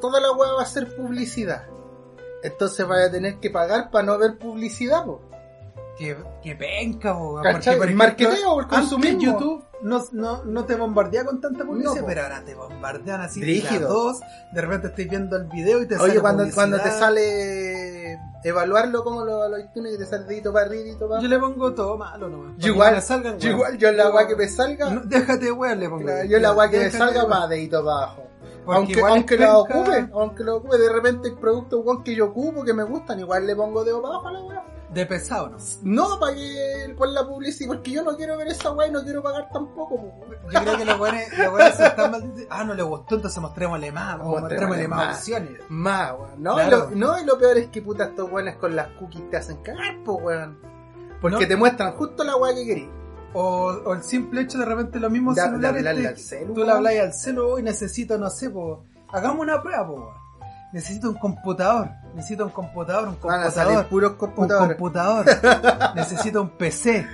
Toda 0.00 0.20
la 0.20 0.32
weá 0.32 0.54
va 0.54 0.62
a 0.62 0.66
ser 0.66 0.96
publicidad. 0.96 1.66
Entonces 2.42 2.86
vaya 2.86 3.06
a 3.06 3.10
tener 3.10 3.36
que 3.38 3.50
pagar 3.50 3.90
para 3.90 4.06
no 4.06 4.18
ver 4.18 4.38
publicidad, 4.38 5.04
po. 5.04 5.20
Que, 6.00 6.16
que 6.42 6.56
penca, 6.56 7.12
po, 7.12 7.34
weón. 7.34 7.42
¿Cachai? 7.42 7.76
por 7.76 7.88
El 7.88 7.94
marketeo, 7.94 8.58
el 8.60 8.66
consumismo. 8.66 9.20
YouTube 9.20 9.64
no, 9.82 10.02
no, 10.12 10.44
no 10.44 10.64
te 10.64 10.74
bombardea 10.74 11.24
con 11.26 11.42
tanta 11.42 11.64
publicidad, 11.64 12.00
No, 12.00 12.06
pero 12.06 12.22
ahora 12.22 12.42
te 12.42 12.54
bombardean 12.54 13.20
así 13.20 13.40
Brígido. 13.40 13.80
las 13.80 13.88
dos. 13.88 14.20
De 14.52 14.60
repente 14.62 14.86
estoy 14.88 15.04
viendo 15.06 15.36
el 15.36 15.44
video 15.44 15.82
y 15.82 15.86
te 15.86 15.96
Oye, 15.96 16.08
sale 16.08 16.20
cuando, 16.20 16.42
publicidad. 16.44 16.54
cuando 16.54 16.82
te 16.82 16.90
sale 16.90 18.18
evaluarlo 18.44 19.04
como 19.04 19.24
lo, 19.26 19.46
lo 19.46 19.58
y 19.58 19.98
te 19.98 20.06
sale 20.06 20.24
dedito 20.24 20.52
para 20.52 20.66
arriba, 20.66 20.84
dedito 20.84 21.06
para 21.06 21.20
Yo 21.20 21.28
le 21.28 21.38
pongo 21.38 21.74
todo 21.74 21.98
malo 21.98 22.28
nomás. 22.30 22.54
Yo 22.56 22.68
igual, 22.72 22.94
me 22.94 23.00
salgan, 23.02 23.38
yo 23.38 23.50
igual, 23.50 23.76
yo 23.76 23.92
la 23.92 24.10
weá 24.10 24.26
que 24.26 24.36
me 24.36 24.48
salga, 24.48 24.90
No, 24.90 25.02
déjate, 25.02 25.52
weón, 25.52 25.80
le 25.80 25.88
pongo. 25.90 26.02
Claro, 26.04 26.24
yo 26.24 26.38
la 26.38 26.52
weá 26.52 26.70
que 26.70 26.78
me 26.78 26.90
salga 26.90 27.24
va 27.24 27.46
dedito 27.46 27.84
para 27.84 27.96
abajo. 27.96 28.22
Porque 28.64 28.76
aunque, 28.78 29.00
aunque 29.00 29.36
lo 29.38 29.58
ocupe, 29.60 30.08
aunque 30.12 30.44
lo 30.44 30.56
ocupe, 30.56 30.78
de 30.78 30.92
repente 30.92 31.28
hay 31.28 31.34
productos 31.34 31.84
weón, 31.84 32.02
que 32.02 32.14
yo 32.14 32.26
ocupo, 32.26 32.64
que 32.64 32.72
me 32.72 32.84
gustan, 32.84 33.18
igual 33.20 33.46
le 33.46 33.56
pongo 33.56 33.84
dedo 33.84 34.00
para 34.00 34.14
abajo 34.14 34.28
a 34.28 34.32
la 34.32 34.40
weá. 34.42 34.79
De 34.92 35.06
pesado, 35.06 35.50
¿no? 35.50 35.58
No, 35.82 36.18
que 36.34 36.94
por 36.98 37.08
la 37.08 37.24
publicidad, 37.24 37.68
porque 37.68 37.92
yo 37.92 38.02
no 38.02 38.16
quiero 38.16 38.36
ver 38.36 38.48
esa 38.48 38.72
weá 38.72 38.88
y 38.88 38.90
no 38.90 39.04
quiero 39.04 39.22
pagar 39.22 39.48
tampoco. 39.52 39.96
po. 39.96 40.26
Yo 40.50 40.60
creo 40.60 40.76
que 40.76 40.84
los 40.84 40.98
buenos 40.98 41.20
se 41.76 41.86
están 41.86 42.10
mal. 42.10 42.34
Ah, 42.50 42.64
no 42.64 42.74
le 42.74 42.82
gustó, 42.82 43.14
entonces 43.14 43.40
mostrémosle 43.40 43.92
más, 43.92 44.18
Mostrémosle 44.18 44.88
más 44.88 45.06
más. 45.06 45.18
opciones. 45.18 45.52
Más, 45.68 46.12
weón. 46.12 46.42
No, 46.42 46.54
Claro. 46.54 46.88
y 46.92 46.98
lo, 46.98 47.06
no, 47.06 47.20
y 47.20 47.24
lo 47.24 47.38
peor 47.38 47.56
es 47.58 47.68
que 47.68 47.82
puta 47.82 48.04
estos 48.06 48.30
weones 48.32 48.56
con 48.56 48.74
las 48.74 48.88
cookies 48.98 49.30
te 49.30 49.36
hacen 49.36 49.58
cagar, 49.62 50.02
po, 50.04 50.14
weón. 50.14 50.58
Porque 51.20 51.42
No. 51.42 51.48
te 51.48 51.56
muestran 51.56 51.92
justo 51.92 52.24
la 52.24 52.34
weá 52.36 52.52
que 52.54 52.64
querís. 52.66 52.88
O, 53.32 53.66
o 53.84 53.92
el 53.94 54.02
simple 54.02 54.40
hecho 54.40 54.58
de 54.58 54.64
repente 54.64 54.98
los 54.98 55.10
mismos 55.12 55.36
De- 55.36 55.42
de 55.42 55.48
celulares. 55.50 55.78
hablarle 55.78 56.02
te- 56.02 56.08
al 56.08 56.18
celu, 56.18 56.52
tú 56.54 56.64
le 56.64 56.72
hablas 56.72 56.94
al 56.98 57.12
celu 57.14 57.58
y 57.60 57.62
necesito, 57.62 58.18
no 58.18 58.28
sé, 58.28 58.50
po, 58.50 58.82
hagamos 59.12 59.38
una 59.40 59.62
prueba, 59.62 59.86
po. 59.86 60.14
Necesito 60.72 61.08
un 61.10 61.16
computador, 61.16 61.90
necesito 62.14 62.44
un 62.44 62.50
computador, 62.50 63.08
un 63.08 63.18
Van 63.20 63.40
a 63.42 63.50
salir 63.50 63.78
computador, 63.78 63.88
puros 63.88 64.10
un 64.12 64.16
computadores. 64.18 64.76
computador, 64.76 65.94
necesito 65.96 66.42
un 66.42 66.50
PC. 66.50 67.06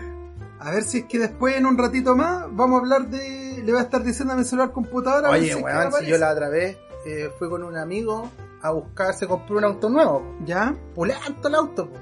A 0.60 0.70
ver 0.70 0.82
si 0.82 0.98
es 0.98 1.04
que 1.04 1.18
después 1.18 1.56
en 1.56 1.66
un 1.66 1.76
ratito 1.78 2.14
más 2.16 2.44
vamos 2.50 2.78
a 2.78 2.82
hablar 2.82 3.08
de. 3.08 3.62
Le 3.64 3.72
voy 3.72 3.80
a 3.80 3.84
estar 3.84 4.02
diciendo 4.02 4.34
a 4.34 4.36
mi 4.36 4.44
celular 4.44 4.72
computador. 4.72 5.26
a 5.26 5.30
ver 5.30 5.40
Oye, 5.40 5.54
si 5.54 5.62
weón, 5.62 5.92
si 5.92 6.06
yo 6.06 6.18
la 6.18 6.32
otra 6.32 6.48
vez 6.48 6.76
eh, 7.06 7.30
fui 7.38 7.48
con 7.48 7.62
un 7.62 7.76
amigo 7.76 8.28
a 8.62 8.70
buscar, 8.70 9.14
se 9.14 9.26
compró 9.26 9.58
un 9.58 9.64
auto 9.64 9.88
nuevo. 9.88 10.36
¿Ya? 10.44 10.74
Pulento 10.94 11.48
el 11.48 11.54
auto, 11.54 11.88
po. 11.90 11.96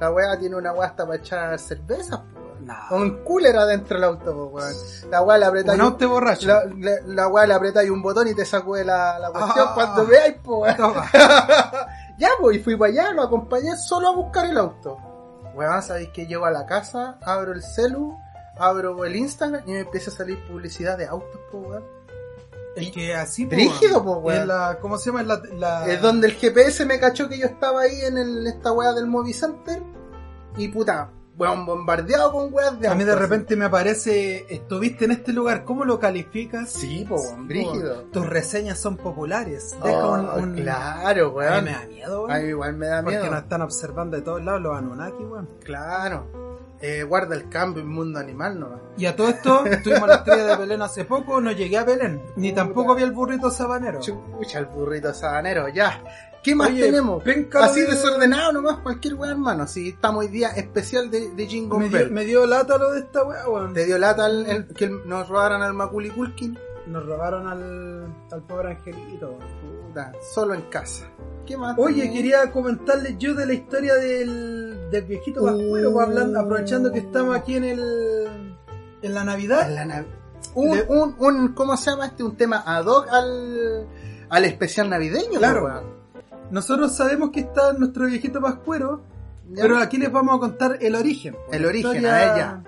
La 0.00 0.10
weá 0.10 0.38
tiene 0.38 0.56
una 0.56 0.72
weá 0.72 0.88
hasta 0.88 1.04
para 1.06 1.18
echar 1.18 1.58
cervezas, 1.58 2.18
po. 2.18 2.33
No. 2.64 2.74
Un 2.96 3.22
cooler 3.24 3.56
adentro 3.56 3.96
del 3.96 4.04
auto, 4.04 4.32
po, 4.32 4.44
weón. 4.46 4.72
La 5.10 5.20
weá 5.22 5.36
le 5.38 5.44
apretáis 5.46 5.78
Un 5.78 5.84
auto 5.84 6.08
borracho. 6.08 6.46
la, 6.48 6.64
la, 6.78 6.92
la 7.06 7.28
weá 7.28 7.46
le 7.46 7.54
apretáis 7.54 7.90
un 7.90 8.00
botón 8.02 8.26
y 8.28 8.34
te 8.34 8.44
sacude 8.46 8.84
la, 8.84 9.18
la 9.18 9.30
cuestión 9.30 9.66
Ah. 9.68 9.72
cuando 9.74 10.06
veáis, 10.06 10.34
po, 10.42 10.58
weón. 10.60 10.76
Ya, 12.18 12.28
pues, 12.40 12.56
y 12.56 12.60
fui 12.60 12.76
para 12.76 12.92
allá, 12.92 13.12
lo 13.12 13.22
acompañé 13.22 13.76
solo 13.76 14.08
a 14.08 14.12
buscar 14.14 14.46
el 14.46 14.56
auto. 14.56 14.96
Weón, 15.54 15.82
sabéis 15.82 16.10
que 16.10 16.26
llego 16.26 16.46
a 16.46 16.50
la 16.50 16.64
casa, 16.64 17.18
abro 17.22 17.52
el 17.52 17.62
celu, 17.62 18.16
abro 18.56 19.04
el 19.04 19.16
Instagram 19.16 19.62
y 19.66 19.72
me 19.72 19.80
empieza 19.80 20.10
a 20.10 20.14
salir 20.14 20.38
publicidad 20.46 20.96
de 20.96 21.06
autos, 21.06 21.40
po, 21.50 21.58
weón. 21.58 21.84
Es 22.76 22.90
que 22.92 23.14
así, 23.14 23.46
weón. 23.46 24.04
po, 24.04 24.14
weón. 24.18 24.48
La- 24.48 24.78
¿Cómo 24.80 24.96
se 24.96 25.10
llama? 25.10 25.20
Es 25.22 25.26
la, 25.26 25.42
la- 25.58 25.86
Es 25.86 26.00
donde 26.00 26.28
el 26.28 26.34
GPS 26.34 26.86
me 26.86 26.98
cachó 27.00 27.28
que 27.28 27.36
yo 27.38 27.46
estaba 27.46 27.82
ahí 27.82 28.00
en 28.02 28.16
el, 28.16 28.46
esta 28.46 28.72
weá 28.72 28.92
del 28.92 29.06
Movicenter. 29.06 29.82
Y 30.56 30.68
puta, 30.68 31.10
weón, 31.36 31.66
bombardeado 31.66 32.30
con 32.32 32.52
weas 32.52 32.78
de 32.78 32.88
A 32.88 32.94
mí 32.94 33.04
de 33.04 33.14
repente 33.16 33.56
me 33.56 33.64
aparece, 33.64 34.46
estuviste 34.48 35.04
en 35.06 35.10
este 35.12 35.32
lugar, 35.32 35.64
¿cómo 35.64 35.84
lo 35.84 35.98
calificas? 35.98 36.70
Sí, 36.70 37.04
po, 37.08 37.16
weón, 37.16 37.48
brígido. 37.48 38.02
Tus 38.12 38.26
reseñas 38.26 38.78
son 38.78 38.96
populares. 38.96 39.74
Deja 39.82 40.06
Oh, 40.06 40.14
un, 40.14 40.50
un- 40.50 40.54
Claro, 40.56 41.26
A 41.26 41.30
mí 41.30 41.36
weón. 41.36 41.64
me 41.64 41.70
da 41.72 41.86
miedo, 41.86 42.18
weón. 42.24 42.30
A 42.32 42.38
mí 42.40 42.48
igual 42.48 42.72
me 42.74 42.86
da 42.86 43.02
Porque 43.02 43.18
miedo. 43.18 43.30
nos 43.32 43.42
están 43.42 43.62
observando 43.62 44.16
de 44.16 44.22
todos 44.22 44.42
lados 44.44 44.60
los 44.62 44.76
Anunnaki, 44.78 45.22
weón. 45.24 45.48
Claro. 45.64 46.44
Eh, 46.80 47.02
guarda 47.02 47.34
el 47.34 47.48
cambio 47.48 47.82
en 47.82 47.88
mundo 47.88 48.18
animal 48.18 48.60
nomás. 48.60 48.80
Y 48.98 49.06
a 49.06 49.16
todo 49.16 49.28
esto, 49.28 49.64
tuvimos 49.84 50.06
la 50.08 50.16
estrella 50.16 50.44
de 50.44 50.56
Belén 50.56 50.82
hace 50.82 51.04
poco, 51.04 51.40
no 51.40 51.50
llegué 51.52 51.78
a 51.78 51.84
Belén. 51.84 52.20
Ni 52.36 52.52
tampoco 52.52 52.94
vi 52.94 53.02
el 53.02 53.12
burrito 53.12 53.50
sabanero. 53.50 54.00
Chucha, 54.00 54.58
el 54.58 54.66
burrito 54.66 55.14
sabanero, 55.14 55.68
ya. 55.68 56.02
¿Qué 56.44 56.54
más 56.54 56.68
Oye, 56.68 56.82
tenemos? 56.82 57.22
Así 57.54 57.80
de- 57.80 57.86
desordenado 57.86 58.52
nomás, 58.52 58.78
cualquier 58.80 59.14
weá, 59.14 59.30
hermano. 59.30 59.66
Si 59.66 59.88
estamos 59.88 60.24
hoy 60.26 60.30
día 60.30 60.48
especial 60.50 61.10
de, 61.10 61.30
de 61.30 61.46
Jingle 61.46 61.78
Me 61.78 61.88
dio, 61.88 61.98
Bell. 61.98 62.10
me 62.12 62.24
dio 62.24 62.46
lata 62.46 62.76
lo 62.78 62.92
de 62.92 63.00
esta 63.00 63.24
weá, 63.24 63.48
weón. 63.48 63.72
Te 63.72 63.86
dio 63.86 63.96
lata 63.98 64.26
el- 64.26 64.46
el- 64.46 64.66
que 64.68 64.88
nos 65.06 65.26
robaran 65.28 65.62
al 65.62 65.72
Maculi 65.74 66.10
Culkin. 66.10 66.58
Nos 66.86 67.06
robaron 67.06 67.48
al, 67.48 68.14
al 68.30 68.42
pobre 68.42 68.72
angelito. 68.72 69.38
Puta, 69.88 70.12
solo 70.34 70.52
en 70.52 70.62
casa. 70.68 71.06
¿Qué 71.46 71.56
más? 71.56 71.76
Oye, 71.78 71.94
tenemos? 72.02 72.16
quería 72.16 72.52
comentarles 72.52 73.16
yo 73.18 73.34
de 73.34 73.46
la 73.46 73.52
historia 73.54 73.94
del, 73.94 74.90
del 74.90 75.04
viejito 75.04 75.42
Pascuero, 75.44 75.90
Uh. 75.90 75.92
pues, 75.94 76.06
hablando, 76.08 76.40
aprovechando 76.40 76.92
que 76.92 76.98
estamos 76.98 77.34
aquí 77.36 77.56
en 77.56 77.64
el 77.64 78.56
en 79.00 79.14
la 79.14 79.24
Navidad. 79.24 79.66
En 79.68 79.74
la 79.76 79.84
nav- 79.86 80.06
un, 80.54 80.78
un, 80.88 81.16
un, 81.18 81.48
¿cómo 81.54 81.74
se 81.78 81.90
llama 81.90 82.06
este? 82.06 82.22
Un 82.22 82.36
tema 82.36 82.62
ad 82.66 82.84
hoc 82.86 83.08
al, 83.10 83.86
al 84.28 84.44
especial 84.44 84.90
navideño, 84.90 85.38
Claro. 85.38 85.64
weón. 85.64 86.03
Nosotros 86.50 86.94
sabemos 86.94 87.30
que 87.30 87.40
está 87.40 87.72
nuestro 87.72 88.06
viejito 88.06 88.40
Pascuero, 88.40 89.02
Ya. 89.50 89.62
pero 89.62 89.78
aquí 89.78 89.98
les 89.98 90.10
vamos 90.12 90.36
a 90.36 90.38
contar 90.40 90.78
el 90.80 90.94
origen. 90.94 91.34
pues, 91.46 91.58
El 91.58 91.66
origen, 91.66 91.90
historia- 91.96 92.14
a 92.14 92.34
ella. 92.36 92.64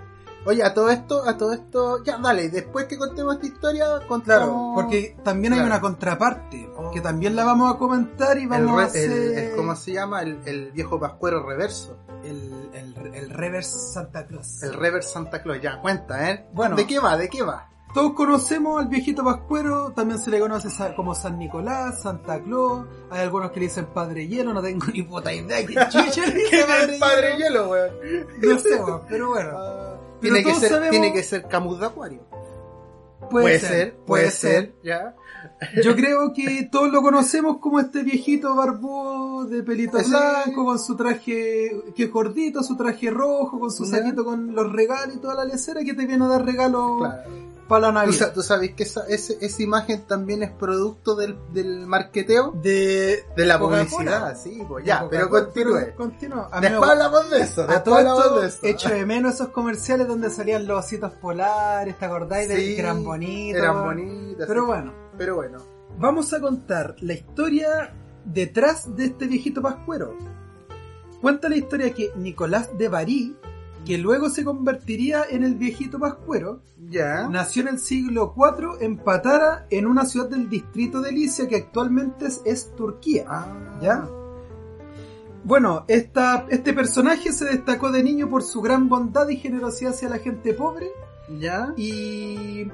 Oye, 0.49 0.63
a 0.63 0.73
todo 0.75 0.91
esto, 0.91 1.29
a 1.29 1.37
todo 1.37 1.53
esto, 1.55 2.05
ya, 2.05 2.19
dale, 2.19 2.49
después 2.49 2.85
que 2.87 2.97
contemos 2.97 3.35
esta 3.35 3.47
historia, 3.49 3.85
contamos... 4.07 4.25
Claro, 4.25 4.73
porque 4.77 5.17
también 5.25 5.53
hay 5.55 5.59
Claro. 5.59 5.73
una 5.75 5.81
contraparte, 5.81 6.71
Oh. 6.77 6.93
que 6.93 7.01
también 7.01 7.35
la 7.35 7.45
vamos 7.45 7.75
a 7.75 7.79
comentar 7.79 8.39
y 8.39 8.43
el, 8.45 8.49
vamos 8.49 8.77
re- 8.77 8.83
a 8.83 8.87
hacer 8.87 9.11
el- 9.11 9.39
el- 9.39 9.57
¿cómo 9.57 9.75
se 9.75 9.93
llama? 9.95 10.23
El, 10.23 10.39
el 10.45 10.71
viejo 10.71 11.01
pascuero 11.01 11.45
reverso. 11.45 11.97
el, 12.23 12.71
el, 12.75 12.95
el 13.15 13.31
reverse 13.31 13.77
Santa 13.93 14.27
Claus. 14.27 14.63
El 14.63 14.75
reverse 14.75 15.11
Santa 15.15 15.43
Claus, 15.43 15.61
ya, 15.61 15.81
cuenta, 15.81 16.31
¿eh? 16.31 16.47
Bueno. 16.53 16.75
¿De 16.77 16.87
qué 16.87 16.99
va? 17.01 17.17
¿De 17.17 17.29
qué 17.29 17.43
va? 17.43 17.69
Todos 17.97 18.13
conocemos 18.13 18.79
al 18.83 18.89
viejito 18.89 19.25
Pascuero, 19.25 19.91
también 19.93 20.21
se 20.21 20.31
le 20.31 20.39
conoce 20.39 20.69
como 20.95 21.15
San 21.15 21.39
Nicolás, 21.39 22.03
Santa 22.03 22.39
Claus, 22.43 22.87
hay 23.11 23.23
algunos 23.23 23.51
que 23.53 23.61
le 23.61 23.67
dicen 23.67 23.87
Padre 23.87 24.29
Hielo, 24.29 24.53
no 24.53 24.61
tengo 24.61 24.85
ni 24.93 25.03
puta 25.03 25.33
idea 25.33 25.65
qué 25.67 25.75
chucha 25.91 26.27
le 26.27 26.35
dice 26.35 26.61
el 26.93 26.99
padre 26.99 27.37
hielo, 27.39 27.71
weón. 27.71 27.91
No 28.43 28.59
sé, 28.59 28.75
weón, 28.77 29.01
pero 29.09 29.29
bueno. 29.31 29.51
Ah, 29.57 29.97
Pero 30.21 30.35
tiene, 30.35 30.45
que 30.53 30.61
ser, 30.61 30.69
sabemos- 30.71 30.91
tiene 30.91 31.13
que 31.13 31.23
ser 31.23 31.49
Camus 31.49 31.81
de 31.81 31.87
Acuario. 31.87 32.21
Puede, 33.31 33.93
puede 34.07 34.31
ser, 34.31 34.75
ya. 34.85 35.17
Yo 35.83 35.97
creo 35.97 36.33
que 36.35 36.69
todos 36.71 36.93
lo 36.93 37.01
conocemos 37.03 37.59
como 37.59 37.81
este 37.81 38.03
viejito 38.03 38.55
barbudo 38.55 39.47
de 39.47 39.63
pelito 39.63 39.99
Sí. 40.01 40.11
blanco, 40.11 40.65
con 40.67 40.79
su 40.79 40.97
traje 40.97 41.71
que 41.97 42.05
es 42.05 42.11
gordito, 42.13 42.63
su 42.63 42.77
traje 42.77 43.11
rojo, 43.11 43.59
con 43.59 43.71
su 43.71 43.85
Ya. 43.85 43.99
saquito 43.99 44.23
con 44.25 44.55
los 44.55 44.71
regalos 44.71 45.17
y 45.17 45.19
toda 45.19 45.35
la 45.35 45.45
lecera 45.47 45.83
que 45.83 45.95
te 45.95 46.05
viene 46.07 46.25
a 46.27 46.29
dar 46.29 46.45
regalos 46.45 46.99
Claro. 46.99 47.56
Para 47.69 47.81
la 47.81 47.89
¿Tú, 47.89 47.95
Navidad. 47.95 48.33
tú 48.35 48.43
sabes 48.43 48.75
que 48.75 48.83
esa, 48.85 49.07
ese- 49.09 49.37
esa 49.41 49.63
imagen 49.63 50.07
también 50.07 50.43
es 50.43 50.51
producto 50.51 51.15
del, 51.17 51.39
del 51.53 51.87
marqueteo? 51.87 52.53
De, 52.53 53.25
De 53.37 53.45
la 53.47 53.59
publicidad, 53.59 54.37
sí, 54.41 54.63
pues 54.69 54.85
ya, 54.85 55.07
pero 55.11 55.29
continúe. 55.29 55.95
Continúa. 55.97 56.49
A 56.53 56.61
mí 56.61 56.67
me 56.67 56.71
Después 56.71 56.91
hablamos 56.91 57.31
de 57.31 57.41
eso, 57.41 57.63
A 57.63 57.67
después 57.67 57.85
todo 57.85 57.97
hablamos 57.97 58.25
esto, 58.25 58.41
de 58.41 58.47
eso. 58.49 58.59
echo 58.63 58.89
de 58.91 59.07
menos 59.07 59.35
esos 59.35 59.49
comerciales 59.49 60.07
donde 60.09 60.31
salían 60.31 60.67
los 60.67 60.85
ositos 60.85 61.13
polares, 61.15 61.99
¿te 61.99 62.05
acordáis? 62.05 62.49
de 62.49 62.57
que 62.57 62.79
eran 62.79 63.03
bonitos. 63.05 63.61
Eran 63.61 63.83
bonitas. 63.85 64.47
Pero 64.47 64.61
sí. 64.63 64.67
bueno, 64.67 64.95
Pero 65.19 65.35
bueno. 65.37 65.59
vamos 65.99 66.33
a 66.33 66.41
contar 66.41 66.97
la 67.01 67.13
historia 67.15 67.95
detrás 68.25 68.95
de 68.97 69.07
este 69.07 69.27
viejito 69.27 69.63
pascuero. 69.63 70.17
Cuenta 71.21 71.49
la 71.49 71.57
historia 71.57 71.93
que 71.95 72.11
Nicolás 72.17 72.77
de 72.77 72.89
Bari, 72.89 73.37
que 73.87 73.97
luego 73.99 74.29
se 74.29 74.45
convertiría 74.45 75.23
en 75.31 75.45
el 75.45 75.55
viejito 75.55 75.99
pascuero, 75.99 76.61
Ya. 76.91 77.29
nació 77.29 77.63
en 77.63 77.69
el 77.69 77.79
siglo 77.79 78.35
IV 78.37 78.79
en 78.85 78.97
Patara, 78.99 79.67
en 79.71 79.87
una 79.87 80.05
ciudad 80.05 80.29
del 80.29 80.49
distrito 80.51 81.01
de 81.01 81.13
Licia 81.13 81.47
que 81.49 81.57
actualmente 81.57 82.27
es, 82.27 82.43
es 82.45 82.75
Turquía. 82.75 83.25
Ah, 83.29 83.47
¿Ya? 83.81 84.07
Bueno, 85.45 85.85
esta, 85.87 86.47
este 86.51 86.73
personaje 86.73 87.33
se 87.33 87.45
destacó 87.45 87.93
de 87.93 88.03
niño 88.03 88.29
por 88.29 88.43
su 88.43 88.61
gran 88.61 88.89
bondad 88.89 89.29
y 89.29 89.37
generosidad 89.37 89.93
hacia 89.93 90.09
la 90.09 90.19
gente 90.19 90.53
pobre 90.55 90.91
Ya. 91.39 91.73
y 91.77 92.69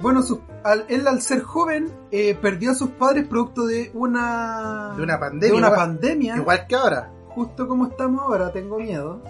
bueno, 0.00 0.22
al- 0.64 0.84
él 0.88 1.06
al 1.08 1.20
ser 1.22 1.42
joven 1.42 1.90
eh, 2.10 2.34
perdió 2.34 2.72
a 2.72 2.74
sus 2.74 2.90
padres 2.90 3.26
producto 3.26 3.66
de 3.66 3.90
una 3.94 4.94
De 4.96 5.02
una 5.02 5.18
pandemia, 5.18 5.48
de 5.52 5.56
una 5.58 5.66
igual- 5.68 5.80
pandemia, 5.80 6.36
Igual 6.36 6.66
que 6.66 6.74
ahora. 6.74 7.10
justo 7.28 7.66
como 7.66 7.86
estamos 7.86 8.20
ahora, 8.22 8.52
tengo 8.52 8.78
miedo, 8.78 9.22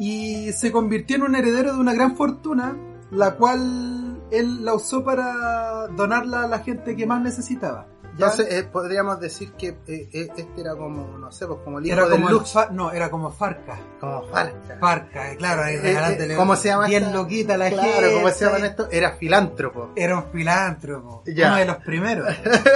y 0.00 0.52
se 0.54 0.72
convirtió 0.72 1.16
en 1.16 1.22
un 1.22 1.36
heredero 1.36 1.74
de 1.74 1.78
una 1.78 1.92
gran 1.92 2.16
fortuna, 2.16 2.74
la 3.10 3.34
cual 3.36 4.22
él 4.30 4.64
la 4.64 4.74
usó 4.74 5.04
para 5.04 5.86
donarla 5.88 6.44
a 6.44 6.48
la 6.48 6.60
gente 6.60 6.96
que 6.96 7.06
más 7.06 7.20
necesitaba. 7.20 7.86
¿ya? 8.02 8.10
Entonces, 8.26 8.46
eh, 8.50 8.64
podríamos 8.64 9.20
decir 9.20 9.52
que 9.52 9.68
eh, 9.86 10.08
eh, 10.12 10.28
este 10.36 10.60
era 10.60 10.74
como, 10.74 11.18
no 11.18 11.30
sé, 11.30 11.46
pues 11.46 11.58
como 11.64 11.78
el 11.80 11.86
hijo 11.86 11.94
era 11.96 12.04
del 12.06 12.12
como 12.14 12.30
Lux. 12.30 12.54
No, 12.72 12.90
era 12.92 13.10
como 13.10 13.30
Farca. 13.30 13.78
Como 14.00 14.22
Farca. 14.28 14.78
Farca, 14.80 15.36
claro, 15.36 15.62
ahí 15.64 15.76
regalándole 15.76 16.34
¿cómo 16.34 16.56
se 16.56 16.68
llama 16.68 16.86
10 16.86 17.02
esta? 17.02 17.14
loquitas 17.14 17.54
a 17.54 17.58
la 17.58 17.68
Claro, 17.70 17.90
gente. 17.92 18.14
¿cómo 18.14 18.28
se 18.30 18.44
llaman 18.46 18.64
estos? 18.64 18.88
Era 18.90 19.12
filántropo. 19.12 19.90
Era 19.96 20.16
un 20.16 20.24
filántropo, 20.32 21.22
Ya. 21.26 21.48
uno 21.48 21.56
de 21.56 21.64
los 21.66 21.76
primeros. 21.76 22.26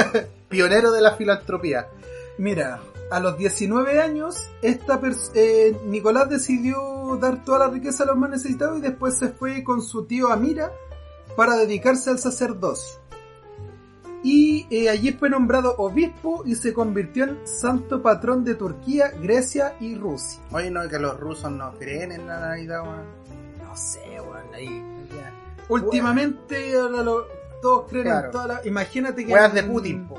Pionero 0.48 0.92
de 0.92 1.00
la 1.00 1.12
filantropía. 1.16 1.88
Mira, 2.38 2.80
a 3.16 3.20
los 3.20 3.36
19 3.38 4.00
años, 4.00 4.36
esta 4.62 5.00
eh, 5.34 5.76
Nicolás 5.86 6.28
decidió 6.28 7.16
dar 7.20 7.44
toda 7.44 7.60
la 7.60 7.68
riqueza 7.68 8.02
a 8.04 8.06
los 8.06 8.16
más 8.16 8.30
necesitados 8.30 8.78
y 8.78 8.80
después 8.82 9.16
se 9.18 9.28
fue 9.28 9.62
con 9.62 9.82
su 9.82 10.04
tío 10.06 10.32
Amira 10.32 10.72
para 11.36 11.56
dedicarse 11.56 12.10
al 12.10 12.18
sacerdocio. 12.18 12.98
Y 14.22 14.66
eh, 14.70 14.88
allí 14.88 15.12
fue 15.12 15.28
nombrado 15.28 15.74
obispo 15.76 16.42
y 16.46 16.54
se 16.54 16.72
convirtió 16.72 17.24
en 17.24 17.38
santo 17.46 18.00
patrón 18.02 18.42
de 18.42 18.54
Turquía, 18.54 19.10
Grecia 19.20 19.76
y 19.80 19.96
Rusia. 19.96 20.40
Oye, 20.50 20.70
no, 20.70 20.88
que 20.88 20.98
los 20.98 21.20
rusos 21.20 21.50
no 21.52 21.74
creen 21.74 22.10
en 22.12 22.26
la 22.26 22.40
Navidad, 22.40 22.82
weón. 22.82 23.04
No 23.62 23.76
sé, 23.76 24.00
weón, 24.20 24.54
ahí. 24.54 24.82
Últimamente, 25.68 26.76
ahora 26.78 27.02
lo- 27.02 27.26
todos 27.60 27.86
creen 27.88 28.04
Claro. 28.06 28.26
en 28.26 28.32
toda 28.32 28.46
la... 28.46 28.60
Imagínate 28.66 29.24
que... 29.26 29.32
Weas 29.32 29.52
de 29.54 29.62
Putin, 29.62 30.08
po. 30.08 30.16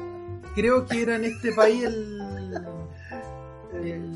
Creo 0.55 0.85
que 0.85 1.01
era 1.01 1.15
en 1.15 1.25
este 1.25 1.51
país 1.53 1.83
el... 1.83 2.14
el- 3.83 4.15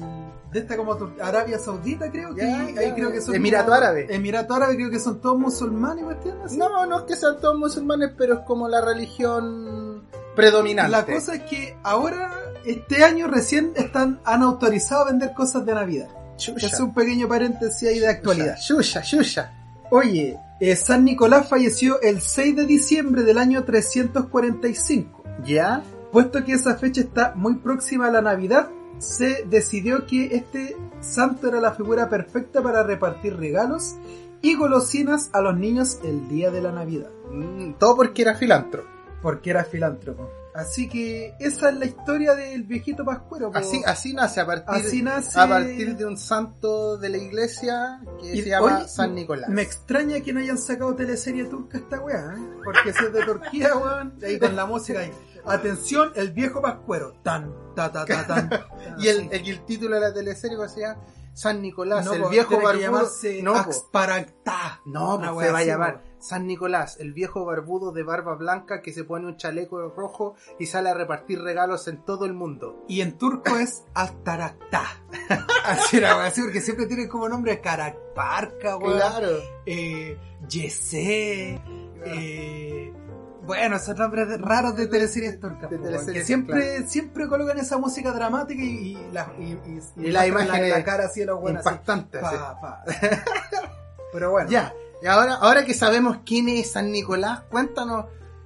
de 0.51 0.59
esta 0.59 0.75
como 0.77 0.97
Arabia 1.21 1.59
Saudita 1.59 2.09
creo 2.11 2.33
que 2.33 2.41
Ya, 2.41 2.59
ahí 2.61 2.91
creo 2.95 3.11
que 3.11 3.21
son 3.21 3.35
Emirato 3.35 3.71
Árabe. 3.71 4.07
Emirato 4.09 4.55
Árabe 4.55 4.75
creo 4.77 4.89
que 4.89 4.99
son 4.99 5.21
todos 5.21 5.37
musulmanes 5.37 6.03
¿cuestiones? 6.05 6.57
No, 6.57 6.85
no 6.87 6.99
es 6.99 7.03
que 7.03 7.15
sean 7.15 7.39
todos 7.39 7.55
musulmanes, 7.57 8.11
pero 8.17 8.33
es 8.33 8.39
como 8.47 8.67
la 8.67 8.81
religión 8.81 10.03
predominante. 10.35 10.91
La 10.91 11.05
cosa 11.05 11.35
es 11.35 11.43
que 11.43 11.77
ahora, 11.83 12.31
este 12.65 13.03
año 13.03 13.27
recién 13.27 13.73
están, 13.75 14.19
han 14.25 14.41
autorizado 14.41 15.03
a 15.03 15.05
vender 15.11 15.33
cosas 15.33 15.65
de 15.67 15.73
Navidad. 15.75 16.07
Es 16.37 16.79
un 16.79 16.93
pequeño 16.93 17.27
paréntesis 17.27 17.87
ahí 17.87 17.99
de 17.99 18.07
actualidad. 18.07 18.55
Yuya, 18.67 19.01
yuya. 19.03 19.53
Oye, 19.91 20.39
eh, 20.61 20.75
San 20.75 21.03
Nicolás 21.03 21.47
falleció 21.49 22.01
el 22.01 22.21
6 22.21 22.55
de 22.55 22.65
diciembre 22.65 23.23
del 23.23 23.37
año 23.37 23.65
345. 23.65 25.23
¿Ya? 25.45 25.83
Puesto 26.11 26.43
que 26.43 26.53
esa 26.53 26.75
fecha 26.75 27.01
está 27.01 27.33
muy 27.35 27.55
próxima 27.57 28.07
a 28.07 28.11
la 28.11 28.21
Navidad, 28.21 28.69
se 28.99 29.45
decidió 29.45 30.05
que 30.05 30.35
este 30.35 30.77
santo 31.01 31.47
era 31.47 31.59
la 31.59 31.73
figura 31.73 32.09
perfecta 32.09 32.61
para 32.61 32.83
repartir 32.83 33.37
regalos 33.37 33.95
y 34.41 34.55
golosinas 34.55 35.29
a 35.33 35.41
los 35.41 35.57
niños 35.57 35.99
el 36.03 36.27
día 36.29 36.51
de 36.51 36.61
la 36.61 36.71
Navidad. 36.71 37.09
Mm, 37.31 37.73
todo 37.73 37.95
porque 37.95 38.21
era 38.21 38.35
filantro. 38.35 38.83
Porque 39.21 39.49
era 39.49 39.63
filántropo. 39.63 40.29
Así 40.53 40.89
que 40.89 41.35
esa 41.39 41.69
es 41.69 41.77
la 41.77 41.85
historia 41.85 42.35
del 42.35 42.63
viejito 42.63 43.05
Pascuero. 43.05 43.51
Así, 43.53 43.81
así 43.85 44.13
nace 44.13 44.41
a 44.41 44.45
partir, 44.45 44.87
Así 44.87 45.01
nace. 45.01 45.39
a 45.39 45.47
partir 45.47 45.95
de 45.95 46.05
un 46.05 46.17
santo 46.17 46.97
de 46.97 47.09
la 47.09 47.17
iglesia 47.17 48.01
que 48.19 48.35
Y 48.35 48.41
se 48.41 48.49
llama 48.49 48.79
hoy 48.79 48.87
San 48.87 49.13
Nicolás. 49.13 49.49
Me 49.49 49.61
extraña 49.61 50.19
que 50.21 50.33
no 50.33 50.39
hayan 50.39 50.57
sacado 50.57 50.95
teleserie 50.95 51.45
turca 51.45 51.77
esta 51.77 51.99
weá, 52.01 52.35
¿eh? 52.35 52.41
Porque 52.63 52.91
si 52.91 53.05
es 53.05 53.13
de 53.13 53.25
Turquía, 53.25 53.77
weón, 53.77 54.13
ahí 54.23 54.39
con 54.39 54.55
la 54.55 54.65
música 54.65 54.99
ahí. 54.99 55.11
Atención, 55.45 56.11
el 56.15 56.31
viejo 56.31 56.61
Pascuero. 56.61 57.13
Tan, 57.23 57.53
ta, 57.75 57.91
ta, 57.91 58.05
ta, 58.05 58.27
tan. 58.27 58.49
Y 58.99 59.07
el, 59.07 59.29
el, 59.31 59.47
el 59.47 59.65
título 59.65 59.95
de 59.95 60.01
la 60.01 60.13
teleserie 60.13 60.57
¿cómo 60.57 60.69
se 60.69 60.81
llama 60.81 61.01
San 61.33 61.61
Nicolás, 61.61 62.05
No, 62.05 62.13
el 62.13 62.21
po, 62.23 62.29
viejo 62.29 62.49
tiene 62.57 62.79
que 62.79 62.89
barbudo. 62.89 63.09
no. 63.43 63.55
Axparactá. 63.55 64.81
no 64.85 65.19
po, 65.21 65.31
wea 65.37 65.47
se 65.47 65.51
va 65.53 65.59
a 65.59 65.63
llamar 65.63 66.01
po. 66.01 66.09
San 66.19 66.47
Nicolás, 66.47 66.97
el 66.99 67.13
viejo 67.13 67.45
barbudo 67.45 67.93
de 67.93 68.03
barba 68.03 68.35
blanca 68.35 68.81
que 68.81 68.91
se 68.91 69.05
pone 69.05 69.25
un 69.25 69.37
chaleco 69.37 69.87
rojo 69.89 70.35
y 70.59 70.65
sale 70.65 70.89
a 70.89 70.93
repartir 70.93 71.41
regalos 71.41 71.87
en 71.87 72.03
todo 72.03 72.25
el 72.25 72.33
mundo. 72.33 72.83
Y 72.89 72.99
en 72.99 73.17
turco 73.17 73.55
es 73.57 73.85
Altarakta. 73.93 74.83
Así 75.63 75.97
era, 75.97 76.25
así 76.25 76.41
porque 76.41 76.59
siempre 76.61 76.87
tiene 76.87 77.07
como 77.07 77.29
nombre 77.29 77.61
Karakparka, 77.61 78.75
weón. 78.77 79.01
Eh, 79.65 80.17
Yesé. 80.49 81.61
Eh, 82.05 82.38
bueno, 83.49 83.75
esos 83.75 83.97
nombres 83.97 84.27
de- 84.29 84.37
raros 84.37 84.75
de 84.75 84.87
teleseries 84.87 85.39
turcas. 85.39 85.69
De 85.69 85.77
po, 85.77 85.83
teleseries, 85.83 86.13
que 86.21 86.25
siempre, 86.25 86.87
siempre 86.87 87.27
colocan 87.27 87.57
esa 87.57 87.77
música 87.77 88.11
dramática 88.11 88.61
y, 88.63 88.67
y, 88.95 89.07
la, 89.11 89.31
y, 89.39 89.43
y- 89.43 90.07
Y 90.07 90.11
la 90.11 90.25
imagen 90.25 90.69
la, 90.69 90.77
es 90.77 90.85
cara 90.85 91.05
así 91.05 91.19
de 91.21 91.25
los 91.25 91.41
buenos. 91.41 91.65
Impactante. 91.65 92.19
así. 92.19 92.35
Pa, 92.37 92.61
pa. 92.61 92.83
Pero 94.13 94.31
bueno, 94.31 94.49
Ya, 94.49 94.73
y 95.01 95.05
ahora, 95.07 95.35
ahora 95.35 95.65
que 95.65 95.73
sabemos 95.73 96.19
quién 96.25 96.49
es 96.49 96.71
San 96.71 96.91
Nicolás, 96.91 97.41
cuéntanos. 97.49 98.05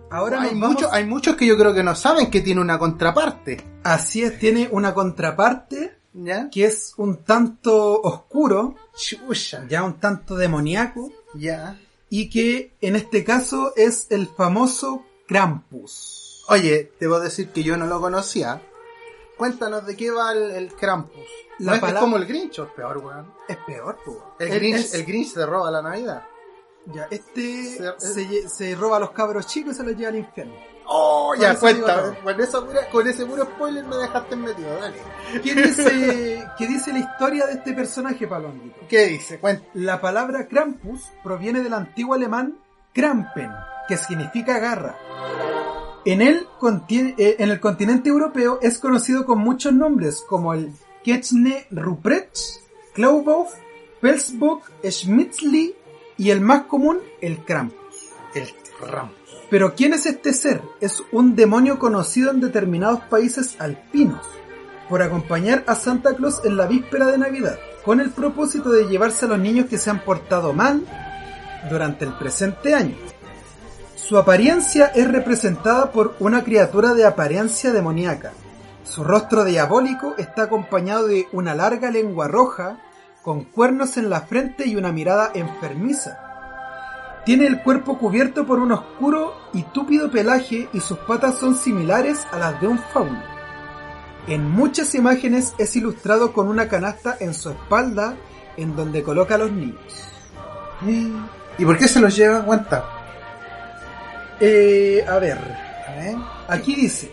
ahora 0.10 0.42
hay, 0.42 0.50
vamos- 0.60 0.70
muchos, 0.76 0.92
hay 0.92 1.06
muchos 1.06 1.36
que 1.36 1.46
yo 1.46 1.58
creo 1.58 1.74
que 1.74 1.84
no 1.84 1.96
saben 1.96 2.30
que 2.32 2.42
tiene 2.42 2.62
una 2.62 2.78
contraparte. 2.80 3.64
Así 3.84 4.24
es, 4.24 4.38
tiene 4.40 4.68
una 4.72 4.94
contraparte 4.94 5.98
¿Ya? 6.14 6.50
que 6.50 6.66
es 6.66 6.94
un 6.98 7.24
tanto 7.24 8.00
oscuro, 8.02 8.76
Chucha. 8.96 9.66
ya 9.68 9.84
un 9.84 10.00
tanto 10.00 10.36
demoníaco, 10.36 11.12
Ya. 11.34 11.78
Y 12.16 12.30
que 12.30 12.76
en 12.80 12.96
este 12.96 13.24
caso 13.24 13.74
es 13.76 14.06
el 14.12 14.28
famoso 14.28 15.04
Krampus. 15.28 16.46
Oye, 16.50 16.92
te 17.00 17.08
voy 17.08 17.18
a 17.18 17.24
decir 17.24 17.50
que 17.50 17.64
yo 17.64 17.76
no 17.76 17.88
lo 17.88 18.00
conocía. 18.00 18.62
Cuéntanos 19.38 19.84
de 19.88 19.96
qué 19.96 20.12
va 20.12 20.32
el, 20.32 20.52
el 20.52 20.74
Krampus. 20.76 21.26
La 21.58 21.72
¿No 21.72 21.76
es, 21.76 21.82
palabra- 21.82 22.00
es 22.00 22.04
como 22.04 22.18
el 22.18 22.26
Grinch 22.28 22.60
o 22.60 22.66
es 22.66 22.72
peor, 22.72 22.98
weón? 23.00 23.34
Es 23.48 23.58
peor, 23.66 23.98
po. 24.06 24.36
El 24.40 24.50
Grinch, 24.50 24.76
es- 24.80 24.94
el 24.94 25.06
Grinch 25.06 25.34
se 25.34 25.44
roba 25.46 25.72
la 25.72 25.82
Navidad. 25.82 26.24
Ya, 26.86 27.08
este 27.10 27.78
Se- 27.98 28.48
se 28.50 28.76
roba 28.76 28.98
a 28.98 29.00
los 29.00 29.12
cabros 29.12 29.48
chicos 29.48 29.74
y 29.74 29.78
se 29.78 29.84
los 29.84 29.96
lleva 29.96 30.10
al 30.10 30.18
infierno. 30.18 30.54
Oh, 30.86 31.34
ya 31.40 31.56
cuenta. 31.56 32.16
Con, 32.24 32.40
esa 32.42 32.62
pura- 32.66 32.90
con 32.92 33.08
ese 33.08 33.26
puro 33.26 33.44
spoiler 33.46 33.86
me 33.86 33.96
dejaste 33.98 34.36
metido, 34.36 34.70
dale. 34.80 34.98
¿Qué 35.42 35.56
dice, 35.56 36.48
qué 36.58 36.68
dice 36.68 36.92
la 36.94 37.00
historia 37.00 37.46
de 37.48 37.54
este 37.54 37.74
personaje, 37.74 38.28
Palomito? 38.28 38.76
¿Qué 38.88 39.06
dice? 39.08 39.40
Cuenta. 39.40 39.66
La 39.74 40.02
palabra 40.02 40.48
Krampus 40.48 41.02
proviene 41.24 41.62
del 41.62 41.74
antiguo 41.74 42.14
alemán 42.14 42.56
Krampen, 42.94 43.52
que 43.88 43.98
significa 43.98 44.60
garra. 44.60 44.96
En 46.06 46.22
el, 46.22 46.46
eh, 46.90 47.36
en 47.40 47.50
el 47.50 47.60
continente 47.62 48.10
europeo 48.10 48.60
es 48.62 48.78
conocido 48.78 49.26
con 49.26 49.40
muchos 49.40 49.72
nombres, 49.74 50.24
como 50.28 50.54
el 50.54 50.74
Ketchne 51.04 51.66
Ruprecht, 51.72 52.38
Klaubauf, 52.94 53.54
Pelsbock, 54.02 54.70
Schmitzli 54.84 55.74
y 56.18 56.30
el 56.30 56.42
más 56.42 56.64
común, 56.64 57.00
el 57.22 57.44
Krampus. 57.46 58.10
El 58.36 58.50
Krampus. 58.80 59.23
Pero 59.54 59.76
¿quién 59.76 59.94
es 59.94 60.08
este 60.08 60.34
ser? 60.34 60.64
Es 60.82 61.04
un 61.12 61.36
demonio 61.36 61.78
conocido 61.78 62.32
en 62.32 62.42
determinados 62.42 63.02
países 63.02 63.56
alpinos 63.60 64.26
por 64.90 65.04
acompañar 65.04 65.64
a 65.68 65.76
Santa 65.76 66.16
Claus 66.16 66.42
en 66.44 66.58
la 66.58 66.66
víspera 66.66 67.06
de 67.06 67.20
Navidad, 67.20 67.60
con 67.86 68.00
el 68.00 68.10
propósito 68.10 68.72
de 68.72 68.88
llevarse 68.88 69.26
a 69.26 69.28
los 69.28 69.38
niños 69.38 69.68
que 69.68 69.78
se 69.78 69.92
han 69.92 70.04
portado 70.04 70.54
mal 70.54 70.84
durante 71.70 72.04
el 72.04 72.18
presente 72.18 72.74
año. 72.74 72.96
Su 73.96 74.18
apariencia 74.18 74.88
es 74.88 75.08
representada 75.08 75.92
por 75.92 76.16
una 76.18 76.44
criatura 76.44 76.96
de 76.96 77.06
apariencia 77.06 77.72
demoníaca. 77.72 78.32
Su 78.84 79.04
rostro 79.04 79.44
diabólico 79.44 80.16
está 80.18 80.46
acompañado 80.46 81.06
de 81.06 81.28
una 81.32 81.54
larga 81.54 81.92
lengua 81.92 82.28
roja, 82.28 82.80
con 83.22 83.44
cuernos 83.44 83.98
en 83.98 84.10
la 84.10 84.22
frente 84.22 84.68
y 84.68 84.76
una 84.78 84.92
mirada 84.92 85.30
enfermiza. 85.36 86.23
Tiene 87.26 87.48
el 87.48 87.62
cuerpo 87.64 87.98
cubierto 87.98 88.46
por 88.46 88.60
un 88.60 88.74
oscuro 88.74 89.34
y 89.54 89.64
túpido 89.64 90.12
pelaje 90.12 90.68
y 90.74 90.80
sus 90.82 90.98
patas 91.00 91.38
son 91.38 91.56
similares 91.56 92.28
a 92.32 92.38
las 92.38 92.60
de 92.60 92.68
un 92.68 92.78
fauno. 92.80 93.22
En 94.28 94.50
muchas 94.50 94.94
imágenes 94.96 95.54
es 95.58 95.76
ilustrado 95.76 96.34
con 96.34 96.48
una 96.48 96.68
canasta 96.68 97.16
en 97.20 97.34
su 97.34 97.50
espalda 97.50 98.16
en 98.58 98.76
donde 98.76 99.04
coloca 99.04 99.36
a 99.36 99.38
los 99.38 99.52
niños. 99.52 99.80
¿Y 101.58 101.66
por 101.66 101.78
qué 101.78 101.88
se 101.88 102.00
los 102.02 102.16
lleva? 102.16 102.44
Cuenta. 102.44 102.84
Eh, 104.40 105.06
a 105.08 105.18
ver, 105.20 105.38
A 105.88 105.96
ver. 105.96 106.16
aquí 106.50 106.76
dice, 106.76 107.12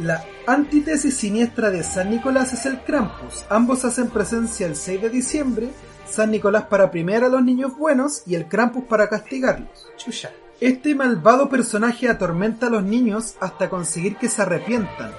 la 0.00 0.22
antítesis 0.46 1.16
siniestra 1.16 1.70
de 1.70 1.82
San 1.82 2.10
Nicolás 2.10 2.52
es 2.52 2.66
el 2.66 2.80
Krampus. 2.82 3.44
Ambos 3.48 3.84
hacen 3.84 4.08
presencia 4.08 4.66
el 4.66 4.76
6 4.76 5.00
de 5.02 5.10
diciembre, 5.10 5.70
San 6.10 6.32
Nicolás 6.32 6.64
para 6.64 6.90
premiar 6.90 7.22
a 7.22 7.28
los 7.28 7.42
niños 7.42 7.76
buenos 7.76 8.22
y 8.26 8.34
el 8.34 8.48
Krampus 8.48 8.84
para 8.84 9.08
castigarlos. 9.08 9.88
Chucha. 9.96 10.30
Este 10.60 10.94
malvado 10.94 11.48
personaje 11.48 12.08
atormenta 12.08 12.66
a 12.66 12.70
los 12.70 12.82
niños 12.82 13.36
hasta 13.40 13.70
conseguir 13.70 14.16
que 14.16 14.28
se 14.28 14.42
arrepientan. 14.42 15.12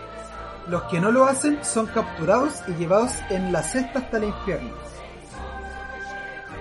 Los 0.67 0.84
que 0.84 0.99
no 0.99 1.12
lo 1.12 1.25
hacen 1.25 1.60
son 1.63 1.88
capturados 1.88 2.54
y 2.67 2.73
llevados 2.73 3.13
en 3.30 3.51
la 3.51 3.63
cesta 3.63 3.99
hasta 3.99 4.17
el 4.17 4.25
infierno. 4.25 4.71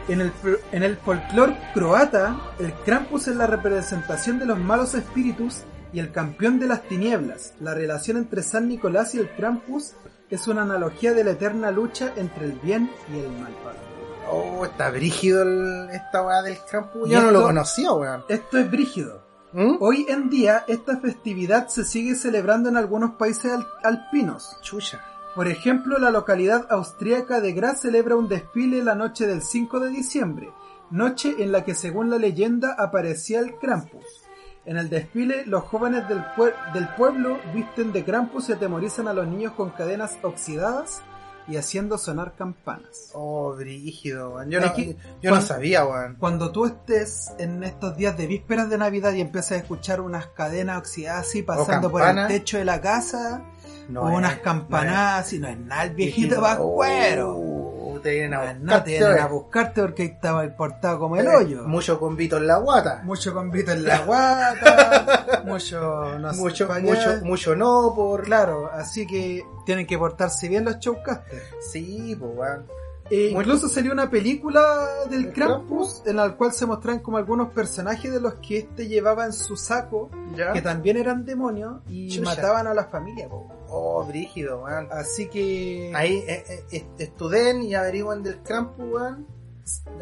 En 0.08 0.20
el, 0.22 0.32
en 0.72 0.82
el 0.82 0.96
folclore 0.96 1.58
croata, 1.74 2.36
el 2.58 2.72
Krampus 2.72 3.28
es 3.28 3.36
la 3.36 3.46
representación 3.46 4.38
de 4.38 4.46
los 4.46 4.58
malos 4.58 4.94
espíritus 4.94 5.58
y 5.92 5.98
el 5.98 6.12
campeón 6.12 6.58
de 6.58 6.68
las 6.68 6.82
tinieblas. 6.84 7.52
La 7.60 7.74
relación 7.74 8.16
entre 8.16 8.42
San 8.42 8.68
Nicolás 8.68 9.14
y 9.14 9.18
el 9.18 9.28
Krampus 9.30 9.92
es 10.30 10.46
una 10.48 10.62
analogía 10.62 11.12
de 11.12 11.24
la 11.24 11.32
eterna 11.32 11.70
lucha 11.70 12.12
entre 12.16 12.46
el 12.46 12.52
bien 12.52 12.90
y 13.12 13.18
el 13.18 13.28
mal. 13.28 13.89
Oh, 14.30 14.64
está 14.64 14.90
brígido 14.90 15.42
el- 15.42 15.90
esta 15.90 16.22
weá 16.22 16.42
del 16.42 16.58
Krampus. 16.70 17.08
¿Y 17.08 17.12
Yo 17.12 17.22
no 17.22 17.30
lo 17.30 17.42
conocía, 17.42 17.92
weón. 17.92 18.24
Esto 18.28 18.58
es 18.58 18.70
brígido. 18.70 19.22
¿Mm? 19.52 19.76
Hoy 19.80 20.06
en 20.08 20.30
día 20.30 20.64
esta 20.68 20.98
festividad 20.98 21.66
se 21.68 21.84
sigue 21.84 22.14
celebrando 22.14 22.68
en 22.68 22.76
algunos 22.76 23.12
países 23.16 23.52
al- 23.52 23.66
alpinos. 23.82 24.56
Chucha. 24.62 25.00
Por 25.34 25.48
ejemplo, 25.48 25.98
la 25.98 26.10
localidad 26.10 26.66
austríaca 26.70 27.40
de 27.40 27.52
Graz 27.52 27.80
celebra 27.80 28.16
un 28.16 28.28
desfile 28.28 28.82
la 28.84 28.94
noche 28.94 29.26
del 29.26 29.42
5 29.42 29.80
de 29.80 29.88
diciembre, 29.90 30.50
noche 30.90 31.36
en 31.38 31.52
la 31.52 31.64
que 31.64 31.74
según 31.74 32.10
la 32.10 32.18
leyenda 32.18 32.74
aparecía 32.78 33.40
el 33.40 33.56
Krampus. 33.58 34.04
En 34.66 34.76
el 34.76 34.90
desfile, 34.90 35.46
los 35.46 35.64
jóvenes 35.64 36.08
del, 36.08 36.22
pue- 36.36 36.54
del 36.72 36.88
pueblo 36.96 37.38
visten 37.54 37.92
de 37.92 38.04
Krampus 38.04 38.48
y 38.48 38.52
atemorizan 38.52 39.08
a 39.08 39.12
los 39.14 39.26
niños 39.26 39.52
con 39.54 39.70
cadenas 39.70 40.18
oxidadas 40.22 41.02
y 41.50 41.56
haciendo 41.56 41.98
sonar 41.98 42.34
campanas. 42.36 43.10
Oh, 43.14 43.54
brígido, 43.54 44.34
weón. 44.34 44.50
Yo, 44.50 44.60
no, 44.60 44.74
yo 44.76 45.30
no 45.30 45.36
cuan- 45.36 45.42
sabía, 45.42 45.84
weón. 45.84 46.16
Cuando 46.18 46.52
tú 46.52 46.66
estés 46.66 47.32
en 47.38 47.64
estos 47.64 47.96
días 47.96 48.16
de 48.16 48.26
vísperas 48.26 48.70
de 48.70 48.78
Navidad 48.78 49.12
y 49.12 49.20
empiezas 49.20 49.52
a 49.52 49.56
escuchar 49.56 50.00
unas 50.00 50.26
cadenas 50.28 50.78
oxidadas 50.78 51.26
así 51.26 51.42
pasando 51.42 51.90
por 51.90 52.02
el 52.02 52.26
techo 52.28 52.58
de 52.58 52.64
la 52.64 52.80
casa, 52.80 53.42
No 53.88 54.02
o 54.02 54.08
es, 54.10 54.16
unas 54.16 54.36
no 54.36 54.42
campanadas, 54.42 55.32
y 55.32 55.38
no 55.40 55.48
es 55.48 55.58
nada 55.58 55.82
el 55.84 55.94
viejito 55.94 56.28
Viejito. 56.28 56.40
Pascuero. 56.40 57.59
Te 58.02 58.10
vienen 58.10 58.34
a 58.34 58.38
buscar. 58.40 58.60
No 58.60 58.82
te 58.82 58.90
vienen 58.90 59.18
a 59.18 59.26
buscarte 59.26 59.80
porque 59.82 60.04
estaba 60.04 60.44
importado 60.44 60.98
como 60.98 61.16
el 61.16 61.26
Eh, 61.26 61.36
hoyo. 61.36 61.62
Mucho 61.68 61.98
convito 61.98 62.36
en 62.38 62.46
la 62.46 62.58
guata. 62.58 63.02
Mucho 63.04 63.32
convito 63.34 63.72
en 63.72 63.84
la 63.84 63.98
guata, 64.06 65.42
mucho 65.44 66.18
no 66.18 66.32
sé 66.32 66.40
mucho, 66.40 66.68
mucho, 66.82 67.10
mucho 67.24 67.56
no 67.56 67.92
por. 67.94 68.22
Claro, 68.24 68.70
así 68.72 69.06
que 69.06 69.42
tienen 69.66 69.86
que 69.86 69.98
portarse 69.98 70.48
bien 70.48 70.64
los 70.64 70.78
showcasters. 70.78 71.42
Sí, 71.70 72.16
pues 72.18 72.32
weón. 72.34 72.66
E 73.12 73.30
incluso 73.30 73.68
salió 73.68 73.90
una 73.92 74.08
película 74.08 74.62
del 75.10 75.26
¿El 75.26 75.32
Krampus 75.32 76.02
en 76.06 76.14
la 76.16 76.30
cual 76.36 76.52
se 76.52 76.64
mostraban 76.64 77.00
como 77.00 77.16
algunos 77.16 77.48
personajes 77.50 78.12
de 78.12 78.20
los 78.20 78.34
que 78.34 78.58
este 78.58 78.86
llevaba 78.86 79.24
en 79.26 79.32
su 79.32 79.56
saco, 79.56 80.10
Ya. 80.36 80.52
que 80.52 80.62
también 80.62 80.96
eran 80.96 81.24
demonios 81.24 81.80
y 81.88 82.08
Chucha. 82.08 82.30
mataban 82.36 82.68
a 82.68 82.74
la 82.74 82.84
familia. 82.84 83.28
po. 83.28 83.48
Oh, 83.70 84.04
brígido, 84.04 84.62
weón. 84.62 84.88
Así 84.90 85.28
que 85.28 85.92
Ahí 85.94 86.24
eh, 86.26 86.64
eh, 86.72 86.86
estudien 86.98 87.62
y 87.62 87.74
averigüen 87.74 88.22
del 88.22 88.42
Krampus, 88.42 88.84
weón. 88.84 89.26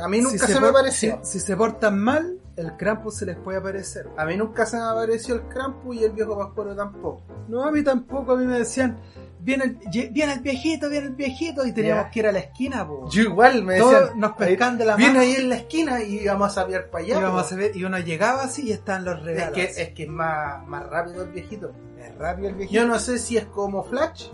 A 0.01 0.09
mí 0.09 0.21
nunca 0.21 0.47
si 0.47 0.53
se, 0.53 0.61
me 0.61 0.69
apareció. 0.69 1.21
Si, 1.23 1.39
si 1.39 1.47
se 1.47 1.57
portan 1.57 1.99
mal, 1.99 2.41
el 2.57 2.77
Krampus 2.77 3.17
se 3.17 3.27
les 3.27 3.37
puede 3.37 3.59
aparecer. 3.59 4.09
A 4.17 4.25
mí 4.25 4.37
nunca 4.37 4.65
se 4.67 4.77
me 4.77 4.83
apareció 4.83 5.35
el 5.35 5.43
Krampus 5.43 5.97
y 5.97 6.05
el 6.05 6.13
viejo 6.13 6.39
Pascuero 6.39 6.75
tampoco. 6.75 7.23
No, 7.49 7.65
a 7.65 7.71
mí 7.71 7.85
tampoco, 7.85 8.33
a 8.33 8.37
mí 8.37 8.47
me 8.47 8.59
decían, 8.59 8.99
viene 9.41 9.65
el, 9.65 10.11
viene 10.11 10.33
el 10.35 10.41
viejito, 10.41 10.89
viene 10.89 11.07
el 11.07 11.15
viejito, 11.15 11.65
y 11.67 11.73
teníamos 11.73 12.07
que 12.13 12.21
ir 12.21 12.27
a 12.27 12.33
la 12.33 12.39
esquina, 12.41 12.87
po. 12.87 13.09
Yo 13.11 13.23
igual 13.23 13.63
me 13.63 13.79
Todos 13.79 14.01
decían. 14.01 14.19
nos 14.21 14.33
pescan 14.33 14.79
de 14.79 14.85
la 14.85 14.97
Viene 14.97 15.13
mano. 15.15 15.25
ahí 15.25 15.35
en 15.37 15.49
la 15.49 15.57
esquina 15.57 16.03
y 16.03 16.21
íbamos 16.21 16.51
a 16.51 16.55
saber 16.55 16.91
para 16.91 17.05
allá. 17.05 17.19
Íbamos 17.21 17.49
po. 17.49 17.55
a 17.55 17.57
ver, 17.59 17.77
y 17.77 17.85
uno 17.85 17.99
llegaba 17.99 18.43
así 18.45 18.63
y 18.69 18.73
estaban 18.73 19.05
los 19.05 19.19
es 19.19 19.25
regalos. 19.25 19.55
que, 19.55 19.65
es 19.65 19.89
que 19.91 20.03
es 20.05 20.09
más, 20.09 20.67
más 20.67 20.89
rápido 20.89 21.23
el 21.23 21.31
viejito. 21.31 21.73
Es 21.99 22.17
rápido 22.19 22.49
el 22.49 22.55
viejito. 22.55 22.81
Yo 22.81 22.87
no 22.87 22.99
sé 22.99 23.19
si 23.19 23.37
es 23.37 23.47
como 23.47 23.83
Flash 23.85 24.29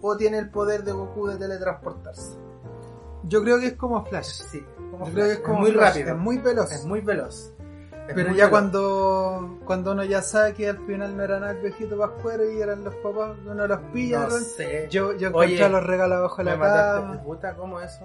o 0.00 0.16
tiene 0.16 0.38
el 0.38 0.50
poder 0.50 0.82
de 0.84 0.92
Goku 0.92 1.28
de 1.28 1.36
teletransportarse. 1.36 2.36
Yo 3.24 3.42
creo 3.42 3.60
que 3.60 3.68
es 3.68 3.74
como 3.74 4.04
Flash. 4.04 4.42
Sí, 4.50 4.64
como 4.90 5.06
Yo 5.06 5.12
Flash. 5.12 5.14
creo 5.14 5.26
que 5.26 5.32
es 5.34 5.38
como 5.40 5.58
muy 5.60 5.70
Flash, 5.72 5.88
rápido. 5.94 6.08
Es 6.14 6.18
muy 6.20 6.38
veloz. 6.38 6.72
Es 6.72 6.84
muy 6.84 7.00
veloz. 7.00 7.52
Es 8.08 8.14
Pero 8.14 8.34
ya 8.34 8.50
cuando 8.50 9.58
cuando 9.64 9.92
uno 9.92 10.02
ya 10.04 10.22
sabe 10.22 10.54
que 10.54 10.68
al 10.68 10.78
final 10.86 11.16
no 11.16 11.22
era 11.22 11.38
nada 11.38 11.52
el 11.52 11.58
viejito 11.62 11.96
pascuero 11.96 12.50
y 12.50 12.60
eran 12.60 12.82
los 12.84 12.94
papás, 12.96 13.36
uno 13.46 13.66
los 13.66 13.78
pilla. 13.92 14.20
No 14.20 14.28
¿no? 14.28 14.38
sé. 14.38 14.88
Yo, 14.90 15.12
yo 15.12 15.30
Oye, 15.32 15.54
encontré 15.54 15.68
los 15.68 15.84
regalos 15.86 16.18
abajo 16.18 16.36
de 16.38 16.44
Me 16.44 16.50
la 16.56 16.94
cama. 17.00 17.22
Puta, 17.22 17.54
¿cómo 17.54 17.80
eso? 17.80 18.04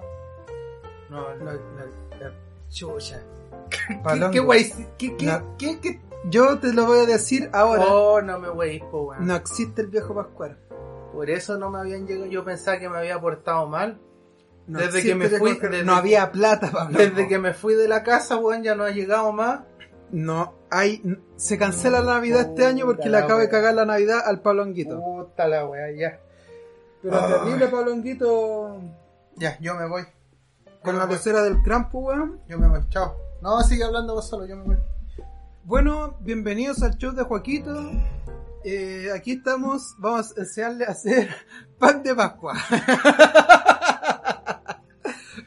No, 1.09 1.33
no. 1.35 1.45
la 1.45 2.31
chucha. 2.69 3.21
¿Qué, 3.69 3.99
qué? 4.31 4.77
¿Qué, 4.97 5.17
qué, 5.17 5.25
No. 5.25 5.55
qué, 5.57 5.79
qué? 5.79 5.99
Yo 6.25 6.59
te 6.59 6.73
lo 6.73 6.85
voy 6.85 6.99
a 6.99 7.05
decir 7.05 7.49
ahora. 7.53 7.85
Oh, 7.87 8.21
no 8.21 8.39
me 8.39 8.49
wey, 8.49 8.79
po, 8.79 9.03
weón. 9.03 9.25
No 9.25 9.35
existe 9.35 9.81
el 9.81 9.87
viejo 9.87 10.13
pascuero. 10.13 10.55
Por 11.13 11.29
eso 11.29 11.57
no 11.57 11.69
me 11.69 11.79
habían 11.79 12.05
llegado. 12.05 12.25
Yo 12.27 12.43
pensaba 12.43 12.77
que 12.79 12.89
me 12.89 12.97
había 12.97 13.19
portado 13.19 13.65
mal. 13.67 13.99
No 14.67 14.79
Desde 14.79 15.01
que 15.01 15.15
me 15.15 15.29
fui- 15.29 15.53
desde 15.57 15.83
no 15.85 15.95
había 15.95 16.31
plata, 16.31 16.69
Pablo. 16.71 16.97
Desde 16.99 17.27
que 17.27 17.39
me 17.39 17.53
fui 17.53 17.75
de 17.75 17.87
la 17.87 18.03
casa, 18.03 18.35
weón, 18.35 18.63
ya 18.63 18.75
no 18.75 18.83
ha 18.83 18.91
llegado 18.91 19.31
más. 19.31 19.61
No 20.11 20.53
hay. 20.69 21.01
Se 21.35 21.57
cancela 21.57 21.99
la 22.01 22.15
Navidad 22.15 22.41
este 22.41 22.65
año 22.65 22.85
porque 22.85 23.05
le 23.05 23.11
la 23.11 23.19
acabo 23.19 23.39
de 23.39 23.45
wea. 23.45 23.51
cagar 23.51 23.73
la 23.75 23.85
Navidad 23.85 24.21
al 24.25 24.41
Pablonguito. 24.41 24.99
Puta 25.01 25.47
la 25.47 25.65
weá, 25.65 25.91
ya. 25.91 26.19
Pero 27.01 27.25
terrible 27.27 27.67
Pablonguito 27.67 28.79
Ya, 29.35 29.57
yo 29.59 29.75
me 29.75 29.87
voy. 29.87 30.03
con 30.83 30.95
Yo 30.95 30.99
la 30.99 31.07
tercera 31.07 31.43
del 31.43 31.61
Krampus, 31.61 32.03
weón. 32.03 32.39
Yo 32.47 32.57
me 32.57 32.67
voy, 32.67 32.81
chao. 32.89 33.15
No, 33.41 33.61
sigue 33.61 33.83
hablando 33.83 34.13
vos 34.15 34.27
solo, 34.27 34.45
yo 34.45 34.55
me 34.55 34.63
voy. 34.63 34.77
Bueno, 35.63 36.15
bienvenidos 36.21 36.81
al 36.81 36.97
show 36.97 37.11
de 37.11 37.23
Joaquito. 37.23 37.91
Eh, 38.63 39.09
aquí 39.15 39.33
estamos, 39.33 39.95
vamos 39.99 40.33
a 40.37 40.41
enseñarle 40.41 40.85
a 40.85 40.91
hacer 40.91 41.29
pan 41.79 42.01
de 42.03 42.15
Pascua. 42.15 42.53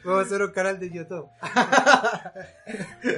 vamos 0.03 0.23
a 0.23 0.25
hacer 0.25 0.41
un 0.41 0.51
canal 0.51 0.79
de 0.79 0.89
YouTube. 0.89 1.27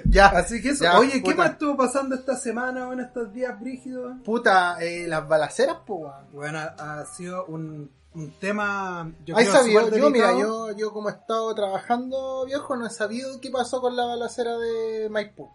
Ya. 0.05 0.27
Así 0.27 0.61
que 0.61 0.69
eso, 0.69 0.83
Ya, 0.83 0.99
oye, 0.99 1.21
¿qué 1.23 1.35
más 1.35 1.51
estuvo 1.51 1.75
pasando 1.77 2.15
esta 2.15 2.35
semana 2.35 2.87
o 2.87 2.93
en 2.93 2.99
estos 3.01 3.33
días 3.33 3.59
brígidos? 3.59 4.13
Puta, 4.23 4.77
eh, 4.81 5.07
las 5.07 5.27
balaceras, 5.27 5.77
pues, 5.85 6.01
weón. 6.01 6.31
Bueno, 6.31 6.59
ha 6.59 7.05
sido 7.05 7.45
un, 7.45 7.91
un 8.13 8.39
tema, 8.39 9.11
yo 9.25 9.35
sabido, 9.37 9.85
súper 9.85 9.99
yo 9.99 10.09
mira, 10.09 10.31
yo, 10.39 10.71
yo 10.71 10.91
como 10.93 11.09
he 11.09 11.13
estado 11.13 11.53
trabajando, 11.55 12.45
viejo, 12.45 12.75
no 12.75 12.85
he 12.87 12.89
sabido 12.89 13.39
qué 13.41 13.49
pasó 13.49 13.81
con 13.81 13.95
la 13.95 14.05
balacera 14.05 14.57
de 14.57 15.09
Maipú. 15.09 15.49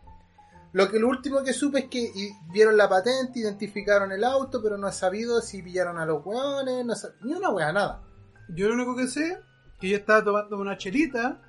Lo 0.72 0.90
que 0.90 0.98
lo 0.98 1.08
último 1.08 1.42
que 1.42 1.54
supe 1.54 1.78
es 1.80 1.84
que 1.86 1.98
y- 1.98 2.30
vieron 2.52 2.76
la 2.76 2.88
patente, 2.88 3.38
identificaron 3.40 4.12
el 4.12 4.22
auto, 4.22 4.60
pero 4.62 4.76
no 4.76 4.86
he 4.88 4.92
sabido 4.92 5.40
si 5.40 5.62
pillaron 5.62 5.98
a 5.98 6.04
los 6.04 6.24
weones, 6.24 6.84
no 6.84 6.94
sé, 6.94 7.08
ni 7.22 7.32
una 7.32 7.50
wea, 7.50 7.72
nada. 7.72 8.02
Yo 8.50 8.68
lo 8.68 8.74
único 8.74 8.94
que 8.94 9.06
sé, 9.08 9.40
que 9.80 9.88
yo 9.88 9.96
estaba 9.96 10.24
tomando 10.24 10.58
una 10.58 10.76
chelita, 10.76 11.40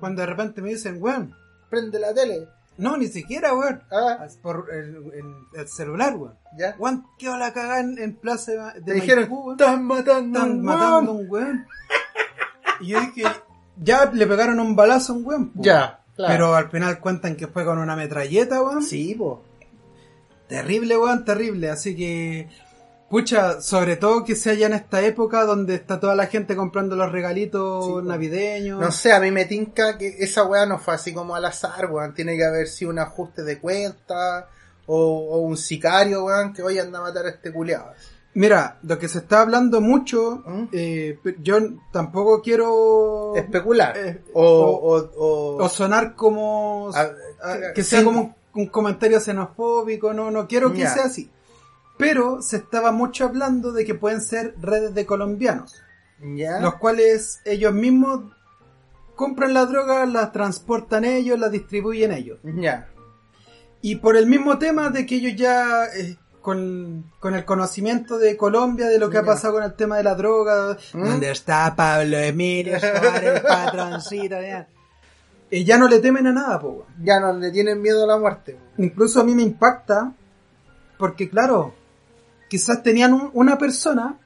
cuando 0.00 0.20
de 0.22 0.26
repente 0.26 0.60
me 0.62 0.70
dicen, 0.70 0.96
weón, 1.00 1.34
Prende 1.70 1.98
la 1.98 2.12
tele. 2.14 2.48
no, 2.78 2.96
ni 2.96 3.06
siquiera, 3.08 3.54
weón, 3.54 3.82
Ah, 3.90 4.26
por 4.42 4.68
el, 4.72 4.96
el- 4.96 5.60
el 5.60 5.68
celular, 5.68 6.14
weón. 6.16 6.34
ya. 6.58 6.72
Juan, 6.76 7.04
¿qué 7.18 7.26
la 7.26 7.52
cagada 7.52 7.80
en, 7.80 7.98
en 7.98 8.14
plaza 8.16 8.72
de, 8.74 8.80
Te 8.82 8.92
dijeron, 8.94 9.24
Maipú, 9.24 9.40
weón? 9.46 9.60
están 9.60 9.84
matando 9.84 10.38
a 10.38 10.42
Están 10.42 10.58
un 10.58 10.64
matando 10.64 11.10
a 11.10 11.14
weón". 11.14 11.20
un 11.24 11.30
weón. 11.30 11.66
Y 12.80 12.88
yo 12.88 13.00
dije, 13.00 13.22
ya 13.76 14.10
le 14.12 14.26
pegaron 14.26 14.58
un 14.60 14.74
balazo 14.76 15.12
a 15.12 15.16
un 15.16 15.26
weón. 15.26 15.50
po. 15.50 15.62
Ya, 15.62 16.00
claro. 16.16 16.32
Pero 16.32 16.54
al 16.56 16.70
final 16.70 16.98
cuentan 17.00 17.36
que 17.36 17.46
fue 17.46 17.64
con 17.64 17.78
una 17.78 17.94
metralleta, 17.96 18.62
weón. 18.62 18.82
Sí, 18.82 19.14
po. 19.14 19.42
Terrible, 20.48 20.96
weón, 20.98 21.24
terrible. 21.24 21.70
Así 21.70 21.96
que, 21.96 22.48
pucha, 23.08 23.60
sobre 23.60 23.96
todo 23.96 24.24
que 24.24 24.34
sea 24.34 24.54
ya 24.54 24.66
en 24.66 24.72
esta 24.72 25.00
época 25.02 25.44
donde 25.44 25.74
está 25.76 26.00
toda 26.00 26.14
la 26.14 26.26
gente 26.26 26.56
comprando 26.56 26.96
los 26.96 27.10
regalitos 27.12 27.86
Sí, 27.86 27.92
navideños. 28.06 28.80
No 28.80 28.90
sé, 28.90 29.12
a 29.12 29.20
mí 29.20 29.30
me 29.30 29.44
tinca 29.44 29.96
que 29.98 30.08
esa 30.18 30.44
weá 30.44 30.66
no 30.66 30.78
fue 30.78 30.94
así 30.94 31.12
como 31.14 31.34
al 31.34 31.44
azar, 31.44 31.90
weón. 31.90 32.14
Tiene 32.14 32.36
que 32.36 32.44
haber 32.44 32.66
sido 32.66 32.90
un 32.90 32.98
ajuste 32.98 33.42
de 33.42 33.58
cuenta 33.60 34.48
o, 34.86 34.96
o 34.96 35.38
un 35.40 35.56
sicario, 35.56 36.24
weón, 36.24 36.52
que 36.52 36.62
hoy 36.62 36.78
anda 36.78 36.98
a 36.98 37.02
matar 37.02 37.26
a 37.26 37.30
este 37.30 37.52
culiado. 37.52 37.92
Mira, 38.36 38.78
lo 38.82 38.98
que 38.98 39.06
se 39.06 39.18
está 39.18 39.42
hablando 39.42 39.80
mucho, 39.80 40.42
¿Mm? 40.44 40.64
eh, 40.72 41.18
yo 41.40 41.56
tampoco 41.92 42.42
quiero 42.42 43.36
Especular. 43.36 43.96
Eh, 43.96 44.22
o, 44.32 45.56
o, 45.60 45.68
sonar 45.68 46.16
como 46.16 46.90
a- 46.92 47.00
a- 47.42 47.72
que 47.72 47.84
sea 47.84 48.02
como 48.02 48.34
un, 48.54 48.66
comentario 48.66 49.20
xenofóbico, 49.20 50.12
no, 50.12 50.32
no 50.32 50.48
quiero 50.48 50.72
que 50.72 50.84
sea 50.86 51.04
así. 51.04 51.30
Pero 51.96 52.42
se 52.42 52.56
estaba 52.56 52.90
mucho 52.92 53.24
hablando 53.24 53.72
de 53.72 53.84
que 53.84 53.94
pueden 53.94 54.20
ser 54.20 54.54
redes 54.60 54.94
de 54.94 55.06
colombianos, 55.06 55.82
¿Ya? 56.20 56.58
los 56.60 56.74
cuales 56.76 57.40
ellos 57.44 57.72
mismos 57.72 58.32
compran 59.14 59.54
la 59.54 59.64
droga, 59.66 60.04
la 60.06 60.32
transportan 60.32 61.04
ellos, 61.04 61.38
la 61.38 61.48
distribuyen 61.48 62.10
ellos. 62.12 62.38
Ya. 62.42 62.88
Y 63.80 63.96
por 63.96 64.16
el 64.16 64.26
mismo 64.26 64.58
tema 64.58 64.90
de 64.90 65.06
que 65.06 65.16
ellos 65.16 65.34
ya, 65.36 65.84
eh, 65.94 66.16
con, 66.40 67.12
con 67.20 67.34
el 67.36 67.44
conocimiento 67.44 68.18
de 68.18 68.36
Colombia, 68.36 68.88
de 68.88 68.98
lo 68.98 69.08
que 69.08 69.18
ha 69.18 69.22
pasado 69.24 69.54
con 69.54 69.62
el 69.62 69.74
tema 69.74 69.96
de 69.98 70.02
la 70.04 70.14
droga, 70.16 70.76
¿Mm? 70.94 71.04
¿dónde 71.04 71.30
está 71.30 71.74
Pablo 71.76 72.18
Emilio 72.18 72.74
el 72.76 73.42
patroncito? 73.48 74.40
Ya, 74.40 74.66
Eh, 75.50 75.62
ya 75.64 75.78
no 75.78 75.86
le 75.86 76.00
temen 76.00 76.26
a 76.26 76.32
nada, 76.32 76.58
po. 76.58 76.86
Ya 77.02 77.20
no 77.20 77.32
le 77.34 77.52
tienen 77.52 77.80
miedo 77.80 78.02
a 78.04 78.06
la 78.08 78.18
muerte. 78.18 78.58
Incluso 78.78 79.20
a 79.20 79.24
mí 79.24 79.34
me 79.34 79.42
impacta, 79.42 80.12
porque 80.98 81.28
claro, 81.30 81.74
quizás 82.54 82.84
tenían 82.84 83.12
un- 83.12 83.30
una 83.32 83.58
persona, 83.58 84.16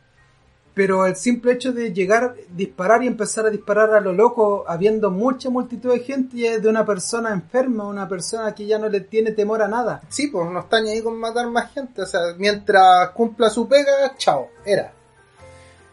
pero 0.75 1.07
el 1.07 1.17
simple 1.17 1.53
hecho 1.53 1.73
de 1.73 1.95
llegar, 1.95 2.35
disparar 2.51 3.03
y 3.03 3.07
empezar 3.07 3.47
a 3.47 3.49
disparar 3.49 3.95
a 3.95 4.01
lo 4.03 4.13
loco, 4.13 4.67
habiendo 4.69 5.11
mucha 5.11 5.49
multitud 5.49 5.91
de 5.95 6.01
gente, 6.01 6.37
y 6.37 6.45
es 6.45 6.63
de 6.63 6.69
una 6.69 6.85
persona 6.85 7.31
enferma, 7.31 7.89
una 7.89 8.07
persona 8.07 8.55
que 8.55 8.67
ya 8.67 8.79
no 8.79 8.91
le 8.91 9.01
tiene 9.01 9.33
temor 9.33 9.63
a 9.63 9.69
nada. 9.69 10.03
Sí, 10.11 10.27
pues 10.27 10.47
no 10.51 10.61
está 10.61 10.79
ni 10.83 10.91
ahí 10.91 11.01
con 11.01 11.19
matar 11.19 11.47
más 11.49 11.73
gente. 11.73 12.03
O 12.03 12.07
sea, 12.07 12.21
mientras 12.37 13.09
cumpla 13.13 13.49
su 13.49 13.67
pega, 13.67 14.15
chao, 14.19 14.49
era. 14.63 14.93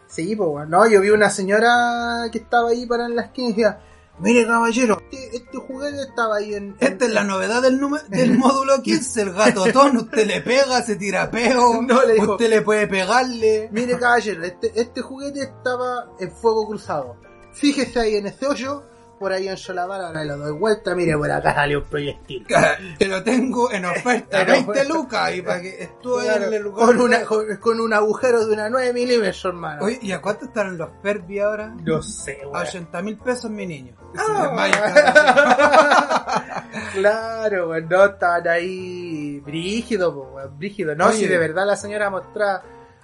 Sí, 0.06 0.36
pues. 0.36 0.68
No, 0.68 0.86
yo 0.86 1.00
vi 1.00 1.08
una 1.08 1.30
señora 1.30 2.28
que 2.30 2.36
estaba 2.36 2.68
ahí 2.68 2.84
para 2.84 3.06
en 3.06 3.16
la 3.16 3.22
esquina 3.22 3.48
y 3.48 3.52
decía, 3.52 3.78
mire 4.20 4.46
caballero, 4.46 5.00
este, 5.10 5.36
este 5.36 5.58
juguete 5.58 6.02
estaba 6.02 6.36
ahí 6.36 6.54
en... 6.54 6.76
Esta 6.80 7.04
es 7.04 7.12
la 7.12 7.24
novedad 7.24 7.62
del, 7.62 7.78
número, 7.80 8.04
del 8.08 8.38
módulo 8.38 8.82
15, 8.82 9.22
el 9.22 9.32
gatotón, 9.32 9.96
usted 9.98 10.26
le 10.26 10.40
pega, 10.40 10.82
se 10.82 10.96
tira 10.96 11.30
peo, 11.30 11.82
No, 11.86 12.02
le 12.04 12.14
dijo- 12.14 12.32
usted 12.32 12.48
le 12.50 12.62
puede 12.62 12.86
pegarle. 12.86 13.68
Mire 13.72 13.98
caballero, 13.98 14.44
este, 14.44 14.72
este 14.80 15.02
juguete 15.02 15.42
estaba 15.42 16.06
en 16.18 16.30
fuego 16.32 16.66
cruzado. 16.66 17.16
Fíjese 17.52 18.00
ahí 18.00 18.16
en 18.16 18.26
ese 18.26 18.46
hoyo, 18.46 18.82
por 19.18 19.32
ahí 19.32 19.48
en 19.48 19.56
Solamar, 19.56 20.00
ahora 20.00 20.24
le 20.24 20.32
doy 20.34 20.52
vuelta, 20.52 20.94
mire 20.94 21.16
por 21.16 21.30
acá 21.30 21.54
sale 21.54 21.76
un 21.76 21.84
proyectil. 21.84 22.46
Te 22.98 23.06
lo 23.08 23.22
tengo 23.22 23.70
en 23.72 23.84
oferta, 23.86 24.40
En 24.42 24.46
20 24.46 24.70
oferta. 24.70 24.94
lucas, 24.94 25.34
y 25.34 25.42
para 25.42 25.60
que 25.62 25.82
estuve 25.84 26.24
Claro, 26.24 26.44
en 26.46 26.54
el 26.54 26.62
lugar. 26.62 26.86
con, 26.86 27.00
una, 27.00 27.24
con, 27.24 27.56
con 27.56 27.80
un 27.80 27.92
agujero 27.92 28.46
de 28.46 28.52
una 28.52 28.68
9 28.68 28.92
milímetros, 28.92 29.44
hermano. 29.44 29.84
Oye, 29.84 29.98
¿y 30.02 30.12
a 30.12 30.20
cuánto 30.20 30.46
están 30.46 30.76
los 30.76 30.90
Ferbi 31.02 31.38
ahora? 31.40 31.74
no 31.82 32.02
sé, 32.02 32.40
A 32.44 32.48
weón. 32.48 32.66
80 32.66 33.02
mil 33.02 33.16
pesos, 33.18 33.50
mi 33.50 33.66
niño. 33.66 33.94
Rato. 34.14 34.56
claro, 36.94 37.70
weón, 37.70 37.88
no, 37.88 38.04
estaban 38.04 38.48
ahí 38.48 39.40
brígido, 39.40 40.10
weón, 40.12 40.58
brígido. 40.58 40.94
No, 40.94 41.06
Oye. 41.08 41.18
si 41.18 41.26
de 41.26 41.38
verdad 41.38 41.66
la 41.66 41.76
señora 41.76 42.10
mostraba 42.10 42.62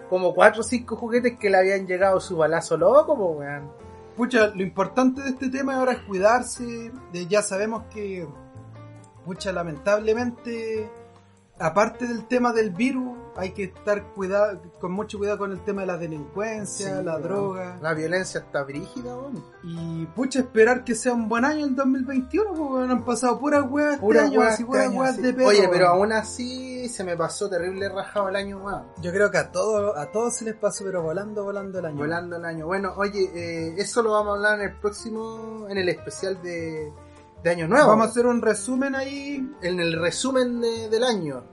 como 0.08 0.34
cuatro 0.34 0.60
o 0.60 0.64
cinco 0.64 0.96
juguetes 0.96 1.38
que 1.38 1.48
le 1.48 1.56
habían 1.56 1.86
llegado 1.86 2.20
su 2.20 2.36
balazo 2.36 2.76
loco, 2.76 3.16
po, 3.16 3.26
weón. 3.38 3.70
Pucha, 4.16 4.48
lo 4.48 4.62
importante 4.62 5.22
de 5.22 5.30
este 5.30 5.48
tema 5.48 5.76
ahora 5.76 5.92
es 5.92 5.98
cuidarse. 6.00 6.92
De, 7.12 7.26
ya 7.26 7.42
sabemos 7.42 7.84
que, 7.92 8.26
pucha, 9.24 9.52
lamentablemente, 9.52 10.90
aparte 11.62 12.06
del 12.06 12.26
tema 12.26 12.52
del 12.52 12.70
virus, 12.70 13.16
hay 13.36 13.52
que 13.52 13.64
estar 13.64 14.08
cuidado, 14.12 14.60
con 14.78 14.92
mucho 14.92 15.16
cuidado 15.18 15.38
con 15.38 15.52
el 15.52 15.60
tema 15.64 15.80
de 15.82 15.86
la 15.86 15.96
delincuencia, 15.96 16.98
Sí, 16.98 17.04
la 17.04 17.18
droga. 17.18 17.78
La 17.80 17.94
violencia 17.94 18.40
está 18.40 18.62
brígida, 18.62 19.16
weón. 19.16 19.42
Y 19.62 20.04
pucha, 20.06 20.40
esperar 20.40 20.84
que 20.84 20.94
sea 20.94 21.12
un 21.14 21.28
buen 21.28 21.44
año 21.44 21.64
el 21.64 21.74
2021, 21.74 22.52
porque 22.52 22.92
han 22.92 23.04
pasado 23.04 23.38
puras 23.38 23.64
weas 23.70 23.94
este 23.94 24.00
Puras 24.04 24.24
este 24.24 24.64
puras 24.66 25.16
sí. 25.16 25.22
de 25.22 25.32
pedo. 25.32 25.46
Oye, 25.48 25.68
pero 25.70 25.88
aún 25.88 26.12
así 26.12 26.88
se 26.88 27.04
me 27.04 27.16
pasó 27.16 27.48
terrible 27.48 27.88
rajado 27.88 28.28
el 28.28 28.36
año, 28.36 28.58
weón. 28.58 28.82
Yo 29.00 29.10
creo 29.12 29.30
que 29.30 29.38
a 29.38 29.50
todos, 29.50 29.96
a 29.96 30.10
todos 30.12 30.36
se 30.36 30.44
les 30.44 30.54
pasó, 30.56 30.84
pero 30.84 31.02
volando, 31.02 31.44
volando 31.44 31.78
el 31.78 31.86
año. 31.86 31.96
Volando 31.96 32.36
el 32.36 32.44
año. 32.44 32.66
Bueno, 32.66 32.92
oye, 32.96 33.30
eh, 33.34 33.74
eso 33.78 34.02
lo 34.02 34.10
vamos 34.12 34.32
a 34.32 34.36
hablar 34.36 34.60
en 34.60 34.70
el 34.70 34.76
próximo, 34.78 35.66
en 35.70 35.78
el 35.78 35.88
especial 35.88 36.42
de, 36.42 36.92
de 37.42 37.50
Año 37.50 37.66
Nuevo. 37.66 37.88
Vamos 37.88 38.08
a 38.08 38.10
hacer 38.10 38.26
un 38.26 38.42
resumen 38.42 38.94
ahí 38.94 39.48
En 39.62 39.80
el 39.80 39.98
resumen 40.00 40.60
de- 40.60 40.88
del 40.90 41.02
año. 41.04 41.44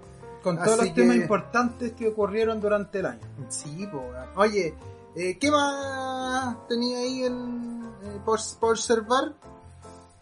Con 0.44 0.58
todos 0.58 0.80
Así 0.80 0.86
los 0.88 0.96
temas 0.96 1.16
importantes 1.18 1.94
que 1.94 2.08
ocurrieron 2.08 2.60
durante 2.62 3.00
el 3.00 3.06
año. 3.08 3.20
Sí, 3.50 3.88
po, 3.92 3.98
weón. 4.00 4.30
Oye, 4.36 4.74
eh, 5.16 5.38
¿qué 5.38 5.52
más 5.52 6.56
tenía 6.68 7.00
ahí 7.00 7.24
en, 7.24 7.84
eh, 8.04 8.20
por, 8.26 8.40
por 8.60 8.72
observar? 8.72 9.34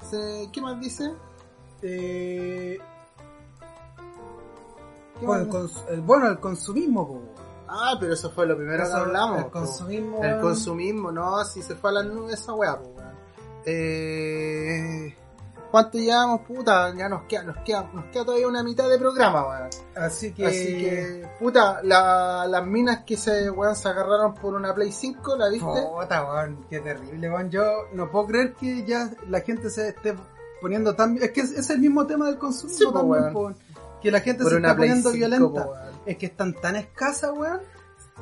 Se- 0.09 0.49
¿Qué 0.51 0.61
más 0.61 0.79
dice? 0.79 1.11
Eh, 1.81 2.77
¿Qué 5.19 5.25
bueno, 5.25 5.43
el, 5.43 5.49
cons- 5.49 5.83
el- 5.89 6.01
bueno, 6.01 6.27
el 6.27 6.39
consumismo, 6.39 7.07
po. 7.07 7.21
Ah, 7.67 7.95
pero 7.99 8.13
eso 8.13 8.29
fue 8.31 8.45
lo 8.47 8.55
primero 8.55 8.83
Eso, 8.83 8.93
que 8.95 8.99
hablamos. 9.01 9.37
El 9.39 9.45
po. 9.45 9.51
consumismo. 9.51 10.23
El 10.23 10.29
weón. 10.31 10.41
consumismo, 10.41 11.11
no, 11.11 11.43
si 11.43 11.61
se 11.61 11.75
fue 11.75 11.89
a 11.89 11.93
las 11.93 12.05
nubes 12.05 12.39
esa 12.39 12.53
weá, 12.53 12.77
pues 12.79 12.89
weón. 12.95 13.07
Eh, 13.65 15.15
¿Cuánto 15.71 15.97
llevamos, 15.97 16.41
puta? 16.41 16.93
Ya 16.95 17.09
nos 17.09 17.23
queda, 17.23 17.43
nos 17.43 17.57
queda, 17.57 17.89
nos 17.93 18.05
queda 18.05 18.23
todavía 18.25 18.47
una 18.47 18.63
mitad 18.63 18.87
de 18.89 18.97
programa, 18.97 19.47
weón. 19.47 19.69
Así 19.95 20.31
que. 20.33 20.45
Así 20.45 20.77
que, 20.77 21.29
puta, 21.39 21.81
la- 21.83 22.45
las 22.47 22.65
minas 22.65 23.03
que 23.05 23.17
se, 23.17 23.49
weón, 23.51 23.75
se 23.75 23.89
agarraron 23.89 24.33
por 24.33 24.53
una 24.53 24.73
Play 24.73 24.91
5, 24.91 25.35
¿la 25.35 25.49
viste? 25.49 25.65
Puta, 25.65 26.23
weón, 26.23 26.65
qué 26.69 26.79
terrible, 26.79 27.29
weón. 27.29 27.49
Yo 27.49 27.63
no 27.93 28.09
puedo 28.09 28.27
creer 28.27 28.53
que 28.53 28.85
ya 28.85 29.11
la 29.27 29.41
gente 29.41 29.69
se 29.69 29.89
esté 29.89 30.15
poniendo 30.61 30.95
tan... 30.95 31.17
Es 31.17 31.31
que 31.31 31.41
es, 31.41 31.51
es 31.51 31.69
el 31.69 31.79
mismo 31.79 32.07
tema 32.07 32.27
del 32.27 32.37
consumismo 32.37 32.77
Sí, 32.89 32.93
también, 32.93 33.09
weón. 33.21 33.33
po, 33.33 33.39
weón. 33.41 33.55
Que 34.01 34.11
la 34.11 34.21
gente 34.21 34.43
por 34.43 34.51
se 34.51 34.57
está 34.57 34.75
Play 34.75 34.89
poniendo 34.89 35.11
5, 35.11 35.17
violenta. 35.29 35.65
po. 35.65 35.73
Es 36.05 36.17
que 36.17 36.25
están 36.27 36.53
tan 36.53 36.75
escasas, 36.77 37.31
weón. 37.35 37.59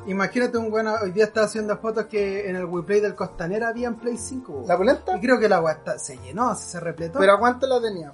Imagínate 0.06 0.56
un 0.58 0.72
weón, 0.72 0.86
hoy 1.02 1.10
día 1.12 1.24
estaba 1.24 1.46
haciendo 1.46 1.76
fotos 1.78 2.06
que 2.06 2.48
en 2.48 2.56
el 2.56 2.64
WePlay 2.66 3.00
del 3.00 3.14
Costanera 3.14 3.68
había 3.68 3.88
en 3.88 3.96
Play 3.96 4.16
5, 4.16 4.52
weón. 4.52 4.68
¿La 4.68 4.76
polenta? 4.76 5.16
Y 5.16 5.20
creo 5.20 5.38
que 5.40 5.48
la 5.48 5.60
weá 5.60 5.74
está- 5.74 5.98
se 5.98 6.16
llenó, 6.18 6.54
se 6.54 6.78
repletó. 6.78 7.18
¿Pero 7.18 7.32
a 7.32 7.38
cuánto 7.38 7.66
la 7.66 7.80
tenía? 7.80 8.12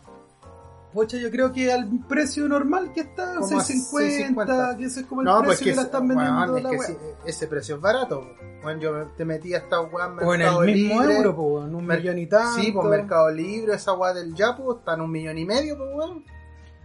Pucha, 0.95 1.17
yo 1.17 1.31
creo 1.31 1.53
que 1.53 1.73
al 1.73 1.89
precio 2.09 2.47
normal 2.49 2.93
que 2.93 3.01
está, 3.01 3.35
Como 3.37 3.59
a 3.59 3.65
650, 3.65 4.45
650. 4.47 4.77
que 4.77 4.85
ese 4.85 5.01
es 5.01 5.07
como 5.07 5.21
el 5.23 5.25
No, 5.27 5.37
pues 5.43 5.59
precio 5.59 5.65
que, 5.65 5.71
que, 5.71 5.77
la 5.77 5.83
están 5.83 6.09
vendiendo 6.09 6.57
es 6.59 6.63
la 6.63 6.71
que 6.71 6.79
sí, 6.81 6.97
ese 7.27 7.47
precio 7.47 7.77
es 7.77 7.81
barato. 7.81 8.27
Bueno, 8.63 8.81
yo 8.81 9.07
te 9.17 9.25
metí 9.25 9.55
a 9.55 9.59
esta 9.59 9.81
weá 9.81 10.07
en 10.07 10.19
O 10.19 10.35
en 10.35 10.41
el 10.43 10.47
Mercado 10.47 10.61
mismo 10.61 11.01
Libre. 11.01 11.17
euro, 11.17 11.35
po, 11.37 11.43
weón, 11.43 11.75
un 11.75 11.87
millón 11.87 12.19
y 12.19 12.27
tanto. 12.27 12.61
Sí, 12.61 12.73
pues 12.73 12.87
Mercado 12.87 13.31
Libre, 13.31 13.75
esa 13.75 13.93
weá 13.95 14.13
del 14.15 14.35
Yapo, 14.35 14.77
está 14.79 14.95
en 14.95 15.01
un 15.01 15.11
millón 15.11 15.37
y 15.39 15.45
medio, 15.45 15.77
pues 15.79 15.91
weón. 15.95 16.25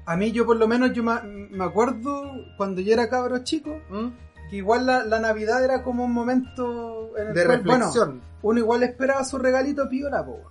A 0.05 0.15
mí 0.15 0.31
yo 0.31 0.45
por 0.45 0.55
lo 0.55 0.67
menos 0.69 0.93
yo 0.93 1.03
me 1.03 1.63
acuerdo 1.63 2.31
cuando 2.55 2.79
yo 2.79 2.93
era 2.93 3.09
cabro 3.09 3.39
chico, 3.43 3.77
¿Mm? 3.89 4.07
Que 4.49 4.57
igual 4.57 4.85
la, 4.85 5.03
la 5.03 5.19
Navidad 5.19 5.63
era 5.63 5.83
como 5.83 6.03
un 6.05 6.13
momento 6.13 7.15
en 7.17 7.27
el 7.29 7.33
De 7.33 7.45
cual, 7.45 7.61
bueno, 7.63 7.85
reflexión. 7.85 8.21
uno 8.41 8.59
igual 8.59 8.83
esperaba 8.83 9.23
su 9.23 9.37
regalito 9.37 9.87
piola, 9.89 10.25
po. 10.25 10.41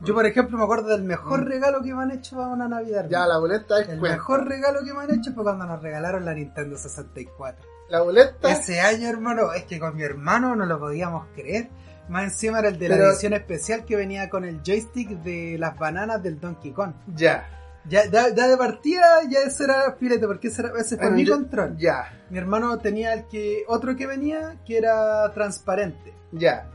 Yo 0.00 0.12
por 0.14 0.26
ejemplo 0.26 0.58
me 0.58 0.64
acuerdo 0.64 0.88
del 0.88 1.04
mejor 1.04 1.40
Mm. 1.42 1.48
regalo 1.48 1.82
que 1.82 1.94
me 1.94 2.02
han 2.02 2.10
hecho 2.10 2.36
para 2.36 2.48
una 2.48 2.68
Navidad. 2.68 3.06
ya, 3.08 3.26
la 3.26 3.38
boleta 3.38 3.80
es 3.80 3.88
El 3.88 3.98
cuenta. 3.98 4.16
mejor 4.18 4.46
regalo 4.46 4.80
que 4.84 4.92
me 4.92 5.00
han 5.04 5.14
hecho 5.18 5.32
fue 5.32 5.42
cuando 5.42 5.64
nos 5.64 5.80
regalaron 5.82 6.24
la 6.24 6.34
Nintendo 6.34 6.76
64. 6.76 7.64
La 7.88 8.02
boleta. 8.02 8.50
Ese 8.50 8.80
año, 8.80 9.08
hermano, 9.08 9.52
es 9.54 9.64
que 9.64 9.78
con 9.80 9.96
mi 9.96 10.02
hermano 10.02 10.54
no 10.56 10.66
lo 10.66 10.78
podíamos 10.78 11.26
creer. 11.34 11.68
Más 12.08 12.24
encima 12.24 12.58
era 12.58 12.68
el 12.68 12.78
de 12.78 12.88
la 12.88 12.96
edición 12.96 13.32
especial 13.32 13.84
que 13.84 13.96
venía 13.96 14.28
con 14.28 14.44
el 14.44 14.60
joystick 14.62 15.08
de 15.22 15.56
las 15.58 15.76
bananas 15.78 16.22
del 16.22 16.38
Donkey 16.40 16.72
Kong. 16.72 16.92
Ya. 17.14 17.48
Ya, 17.88 18.06
ya, 18.06 18.34
ya 18.34 18.48
de 18.48 18.56
partida, 18.56 19.22
ya 19.28 19.40
ese 19.46 19.64
era 19.64 19.92
filete, 19.92 20.26
porque 20.26 20.48
ese, 20.48 20.62
era, 20.62 20.72
ese 20.78 20.96
fue 20.96 21.06
Bueno, 21.06 21.16
mi 21.16 21.24
yo- 21.24 21.34
control. 21.34 21.76
Ya. 21.76 22.12
Mi 22.30 22.38
hermano 22.38 22.78
tenía 22.78 23.12
el 23.12 23.26
que 23.26 23.62
otro 23.68 23.94
que 23.96 24.06
venía 24.06 24.56
que 24.66 24.76
era 24.78 25.32
transparente. 25.34 26.12
Ya. 26.32 26.68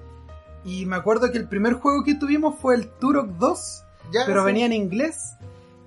Y 0.63 0.85
me 0.85 0.95
acuerdo 0.95 1.31
que 1.31 1.37
el 1.37 1.47
primer 1.49 1.73
juego 1.73 2.03
que 2.03 2.15
tuvimos 2.15 2.55
fue 2.59 2.75
el 2.75 2.87
Turok 2.87 3.27
2, 3.37 3.83
Ya. 4.11 4.21
pero 4.25 4.41
sí. 4.41 4.45
venía 4.45 4.65
en 4.67 4.73
inglés 4.73 5.33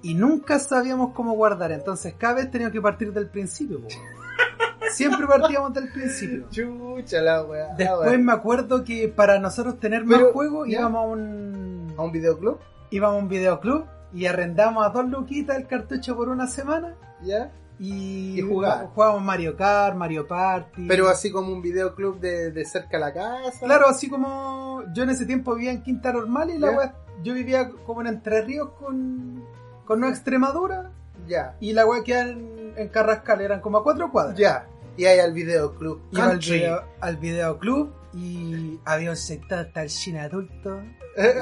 y 0.03 0.15
nunca 0.15 0.59
sabíamos 0.59 1.13
cómo 1.15 1.33
guardar. 1.33 1.73
Entonces 1.73 2.15
cada 2.19 2.35
vez 2.35 2.51
teníamos 2.51 2.73
que 2.75 2.83
partir 2.83 3.13
del 3.13 3.29
principio. 3.31 3.81
po. 3.81 3.89
Siempre 4.93 5.27
partíamos 5.27 5.73
del 5.73 5.91
principio. 5.91 6.47
Chucha 6.51 7.21
la 7.23 7.43
weá. 7.45 7.75
Después 7.77 8.19
me 8.21 8.33
acuerdo 8.33 8.85
que 8.85 9.09
para 9.09 9.39
nosotros 9.39 9.81
tener 9.81 10.05
más 10.05 10.19
Pero, 10.19 10.33
juegos 10.33 10.69
¿ya? 10.69 10.81
íbamos 10.81 10.99
a 10.99 11.07
un 11.09 11.95
¿A 11.97 12.03
un 12.03 12.13
videoclub? 12.13 12.59
íbamos 12.91 13.17
a 13.17 13.23
un 13.23 13.29
videoclub 13.29 13.87
y 14.15 14.27
arrendamos 14.27 14.87
a 14.87 14.91
dos 14.91 15.09
luquitas 15.09 15.57
el 15.57 15.67
cartucho 15.67 16.17
por 16.17 16.29
una 16.29 16.47
semana 16.47 16.95
Ya. 17.23 17.51
y, 17.79 18.39
Y 18.39 18.43
jugar. 18.43 18.87
jugábamos 18.95 19.23
Mario 19.23 19.57
Kart, 19.57 19.97
Mario 19.97 20.27
Party. 20.27 20.87
Pero 20.87 21.09
así 21.09 21.31
como 21.33 21.53
un 21.53 21.61
videoclub 21.61 22.21
de, 22.21 22.51
de 22.53 22.65
cerca 22.65 22.97
a 22.97 23.01
la 23.01 23.13
casa. 23.13 23.67
claro, 23.67 23.87
así 23.89 24.09
como 24.09 24.83
yo 24.95 25.03
en 25.03 25.11
ese 25.11 25.27
tiempo 25.27 25.55
vivía 25.55 25.73
en 25.73 25.83
Quinta 25.83 26.13
Normal 26.13 26.51
y 26.51 26.59
la 26.59 26.71
¿Ya? 26.71 26.77
wea- 26.79 26.95
yo 27.23 27.35
vivía 27.35 27.71
como 27.87 28.01
en 28.03 28.07
Entre 28.09 28.43
Ríos 28.43 28.71
con 28.79 29.43
con 29.87 30.01
Nueva 30.01 30.15
Extremadura 30.15 30.91
Ya. 31.29 31.57
y 31.61 31.73
la 31.73 31.85
wea 31.87 32.03
quedaba 32.03 32.31
en, 32.31 32.73
en 32.77 32.89
Carrascal, 32.89 33.41
eran 33.41 33.61
como 33.61 33.79
a 33.79 33.83
cuatro 33.83 34.11
cuadras. 34.11 34.37
Ya. 34.39 34.67
Y 34.97 35.05
ahí 35.07 35.19
al 35.19 35.33
videoclub. 35.33 36.01
Iba 36.13 36.27
al, 36.27 36.39
video, 36.39 36.83
al 37.01 37.17
videoclub 37.17 37.93
y 38.15 38.79
había 38.85 39.11
un 39.11 39.17
sector 39.17 39.59
hasta 39.59 39.83
el 39.83 39.91
cine 39.91 40.21
adulto. 40.21 40.81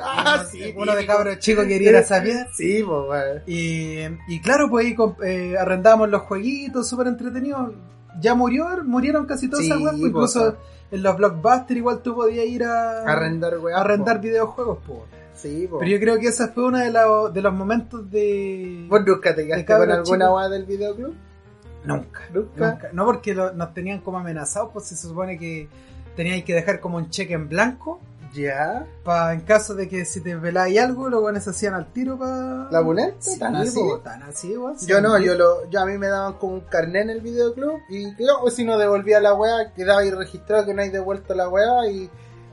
ah, 0.02 0.38
uno, 0.40 0.48
sí. 0.50 0.74
uno 0.76 0.94
de 0.96 1.06
cabros 1.06 1.38
chicos 1.38 1.64
quería 1.66 1.90
ir 1.90 1.96
a 1.96 2.02
saber. 2.04 2.46
Sí, 2.54 2.82
pues. 2.86 3.42
Y, 3.46 3.98
y 4.28 4.40
claro, 4.40 4.68
pues 4.70 4.86
ahí 4.86 4.96
eh, 5.24 5.56
arrendábamos 5.58 6.08
los 6.08 6.22
jueguitos, 6.22 6.88
súper 6.88 7.08
entretenidos. 7.08 7.72
Ya 8.20 8.34
murió, 8.34 8.66
murieron 8.84 9.26
casi 9.26 9.48
todas 9.48 9.64
Sí, 9.64 9.70
esas 9.70 9.82
weas, 9.82 9.96
incluso 9.98 10.56
en 10.90 11.02
los 11.02 11.16
blockbusters 11.16 11.78
igual 11.78 12.02
tú 12.02 12.14
podías 12.14 12.44
ir 12.46 12.64
a, 12.64 13.02
Arrendar, 13.04 13.54
arrendar 13.74 14.20
videojuegos. 14.20 14.78
pues. 14.86 14.98
Sí, 15.34 15.66
pues. 15.68 15.80
Pero 15.80 15.90
yo 15.90 15.98
creo 16.00 16.18
que 16.18 16.28
ese 16.28 16.48
fue 16.48 16.66
uno 16.66 16.78
de, 16.78 16.90
la- 16.90 17.30
de 17.32 17.40
los 17.42 17.52
momentos 17.54 18.08
de... 18.10 18.86
¿Vos 18.88 19.00
nunca 19.06 19.34
te 19.34 19.46
quedaste 19.46 19.64
con 19.66 19.90
alguna 19.90 20.32
weá 20.32 20.48
del 20.48 20.64
videoclub? 20.66 21.14
Nunca, 21.84 22.20
Nunca. 22.32 22.70
nunca. 22.70 22.90
No 22.92 23.04
porque 23.06 23.34
lo- 23.34 23.52
nos 23.54 23.74
tenían 23.74 24.00
como 24.02 24.18
amenazados, 24.18 24.70
pues 24.72 24.84
se 24.86 24.94
supone 24.96 25.36
que 25.38 25.68
teníais 26.16 26.44
que 26.44 26.54
dejar 26.54 26.80
como 26.80 26.96
un 26.96 27.10
cheque 27.10 27.34
en 27.34 27.48
blanco. 27.48 28.00
Ya. 28.32 28.86
Pa, 29.04 29.34
en 29.34 29.42
caso 29.42 29.74
de 29.74 29.88
que 29.88 30.04
si 30.06 30.22
te 30.22 30.34
veláis 30.34 30.78
algo, 30.80 31.10
los 31.10 31.20
buenos 31.20 31.46
hacían 31.46 31.74
al 31.74 31.92
tiro 31.92 32.18
para... 32.18 32.68
¿La 32.70 32.80
boleta? 32.80 33.18
¿Tan 33.38 33.56
así? 33.56 33.80
Tan 34.02 34.22
así, 34.22 34.56
weón. 34.56 34.76
Yo 34.86 35.02
no, 35.02 35.18
yo 35.18 35.34
lo, 35.34 35.68
yo 35.68 35.80
a 35.80 35.86
mí 35.86 35.98
me 35.98 36.08
daban 36.08 36.34
como 36.34 36.54
un 36.54 36.60
carnet 36.60 37.02
en 37.02 37.10
el 37.10 37.20
videoclub 37.20 37.80
y 37.90 38.14
claro, 38.14 38.48
si 38.50 38.64
no 38.64 38.78
devolvía 38.78 39.20
la 39.20 39.34
weá, 39.34 39.72
quedaba 39.74 40.00
ahí 40.00 40.10
registrado 40.10 40.64
que 40.64 40.72
no 40.72 40.80
hay 40.80 40.88
devuelto 40.88 41.34
la 41.34 41.48
weá 41.48 41.90
y 41.90 42.08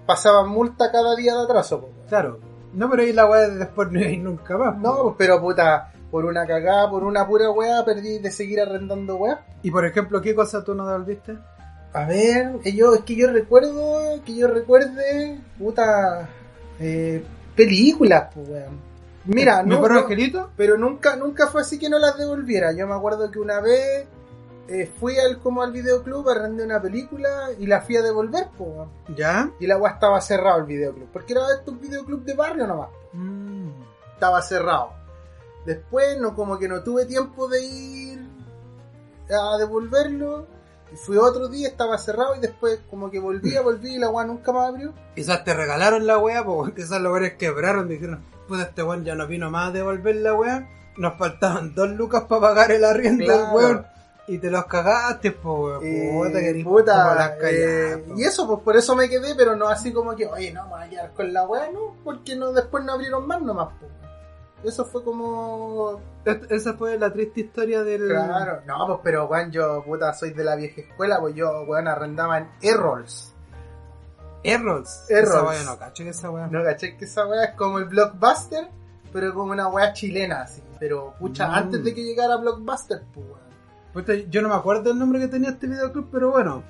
pasaban 0.05 0.49
multa 0.49 0.91
cada 0.91 1.15
día 1.15 1.33
de 1.35 1.43
atraso. 1.43 1.81
po. 1.81 1.89
Claro. 2.09 2.39
No, 2.73 2.89
pero 2.89 3.03
ahí 3.03 3.13
la 3.13 3.25
weá 3.25 3.47
de 3.47 3.55
después 3.55 3.89
no 3.89 3.99
hay 3.99 4.17
nunca 4.17 4.57
más. 4.57 4.75
po. 4.75 4.81
No, 4.81 5.15
pero 5.17 5.39
puta, 5.39 5.93
por 6.11 6.25
una 6.25 6.45
cagada, 6.45 6.89
por 6.89 7.05
una 7.05 7.25
pura 7.25 7.51
weá, 7.51 7.85
perdí 7.85 8.19
de 8.19 8.31
seguir 8.31 8.59
arrendando 8.59 9.15
weá. 9.15 9.45
Y 9.63 9.71
por 9.71 9.85
ejemplo, 9.85 10.21
¿qué 10.21 10.35
cosa 10.35 10.63
tú 10.63 10.75
no 10.75 10.85
devolviste? 10.85 11.37
A 11.93 12.05
ver, 12.05 12.59
yo, 12.73 12.93
es 12.93 13.01
que 13.01 13.15
yo 13.15 13.31
recuerdo, 13.31 14.21
que 14.23 14.35
yo 14.35 14.47
recuerde, 14.47 15.39
puta, 15.57 16.29
eh, 16.79 17.23
películas, 17.55 18.29
pues 18.33 18.47
weón. 18.47 18.89
Mira, 19.25 19.63
¿Mi 19.63 19.71
no, 19.71 19.81
perro 19.81 19.95
no- 19.95 19.99
angelito? 20.01 20.51
pero 20.55 20.77
nunca, 20.77 21.15
nunca 21.15 21.47
fue 21.47 21.61
así 21.61 21.77
que 21.79 21.89
no 21.89 21.99
las 21.99 22.17
devolviera. 22.17 22.71
Yo 22.73 22.87
me 22.87 22.93
acuerdo 22.95 23.29
que 23.31 23.39
una 23.39 23.59
vez 23.59 24.05
eh, 24.67 24.89
fui 24.99 25.17
al 25.17 25.39
como 25.39 25.61
al 25.63 25.71
videoclub, 25.71 26.29
arrendé 26.29 26.63
una 26.63 26.81
película 26.81 27.49
y 27.57 27.65
la 27.65 27.81
fui 27.81 27.97
a 27.97 28.01
devolver, 28.03 28.47
pues 28.57 28.69
weón. 28.69 28.89
¿Ya? 29.15 29.51
Y 29.59 29.65
la 29.67 29.77
weá 29.77 29.93
estaba 29.93 30.21
cerrado 30.21 30.59
el 30.59 30.65
videoclub. 30.65 31.09
Porque 31.11 31.33
era 31.33 31.41
estos 31.57 31.79
videoclub 31.81 32.23
de 32.23 32.33
barrio 32.35 32.67
nomás. 32.67 32.89
Mm. 33.13 33.69
Estaba 34.13 34.41
cerrado. 34.43 34.91
Después 35.65 36.19
no 36.19 36.35
como 36.35 36.57
que 36.57 36.67
no 36.67 36.81
tuve 36.83 37.05
tiempo 37.05 37.47
de 37.47 37.63
ir 37.63 38.19
a 39.29 39.57
devolverlo. 39.57 40.45
Y 40.91 40.95
fui 40.95 41.17
otro 41.17 41.47
día, 41.47 41.67
estaba 41.67 41.97
cerrado 41.97 42.35
y 42.35 42.39
después 42.39 42.79
como 42.89 43.09
que 43.11 43.19
volvía, 43.19 43.61
volví 43.63 43.95
y 43.95 43.99
la 43.99 44.09
weá 44.09 44.25
nunca 44.25 44.51
más 44.51 44.69
abrió. 44.69 44.93
Quizás 45.15 45.43
te 45.43 45.53
regalaron 45.53 46.05
la 46.07 46.17
weá, 46.17 46.43
porque 46.43 46.73
quizás 46.83 47.01
los 47.01 47.11
weones 47.13 47.33
quebraron. 47.33 47.87
Dijeron, 47.87 48.23
puta, 48.47 48.63
este 48.63 48.83
weón 48.83 49.03
ya 49.05 49.15
no 49.15 49.27
vino 49.27 49.49
más 49.51 49.69
a 49.69 49.71
devolver 49.71 50.15
la 50.17 50.33
weá. 50.33 50.67
Nos 50.97 51.17
faltaban 51.17 51.73
dos 51.75 51.89
lucas 51.91 52.23
para 52.23 52.41
pagar 52.41 52.71
el 52.71 52.83
arriendo 52.83 53.23
Claro. 53.25 53.45
del 53.45 53.55
weón. 53.55 53.85
Y 54.27 54.37
te 54.37 54.51
los 54.51 54.65
cagaste, 54.65 55.31
po, 55.31 55.81
Eh, 55.81 56.11
puta, 56.13 56.39
que 56.39 56.61
puta, 56.63 57.35
eh, 57.49 58.03
po. 58.07 58.13
y 58.15 58.23
eso, 58.23 58.47
pues 58.47 58.59
por 58.61 58.77
eso 58.77 58.95
me 58.95 59.09
quedé, 59.09 59.33
pero 59.33 59.55
no 59.55 59.67
así 59.67 59.91
como 59.91 60.15
que, 60.15 60.27
oye, 60.27 60.51
no, 60.53 60.65
me 60.65 60.69
voy 60.69 60.83
a 60.83 60.89
quedar 60.89 61.13
con 61.13 61.33
la 61.33 61.47
weá, 61.47 61.71
no, 61.71 61.95
porque 62.03 62.35
no, 62.35 62.51
después 62.51 62.83
no 62.85 62.93
abrieron 62.93 63.25
más 63.25 63.41
nomás, 63.41 63.69
pues. 63.79 63.91
Eso 64.63 64.85
fue 64.85 65.03
como. 65.03 66.01
Es- 66.25 66.49
Esa 66.51 66.73
fue 66.73 66.97
la 66.97 67.11
triste 67.13 67.41
historia 67.41 67.81
del... 67.83 68.07
Claro, 68.09 68.61
no, 68.67 68.87
pues 68.87 68.99
pero 69.03 69.25
weón, 69.27 69.51
yo 69.51 69.83
puta 69.85 70.13
soy 70.13 70.31
de 70.31 70.43
la 70.43 70.55
vieja 70.55 70.81
escuela, 70.81 71.19
pues 71.19 71.33
yo, 71.35 71.61
weón, 71.67 71.87
arrendaba 71.87 72.37
en 72.39 72.49
Errols. 72.61 73.33
Errols. 74.43 75.05
Esa 75.09 75.43
weá 75.43 75.63
no, 75.63 75.77
cacho 75.77 76.03
que 76.03 76.09
esa 76.09 76.29
weá. 76.29 76.47
¿No 76.47 76.63
caché 76.63 76.95
que 76.97 77.05
esa 77.05 77.25
weá 77.27 77.43
es 77.45 77.55
como 77.55 77.79
el 77.79 77.85
Blockbuster? 77.85 78.67
Pero 79.11 79.33
como 79.33 79.51
una 79.53 79.67
weá 79.69 79.91
chilena, 79.93 80.41
así. 80.43 80.61
Pero, 80.79 81.13
pucha, 81.19 81.47
Mm. 81.47 81.53
antes 81.53 81.83
de 81.83 81.93
que 81.95 82.03
llegara 82.03 82.37
Blockbuster, 82.37 83.01
pues 83.13 83.25
weón. 83.25 83.39
Puta, 83.93 84.13
yo 84.15 84.41
no 84.41 84.49
me 84.49 84.55
acuerdo 84.55 84.91
el 84.91 84.99
nombre 84.99 85.19
que 85.19 85.27
tenía 85.29 85.49
este 85.49 85.67
videoclub, 85.67 86.09
pero 86.11 86.31
bueno. 86.31 86.63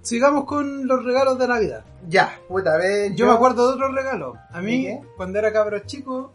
Sigamos 0.00 0.44
con 0.46 0.86
los 0.88 1.04
regalos 1.04 1.38
de 1.38 1.46
Navidad. 1.46 1.84
Ya, 2.08 2.32
puta, 2.48 2.74
a 2.74 2.76
ver. 2.76 3.14
Yo, 3.14 3.26
me 3.26 3.32
acuerdo 3.32 3.68
de 3.68 3.74
otro 3.74 3.92
regalo. 3.92 4.34
A 4.50 4.60
mí, 4.60 4.88
cuando 5.16 5.38
era 5.38 5.52
cabro 5.52 5.78
chico, 5.80 6.32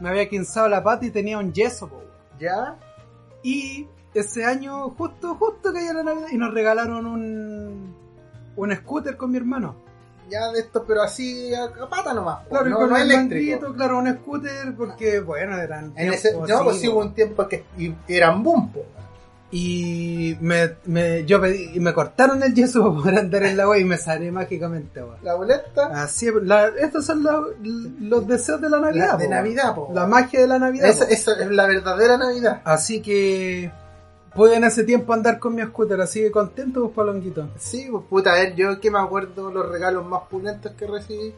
me 0.00 0.08
había 0.08 0.28
quinzado 0.28 0.68
la 0.68 0.82
pata 0.82 1.06
y 1.06 1.10
tenía 1.10 1.38
un 1.38 1.52
yeso, 1.52 1.88
po. 1.88 2.02
Ya, 2.38 2.76
Y 3.42 3.86
ese 4.14 4.44
año, 4.44 4.90
justo, 4.90 5.34
justo 5.36 5.72
caía 5.72 5.92
la 5.92 6.02
Navidad 6.02 6.28
y 6.32 6.36
nos 6.38 6.52
regalaron 6.52 7.06
un, 7.06 7.94
un 8.56 8.74
scooter 8.76 9.16
con 9.16 9.30
mi 9.30 9.36
hermano. 9.38 9.76
ya 10.28 10.50
de 10.52 10.60
esto, 10.60 10.84
pero 10.86 11.02
así 11.02 11.54
a, 11.54 11.64
a 11.64 11.88
pata 11.88 12.12
nomás. 12.12 12.44
po, 12.44 12.50
Claro, 12.50 12.66
y 12.66 12.70
no, 12.70 12.76
con 12.78 12.90
no 12.90 12.96
el 12.96 13.10
eléctrico. 13.10 13.72
claro, 13.74 13.98
un 13.98 14.12
scooter, 14.14 14.74
porque, 14.76 15.20
bueno, 15.20 15.56
eran. 15.58 15.92
En 15.96 16.12
ese, 16.12 16.32
no, 16.32 16.64
pues 16.64 16.80
sí 16.80 16.88
hubo 16.88 16.96
po. 17.00 17.06
un 17.06 17.14
tiempo 17.14 17.46
que 17.48 17.64
y- 17.78 17.94
eran 18.08 18.42
boom, 18.42 18.72
po. 18.72 18.84
Y 19.50 20.36
me, 20.40 20.74
me, 20.86 21.24
yo 21.24 21.40
pedí, 21.40 21.70
y 21.74 21.80
me 21.80 21.94
cortaron 21.94 22.42
el 22.42 22.52
yeso 22.52 22.82
para 22.92 22.94
poder 23.02 23.18
andar 23.18 23.42
en 23.44 23.56
la 23.56 23.68
wea 23.68 23.78
y 23.80 23.84
me 23.84 23.96
salió 23.96 24.32
mágicamente, 24.32 25.02
weón. 25.02 25.16
La 25.22 25.34
boleta 25.34 25.86
Así, 26.02 26.28
la, 26.42 26.66
estos 26.68 27.06
son 27.06 27.22
la- 27.22 27.44
los 27.62 28.26
deseos 28.26 28.60
de 28.60 28.68
la 28.68 28.80
Navidad. 28.80 29.12
la 29.12 29.16
de 29.16 29.24
po, 29.26 29.30
Navidad, 29.30 29.74
po. 29.74 29.90
La 29.94 30.06
magia 30.06 30.40
de 30.40 30.46
la 30.48 30.58
Navidad. 30.58 30.88
Esa, 30.88 31.04
es 31.04 31.26
la 31.50 31.66
verdadera 31.66 32.18
Navidad. 32.18 32.60
Así 32.64 33.00
que 33.00 33.70
pude 34.34 34.56
en 34.56 34.64
ese 34.64 34.82
tiempo 34.84 35.12
andar 35.14 35.38
con 35.38 35.54
mi 35.54 35.62
scooter, 35.62 36.00
así 36.00 36.20
que 36.20 36.30
contento, 36.30 36.82
pues, 36.82 36.94
palonguito. 36.94 37.48
Sí, 37.56 37.86
pues 37.90 38.04
puta, 38.10 38.32
a 38.32 38.34
ver, 38.34 38.54
yo 38.56 38.78
que 38.80 38.90
me 38.90 38.98
acuerdo 38.98 39.50
los 39.50 39.68
regalos 39.70 40.04
más 40.06 40.22
pulentos 40.28 40.72
que 40.72 40.86
recibí 40.86 41.32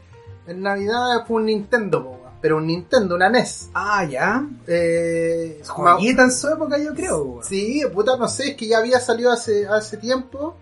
en 0.46 0.62
Navidad 0.62 1.24
fue 1.26 1.36
un 1.36 1.44
Nintendo, 1.46 2.02
po. 2.02 2.17
Pero 2.40 2.56
un 2.58 2.66
Nintendo, 2.66 3.14
una 3.16 3.28
NES. 3.28 3.70
Ah, 3.74 4.04
ya. 4.04 4.46
Eh, 4.66 5.60
Joyita 5.66 6.22
en 6.22 6.30
su 6.32 6.48
época, 6.48 6.78
yo 6.78 6.94
creo. 6.94 7.40
Sí, 7.42 7.82
puta, 7.92 8.16
no 8.16 8.28
sé, 8.28 8.50
es 8.50 8.56
que 8.56 8.68
ya 8.68 8.78
había 8.78 9.00
salido 9.00 9.32
hace, 9.32 9.66
hace 9.66 9.96
tiempo 9.96 10.56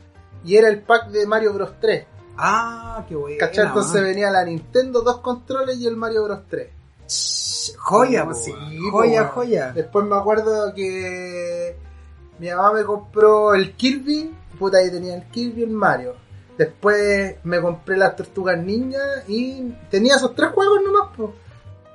y 0.44 0.56
era 0.56 0.68
el 0.68 0.82
pack 0.82 1.08
de 1.08 1.26
Mario 1.26 1.52
Bros 1.52 1.72
3. 1.80 2.06
Ah, 2.38 3.04
qué 3.08 3.14
bueno. 3.14 3.36
¿Cachai? 3.38 3.66
Entonces 3.66 4.02
venía 4.02 4.30
la 4.30 4.44
Nintendo, 4.44 5.00
dos 5.02 5.20
controles 5.20 5.78
y 5.78 5.86
el 5.86 5.96
Mario 5.96 6.24
Bros 6.24 6.40
3. 6.48 6.70
Joya, 7.78 8.24
No, 8.24 8.30
po, 8.30 8.34
sí, 8.34 8.52
joya, 8.90 9.22
weón. 9.22 9.32
joya. 9.32 9.72
Después 9.72 10.04
me 10.06 10.16
acuerdo 10.16 10.72
que 10.74 11.76
mi 12.38 12.48
mamá 12.50 12.72
me 12.72 12.84
compró 12.84 13.54
el 13.54 13.74
Kirby, 13.74 14.34
puta, 14.58 14.78
ahí 14.78 14.90
tenía 14.90 15.14
el 15.16 15.24
Kirby 15.30 15.60
y 15.60 15.64
el 15.64 15.70
Mario. 15.70 16.14
Después 16.58 17.36
me 17.44 17.60
compré 17.60 17.96
las 17.96 18.16
tortugas 18.16 18.58
ninjas 18.58 19.28
y 19.28 19.72
tenía 19.90 20.16
esos 20.16 20.34
tres 20.34 20.50
juegos 20.52 20.80
nomás, 20.84 21.10
pues. 21.16 21.30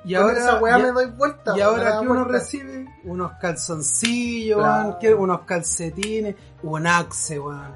Y 0.04 0.14
ahora, 0.16 0.38
esa 0.38 0.58
weá 0.60 0.78
y- 0.78 0.82
me 0.82 0.88
doy 0.92 1.06
vuelta. 1.06 1.56
y 1.56 1.60
ahora 1.60 2.00
que 2.00 2.08
uno 2.08 2.24
recibe 2.24 2.86
unos 3.04 3.32
calzoncillos, 3.40 4.58
Claro. 4.58 4.98
unos 5.20 5.40
calcetines, 5.42 6.34
un 6.62 6.86
axe, 6.86 7.38
weón. 7.38 7.72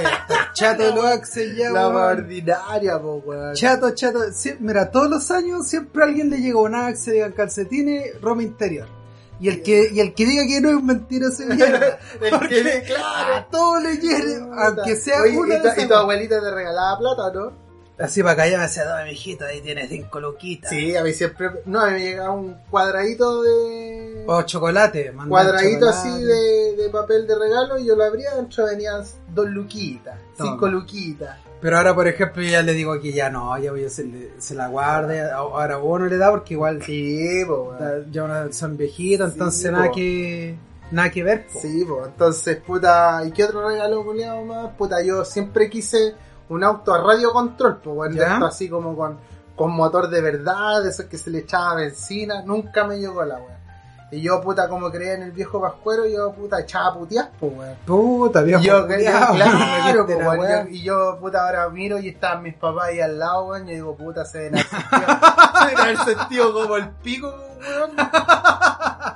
Está 0.00 0.52
chato 0.52 0.82
de 0.82 0.92
los 0.94 1.04
axes 1.04 1.56
ya, 1.56 1.70
la 1.70 1.88
weón. 1.88 2.18
ordinaria, 2.18 3.00
po, 3.00 3.22
weón. 3.24 3.54
Chato, 3.54 3.90
chato. 3.94 4.18
Mira, 4.60 4.90
todos 4.90 5.08
los 5.08 5.30
años 5.30 5.66
siempre 5.68 6.02
a 6.02 6.06
alguien 6.06 6.30
le 6.30 6.38
llega 6.38 6.58
un 6.60 6.74
axe, 6.74 7.12
digan 7.12 7.32
calcetines, 7.32 8.20
ropa 8.20 8.42
interior. 8.42 8.88
Y 9.40 9.48
el 9.48 9.62
que, 9.62 9.88
y 9.92 10.00
el 10.00 10.14
que 10.14 10.26
diga 10.26 10.42
que 10.48 10.60
no 10.60 10.70
es 10.76 10.82
mentiroso 10.82 11.44
de 11.46 11.54
mierda. 11.54 11.98
Porque 12.30 12.60
que- 12.62 12.82
claro. 12.86 13.34
a 13.36 13.46
todo 13.48 13.78
le 13.78 13.96
Puta. 13.98 14.64
aunque 14.66 14.96
sea 14.96 15.22
Oye, 15.22 15.38
una 15.38 15.54
y, 15.54 15.58
de 15.58 15.62
tu, 15.62 15.68
esas 15.68 15.84
y 15.84 15.86
tu 15.88 15.94
abuelita 15.94 16.40
te 16.40 16.50
regalaba 16.50 16.98
plata, 16.98 17.32
¿no? 17.32 17.67
Así 18.00 18.22
para 18.22 18.36
callar 18.36 18.58
me 18.60 18.66
decía, 18.66 18.84
no, 18.84 19.04
mijito, 19.04 19.44
ahí 19.44 19.60
tienes 19.60 19.88
cinco 19.88 20.20
loquitas. 20.20 20.70
Sí, 20.70 20.94
a 20.96 21.02
mí 21.02 21.12
siempre. 21.12 21.50
No, 21.66 21.80
a 21.80 21.86
mí 21.86 21.92
me 21.94 22.00
llegaba 22.00 22.30
un 22.32 22.54
cuadradito 22.70 23.42
de. 23.42 24.24
O 24.26 24.42
chocolate, 24.42 25.12
cuadradito 25.28 25.86
chocolate. 25.86 26.08
así 26.08 26.22
de, 26.22 26.76
de 26.76 26.88
papel 26.90 27.26
de 27.26 27.36
regalo 27.38 27.76
y 27.78 27.86
yo 27.86 27.96
lo 27.96 28.04
abría, 28.04 28.34
dentro 28.36 28.66
venían 28.66 29.02
dos 29.34 29.48
luquitas, 29.48 30.16
Toma. 30.36 30.50
cinco 30.52 30.68
luquitas. 30.68 31.38
Pero 31.60 31.76
ahora, 31.76 31.92
por 31.92 32.06
ejemplo, 32.06 32.40
ya 32.44 32.62
le 32.62 32.72
digo 32.72 33.00
que 33.00 33.12
ya 33.12 33.30
no, 33.30 33.58
ya 33.58 33.72
voy 33.72 33.84
a 33.84 33.90
se, 33.90 34.04
le- 34.04 34.30
se 34.38 34.54
la 34.54 34.68
guarde. 34.68 35.28
Ahora 35.32 35.78
vos 35.78 35.98
no 35.98 36.06
le 36.06 36.16
da 36.16 36.30
porque 36.30 36.54
igual 36.54 36.80
Sí, 36.84 37.42
po, 37.48 37.74
ya 38.12 38.46
son 38.52 38.76
viejitos, 38.76 39.26
Sí, 39.30 39.32
entonces 39.34 39.70
po. 39.70 39.76
nada 39.76 39.90
que 39.90 40.54
nada 40.92 41.10
que 41.10 41.24
ver. 41.24 41.46
po. 41.52 41.58
Sí, 41.60 41.84
pues 41.84 42.06
entonces, 42.06 42.58
puta, 42.58 43.22
¿y 43.26 43.32
qué 43.32 43.42
otro 43.42 43.66
regalo 43.68 44.04
culiado 44.04 44.44
más? 44.44 44.72
Puta, 44.76 45.02
yo 45.02 45.24
siempre 45.24 45.68
quise 45.68 46.14
un 46.48 46.64
auto 46.64 46.94
a 46.94 47.02
radio 47.02 47.32
control, 47.32 47.78
pues, 47.82 47.96
bueno, 47.96 48.22
esto 48.22 48.46
así 48.46 48.68
como 48.68 48.96
con, 48.96 49.18
con 49.54 49.72
motor 49.72 50.08
de 50.08 50.20
verdad, 50.20 50.82
de 50.82 50.90
esos 50.90 51.06
que 51.06 51.18
se 51.18 51.30
le 51.30 51.40
echaba 51.40 51.76
benzina, 51.76 52.42
nunca 52.42 52.84
me 52.84 52.98
llegó 52.98 53.24
la 53.24 53.36
weá. 53.36 53.58
Y 54.10 54.22
yo, 54.22 54.40
puta, 54.40 54.70
como 54.70 54.90
creía 54.90 55.14
en 55.14 55.22
el 55.22 55.32
viejo 55.32 55.60
pascuero, 55.60 56.06
yo, 56.06 56.32
puta, 56.32 56.60
echaba 56.60 56.94
puteas, 56.94 57.28
pues, 57.38 57.52
weón. 57.54 57.76
Puta, 57.84 58.40
viejo. 58.40 58.62
yo, 58.62 58.86
me 58.86 58.96
claro, 59.04 60.06
pues, 60.06 60.18
weón, 60.18 60.68
y 60.70 60.82
yo, 60.82 61.18
puta, 61.20 61.44
ahora 61.44 61.68
miro 61.68 61.98
y 61.98 62.08
estaban 62.08 62.42
mis 62.42 62.54
papás 62.54 62.88
ahí 62.88 63.00
al 63.00 63.18
lado, 63.18 63.48
weón, 63.48 63.68
y 63.68 63.74
digo, 63.74 63.94
puta, 63.94 64.24
se 64.24 64.48
ven 64.48 64.54
al 64.56 65.98
sentido, 66.06 66.54
como 66.54 66.76
el 66.76 66.88
pico, 66.88 67.28
weón. 67.60 67.90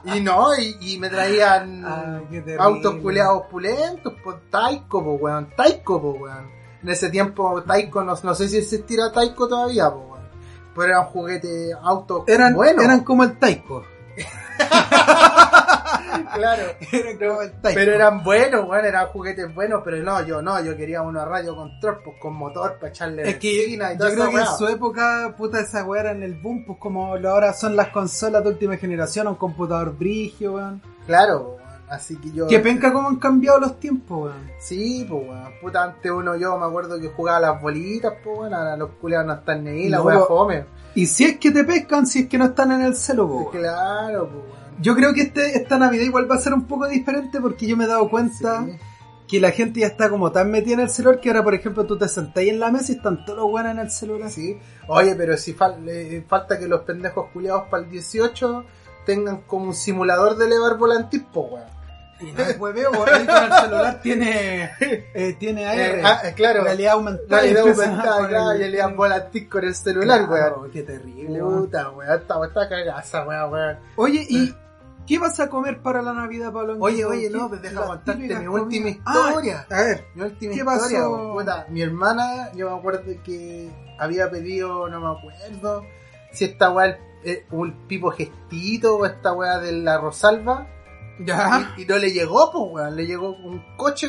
Y 0.05 0.21
no, 0.21 0.55
y, 0.59 0.77
y 0.81 0.99
me 0.99 1.09
traían 1.09 1.85
Ay, 1.87 2.45
autos 2.59 2.97
culeados 2.97 3.47
pulentos, 3.47 4.13
pues 4.23 4.37
Taiko, 4.51 5.03
pues 5.03 5.23
weón, 5.23 5.49
Taiko, 5.57 6.03
pues 6.03 6.21
weón. 6.21 6.62
En 6.83 6.89
ese 6.89 7.11
tiempo 7.11 7.63
Taiko, 7.63 8.03
no, 8.03 8.17
no 8.23 8.35
sé 8.35 8.49
si 8.49 8.59
existirá 8.59 9.13
Taiko 9.13 9.49
todavía, 9.49 9.91
pues 9.91 10.05
weón. 10.05 10.23
Pero 10.75 10.89
era 10.89 11.01
un 11.01 11.07
juguete 11.07 11.73
auto 11.81 12.25
Eran, 12.27 12.55
bueno. 12.55 12.83
eran 12.83 13.05
como 13.05 13.25
el 13.25 13.39
taiko. 13.39 13.85
claro. 16.35 16.63
Eran 16.93 17.19
como 17.19 17.43
el 17.43 17.53
taiko. 17.53 17.75
Pero 17.75 17.95
eran 17.95 18.25
buenos, 18.25 18.69
weón, 18.69 18.85
eran 18.85 19.07
juguetes 19.09 19.55
buenos, 19.55 19.83
pero 19.85 19.99
no, 19.99 20.27
yo 20.27 20.43
no, 20.43 20.63
yo 20.65 20.77
quería 20.77 21.03
uno 21.03 21.21
a 21.21 21.25
radio 21.25 21.55
control, 21.55 22.01
pues 22.03 22.17
con 22.21 22.35
motor 22.35 22.79
para 22.81 22.89
echarle 22.89 23.29
Es 23.29 23.37
que 23.37 23.71
yo 23.71 24.11
creo 24.11 24.31
que 24.31 24.37
en 24.37 24.47
su 24.59 24.67
época, 24.67 25.35
puta, 25.37 25.61
esa 25.61 25.85
weá 25.85 26.01
era 26.01 26.13
en 26.13 26.23
el 26.23 26.35
boom, 26.35 26.65
pues 26.67 26.79
como 26.79 27.15
ahora 27.15 27.53
son 27.53 27.77
las 27.77 27.89
consolas 27.89 28.43
de 28.43 28.49
última 28.49 28.77
generación, 28.77 29.29
un 29.29 29.37
computador 29.37 29.97
brigio, 29.97 30.55
weón. 30.55 30.83
Claro. 31.07 31.62
Así 31.93 32.17
que 32.17 32.33
yo. 32.33 32.47
Que 32.47 32.59
penca 32.59 32.93
cómo 32.93 33.09
han 33.09 33.17
cambiado 33.17 33.61
los 33.61 33.79
tiempos, 33.79 34.25
weón. 34.25 34.51
Sí, 34.59 35.07
pues 35.09 35.29
weón. 35.29 35.53
Puta, 35.61 35.85
antes 35.85 36.11
uno 36.11 36.37
yo 36.37 36.57
me 36.59 36.65
acuerdo 36.67 36.99
que 36.99 37.09
jugaba 37.09 37.39
las 37.41 37.61
bolitas, 37.61 38.15
pues 38.25 38.39
weón. 38.39 38.55
Ahora 38.55 38.77
los 38.77 38.91
culeados 39.01 39.27
no 39.27 39.35
están 39.35 39.65
ni 39.65 39.71
ahí, 39.71 39.89
la 39.91 40.03
po- 40.03 40.27
fome. 40.27 40.65
Y 40.95 41.07
si 41.07 41.25
es 41.25 41.39
que 41.39 41.51
te 41.51 41.65
pescan, 41.65 42.07
si 42.07 42.21
es 42.21 42.29
que 42.29 42.39
no 42.39 42.47
están 42.47 42.73
en 42.73 42.83
el 42.83 42.95
celo, 42.97 43.29
po, 43.29 43.35
weón. 43.41 43.51
Claro, 43.53 44.29
pues 44.31 44.45
weón. 44.45 44.63
Yo 44.81 44.95
creo 44.97 45.13
que 45.13 45.21
este, 45.23 45.57
esta 45.57 45.79
Navidad 45.79 46.05
igual 46.05 46.31
va 46.31 46.37
a 46.37 46.41
ser 46.41 46.55
un 46.55 46.67
poco 46.67 46.89
diferente 46.89 47.41
porque 47.41 47.67
yo 47.67 47.77
me 47.77 47.85
he 47.85 47.89
dado 47.89 48.09
cuenta 48.09 48.65
Sí. 48.65 48.73
que 49.29 49.39
la 49.39 49.51
gente 49.51 49.81
ya 49.81 49.87
está 49.89 50.09
como 50.09 50.33
tan 50.33 50.51
metida 50.51 50.75
en 50.75 50.81
el 50.81 50.89
celular 50.91 51.21
que 51.21 51.29
ahora, 51.29 51.45
por 51.45 51.55
ejemplo, 51.55 51.85
tú 51.87 51.99
te 51.99 52.09
sentás 52.09 52.43
en 52.45 52.59
la 52.59 52.71
mesa 52.73 52.91
y 52.93 52.97
están 52.97 53.25
todos 53.27 53.39
los 53.41 53.51
buenos 53.51 53.73
en 53.73 53.79
el 53.81 53.91
celular. 53.91 54.31
Sí. 54.31 54.59
Oye, 54.89 55.15
pero 55.15 55.37
si 55.37 55.53
fal- 55.55 55.87
eh, 55.87 56.25
falta 56.27 56.59
que 56.59 56.67
los 56.67 56.81
pendejos 56.83 57.27
culiados 57.33 57.65
para 57.71 57.83
el 57.85 57.91
18 57.91 58.65
tengan 59.07 59.43
como 59.43 59.67
un 59.67 59.75
simulador 59.75 60.37
de 60.37 60.47
elevar 60.47 60.79
volantis, 60.79 61.23
pues 61.33 61.47
weón. 61.53 61.82
Y 62.21 62.31
no 62.31 62.39
es 62.43 62.59
hueveo, 62.59 62.91
weón, 62.93 63.09
ahí 63.13 63.27
con 63.27 63.45
el 63.45 63.53
celular 63.53 64.01
tiene, 64.01 64.71
eh, 64.81 65.37
tiene 65.41 65.67
AR. 65.67 65.79
Eh, 65.79 66.03
ah, 66.05 66.21
eh, 66.25 66.33
claro. 66.35 66.63
Realidad 66.63 66.93
aumentada. 66.93 67.41
Realidad 67.43 67.63
aumentada, 67.69 68.29
claro, 68.29 68.61
y 68.61 68.63
elevar 68.63 68.95
volantis 68.95 69.49
con 69.49 69.65
el 69.65 69.75
celular, 69.75 70.27
Claro, 70.29 70.57
weón. 70.61 70.71
Qué 70.71 70.83
terrible, 70.83 71.43
weón. 71.43 71.65
Puta, 71.65 71.91
weón, 71.91 72.13
esta 72.21 72.45
está 72.47 72.69
cagada 72.69 73.01
esa 73.01 73.27
weón, 73.27 73.53
weón. 73.53 73.79
Oye, 73.97 74.25
¿y 74.29 74.55
qué 75.05 75.19
vas 75.19 75.41
a 75.41 75.49
comer 75.49 75.83
para 75.83 76.01
la 76.01 76.13
Navidad, 76.13 76.53
Pablo? 76.53 76.77
Oye, 76.79 77.05
oye, 77.05 77.29
no, 77.29 77.51
¿Qué- 77.51 77.57
pues 77.59 77.63
deja 77.63 78.01
típicas 78.05 78.41
mi 78.41 78.47
última 78.47 78.89
Ah, 79.05 79.25
historia. 79.31 79.67
a 79.69 79.83
ver, 79.83 80.05
Mi 80.15 80.23
última 80.23 80.53
¿Qué 80.55 80.61
historia, 80.61 80.99
pasó? 81.01 81.33
puta, 81.33 81.67
mi 81.71 81.83
hermana, 81.83 82.53
yo 82.55 82.71
me 82.71 82.79
acuerdo 82.79 83.03
que 83.25 83.69
había 83.99 84.31
pedido, 84.31 84.89
no 84.89 85.01
me 85.01 85.19
acuerdo, 85.19 85.85
si 86.31 86.45
esta 86.45 86.71
weá 86.71 86.97
es 87.25 87.41
un 87.51 87.73
pipo 87.89 88.11
gestito 88.13 88.97
o 88.99 89.07
esta 89.07 89.33
weá 89.33 89.59
de 89.59 89.73
la 89.73 89.99
Rosalba, 89.99 90.69
ya. 91.21 91.75
y, 91.77 91.83
y 91.83 91.87
no 91.87 91.99
le 91.99 92.11
llegó, 92.13 92.51
pues 92.53 92.65
weón, 92.73 92.97
le 92.97 93.07
llegó 93.07 93.31
un 93.31 93.63
coche 93.77 94.09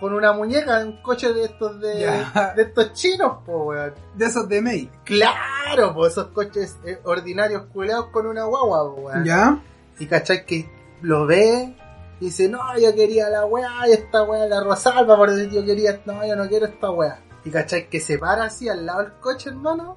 con 0.00 0.14
una 0.14 0.32
muñeca, 0.32 0.78
un 0.84 1.02
coche 1.02 1.32
de 1.34 1.44
estos 1.44 1.78
de, 1.80 2.00
Ya. 2.00 2.54
de 2.56 2.62
estos 2.62 2.92
chinos, 2.94 3.38
pues 3.44 3.58
weón. 3.62 3.94
De 4.14 4.26
esos 4.26 4.48
de 4.48 4.62
May. 4.62 4.90
Claro, 5.04 5.94
pues 5.94 6.12
esos 6.12 6.28
coches 6.28 6.76
eh, 6.84 6.98
ordinarios 7.04 7.64
culeados 7.72 8.06
con 8.06 8.26
una 8.26 8.44
guagua, 8.44 8.94
pues 8.94 9.04
weón. 9.14 9.24
Ya. 9.24 9.62
Y 9.98 10.06
cachai 10.06 10.46
que 10.46 10.70
lo 11.02 11.26
ve 11.26 11.76
Y 12.20 12.26
dice, 12.26 12.48
no, 12.48 12.58
yo 12.78 12.94
quería 12.94 13.28
la 13.28 13.44
weá 13.44 13.70
y 13.88 13.92
esta 13.92 14.22
weá 14.22 14.46
la 14.46 14.62
Rosalba, 14.62 15.16
por 15.16 15.30
decir 15.30 15.50
yo 15.50 15.64
quería, 15.64 16.00
no, 16.06 16.26
yo 16.26 16.34
no 16.36 16.48
quiero 16.48 16.66
esta 16.66 16.90
weá. 16.90 17.20
Y 17.44 17.50
cachai 17.50 17.88
que 17.88 18.00
se 18.00 18.18
para 18.18 18.44
así 18.44 18.68
al 18.68 18.84
lado 18.86 19.02
del 19.02 19.12
coche, 19.20 19.48
hermano, 19.50 19.96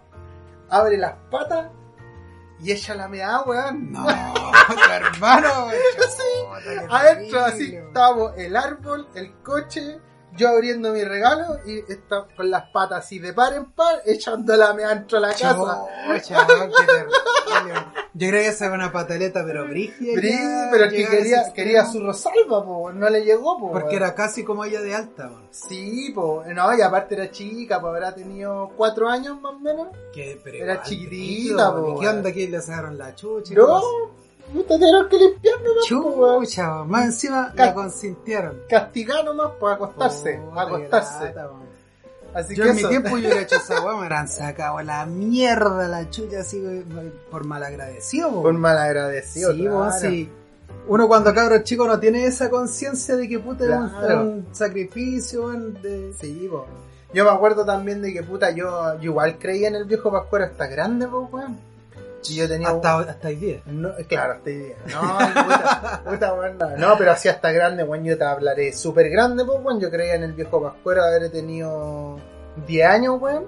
abre 0.70 0.98
las 0.98 1.14
patas 1.32 1.68
y 2.64 2.72
echa 2.72 2.96
la 2.96 3.08
mea, 3.08 3.42
weón. 3.42 3.92
No, 3.92 4.06
tu 4.06 4.92
hermano, 4.92 5.50
weón. 5.68 5.82
Sí, 6.10 6.84
Adentro 6.90 7.40
así 7.46 7.76
estábamos 7.76 8.34
el 8.38 8.56
árbol, 8.56 9.08
el 9.16 9.34
coche, 9.44 10.00
yo 10.36 10.50
abriendo 10.50 10.92
mi 10.92 11.04
regalo 11.04 11.60
y 11.66 11.80
está 11.92 12.26
con 12.36 12.50
las 12.50 12.70
patas 12.70 13.06
así 13.06 13.20
de 13.20 13.34
par 13.34 13.54
en 13.54 13.72
par, 13.72 14.02
echando 14.06 14.56
la 14.56 14.74
mea 14.74 14.90
dentro 14.90 15.20
de 15.20 15.28
la 15.28 15.34
casa. 15.34 15.58
Weón, 15.58 16.72
qué 16.72 16.86
terrible. 16.86 17.14
Yo 18.16 18.28
creo 18.30 18.42
que 18.42 18.48
esa 18.48 18.66
es 18.68 18.72
una 18.72 18.92
pataleta, 18.92 19.44
pero 19.46 19.68
brígida. 19.68 20.14
Brí, 20.16 20.32
ya, 20.32 20.70
pero 20.72 20.90
que 20.90 21.08
quería, 21.08 21.52
quería 21.54 21.86
su 21.86 22.00
Rosalba, 22.00 22.64
po, 22.64 22.92
no 22.92 23.10
le 23.10 23.24
llegó, 23.24 23.60
po. 23.60 23.72
Porque 23.72 23.96
era 23.96 24.14
casi 24.14 24.44
como 24.44 24.66
ella 24.66 24.82
de 24.82 24.94
alta, 24.94 25.28
weón. 25.28 25.48
Sí, 25.52 26.12
po, 26.14 26.44
no, 26.46 26.78
y 26.78 26.82
aparte 26.82 27.16
era 27.16 27.32
chica, 27.32 27.82
pues 27.82 27.92
habrá 27.92 28.14
tenido 28.14 28.72
cuatro 28.76 29.10
años 29.10 29.42
más 29.42 29.54
o 29.54 29.60
menos. 29.60 29.88
Que, 30.14 30.40
pero 30.44 30.58
Era 30.58 30.74
igual, 30.74 30.88
chiquitita, 30.88 31.76
po, 31.76 31.96
¿y 31.96 32.00
¿Qué 32.00 32.08
onda 32.08 32.32
que 32.32 32.48
le 32.48 32.62
sacaron 32.62 32.98
la 32.98 33.16
chucha? 33.16 33.54
No, 33.56 33.82
puta, 34.54 34.76
tuvieron 34.76 35.10
que 35.10 35.18
limpiar 35.18 35.56
nomás, 35.62 35.76
po. 35.90 36.42
Chucha, 36.44 36.70
weón. 36.76 36.90
más 36.90 37.06
encima 37.06 37.54
la 37.56 37.74
consintieron. 37.74 38.60
Castigar 38.70 39.26
nomás, 39.26 39.52
pues 39.60 39.74
acostarse, 39.76 40.40
Puta, 40.50 40.62
acostarse. 40.62 41.34
Así 42.34 42.56
Yo 42.56 42.64
que 42.64 42.70
en 42.72 42.76
mi 42.78 42.84
tiempo 42.88 43.10
yo 43.10 43.16
hubiera 43.28 43.42
hecho 43.42 43.58
esa 43.58 43.80
weá, 43.84 43.94
me 43.94 44.00
hubieran 44.00 44.28
sacado 44.28 44.82
la 44.82 45.06
mierda 45.06 45.88
la 45.88 46.10
chucha 46.10 46.40
así 46.40 46.84
por 47.30 47.46
malagradecido, 47.46 48.32
po. 48.32 48.42
Por 48.44 48.54
mal 48.54 48.78
agradecido, 48.78 49.52
Sí, 49.54 49.60
claro. 49.62 49.92
sí. 50.00 50.32
Uno 50.88 51.08
cuando 51.08 51.34
cabro 51.34 51.60
chico 51.64 51.88
no 51.88 52.00
tiene 52.00 52.26
esa 52.26 52.50
conciencia 52.50 53.16
de 53.16 53.30
que 53.30 53.40
puta 53.40 53.64
es 53.66 53.70
un- 53.72 53.90
Claro. 53.90 54.14
es 54.22 54.28
un 54.28 54.48
sacrificio, 54.52 55.48
de... 55.50 56.14
Sí, 56.20 56.48
po. 56.50 56.66
Yo 57.14 57.24
me 57.24 57.30
acuerdo 57.30 57.64
también 57.64 58.02
de 58.02 58.12
que 58.12 58.24
puta, 58.24 58.50
yo, 58.50 58.96
yo 58.96 59.04
igual 59.12 59.38
creía 59.38 59.68
en 59.68 59.76
el 59.76 59.86
viejo 59.86 60.12
Pascuero 60.12 60.46
hasta 60.46 60.66
grande, 60.66 61.08
pues, 61.08 61.32
weón. 61.32 61.60
Y 62.30 62.36
yo 62.36 62.48
tenía. 62.48 62.70
Hasta, 62.70 63.00
hasta 63.00 63.28
hoy 63.28 63.36
día. 63.36 63.62
No, 63.66 63.90
claro, 64.08 64.36
estoy 64.36 64.58
bien. 64.58 64.76
No, 64.92 65.02
puta, 65.44 66.02
puta, 66.06 66.34
weón, 66.34 66.58
no. 66.58 66.78
No, 66.78 66.98
pero 66.98 67.12
así 67.12 67.30
hasta 67.30 67.52
grande, 67.52 67.84
weón, 67.84 68.04
yo 68.04 68.18
te 68.18 68.24
hablaré 68.24 68.74
súper 68.74 69.10
grande, 69.10 69.44
pues, 69.46 69.60
weón. 69.62 69.80
Yo 69.80 69.90
creía 69.90 70.16
en 70.16 70.24
el 70.24 70.34
viejo 70.34 70.62
Pascuero 70.62 71.04
haber 71.04 71.30
tenido 71.32 72.18
10 72.68 72.88
años, 72.88 73.22
weón. 73.22 73.46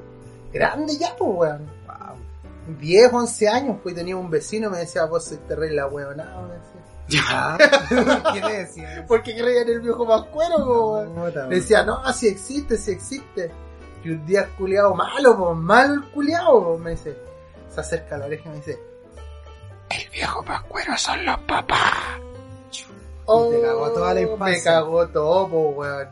Grande 0.52 0.98
ya, 0.98 1.16
pues, 1.18 1.32
weón. 1.34 1.70
Wow. 1.88 2.78
10, 2.80 3.14
11 3.14 3.48
años, 3.48 3.78
pues 3.84 3.94
tenía 3.94 4.18
un 4.18 4.30
vecino 4.30 4.72
me 4.72 4.80
decía, 4.80 5.06
vos 5.06 5.24
sois 5.24 5.40
terrible 5.48 5.76
la 5.76 5.88
weonada, 5.88 6.42
me 6.42 6.56
decía. 6.56 6.82
Ya. 7.08 7.58
¿Qué 8.34 8.42
le 8.42 8.58
decía? 8.62 9.06
Porque 9.08 9.36
creía 9.36 9.62
en 9.62 9.70
el 9.70 9.82
viejo 9.82 10.08
Pascuero, 10.08 10.56
pues, 10.58 10.68
weón. 10.68 11.16
Le 11.16 11.22
weón. 11.22 11.50
decía, 11.50 11.84
no, 11.84 12.02
si 12.14 12.28
existe, 12.28 12.78
si 12.78 12.92
existe. 12.92 13.52
Y 14.04 14.12
un 14.12 14.26
día 14.26 14.42
el 14.42 14.50
culiado 14.52 14.94
malo, 14.94 15.38
pues, 15.38 15.58
malo 15.58 15.94
el 15.96 16.04
culiado, 16.12 16.64
pues, 16.64 16.80
me 16.80 16.92
dice. 16.92 17.35
Se 17.76 17.82
acerca 17.82 18.16
a 18.16 18.20
la 18.20 18.26
oreja 18.26 18.44
y 18.46 18.50
me 18.50 18.56
dice, 18.56 18.80
el 19.90 20.10
viejo 20.10 20.44
Pascuero 20.44 20.98
son 20.98 21.26
los 21.26 21.38
papás. 21.42 22.20
Y 22.72 23.52
te 23.52 23.62
cagó 23.62 23.92
toda 23.92 24.14
la 24.14 24.22
infancia. 24.22 24.82
Oh, 24.82 24.86
Me 24.86 25.04
cagó 25.04 25.08
todo, 25.10 25.48
pues, 25.50 25.78
weón. 25.78 26.08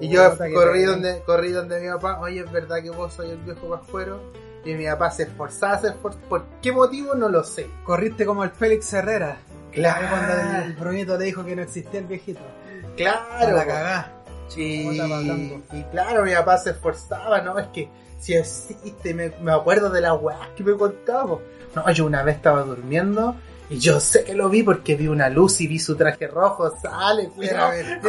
Y 0.00 0.08
yo 0.10 0.36
corrí 0.54 0.84
donde, 0.84 1.22
corrí 1.24 1.50
donde 1.50 1.80
mi 1.80 1.88
papá, 1.88 2.20
oye, 2.20 2.40
es 2.40 2.52
verdad 2.52 2.76
que 2.82 2.90
vos 2.90 3.12
soy 3.12 3.30
el 3.30 3.38
viejo 3.38 3.68
Pascuero. 3.70 4.20
Y 4.64 4.74
mi 4.74 4.86
papá 4.86 5.10
se 5.10 5.22
esforzaba, 5.24 5.78
se 5.78 5.88
esforzaba. 5.88 6.24
¿Por 6.28 6.44
qué 6.60 6.72
motivo? 6.72 7.14
No 7.14 7.28
lo 7.28 7.42
sé. 7.42 7.68
Corriste 7.84 8.26
como 8.26 8.44
el 8.44 8.50
Félix 8.50 8.92
Herrera. 8.92 9.38
Claro. 9.72 10.06
Cuando 10.10 10.32
el, 10.34 10.64
el 10.64 10.72
Brunito 10.74 11.16
le 11.16 11.24
dijo 11.26 11.44
que 11.44 11.56
no 11.56 11.62
existía 11.62 12.00
el 12.00 12.06
viejito. 12.06 12.40
A 12.40 12.96
Claro. 12.96 13.56
la 13.56 13.66
cagá. 13.66 14.12
Y, 14.56 14.88
y 14.88 15.84
claro, 15.90 16.24
mi 16.24 16.32
papá 16.34 16.58
se 16.58 16.70
esforzaba, 16.70 17.40
¿no? 17.40 17.58
Es 17.58 17.66
que 17.68 17.88
si 18.18 18.34
existe, 18.34 19.14
me, 19.14 19.32
me 19.40 19.52
acuerdo 19.52 19.90
de 19.90 20.00
las 20.00 20.20
weas 20.20 20.48
que 20.56 20.64
me 20.64 20.76
contaba. 20.76 21.38
No, 21.74 21.90
yo 21.92 22.06
una 22.06 22.22
vez 22.22 22.36
estaba 22.36 22.62
durmiendo 22.62 23.36
y 23.70 23.78
yo 23.78 24.00
sé 24.00 24.24
que 24.24 24.34
lo 24.34 24.48
vi 24.48 24.62
porque 24.62 24.96
vi 24.96 25.08
una 25.08 25.28
luz 25.28 25.60
y 25.60 25.66
vi 25.68 25.78
su 25.78 25.94
traje 25.96 26.26
rojo, 26.26 26.72
sale, 26.82 27.28
cuidado. 27.28 27.72
El 27.74 28.00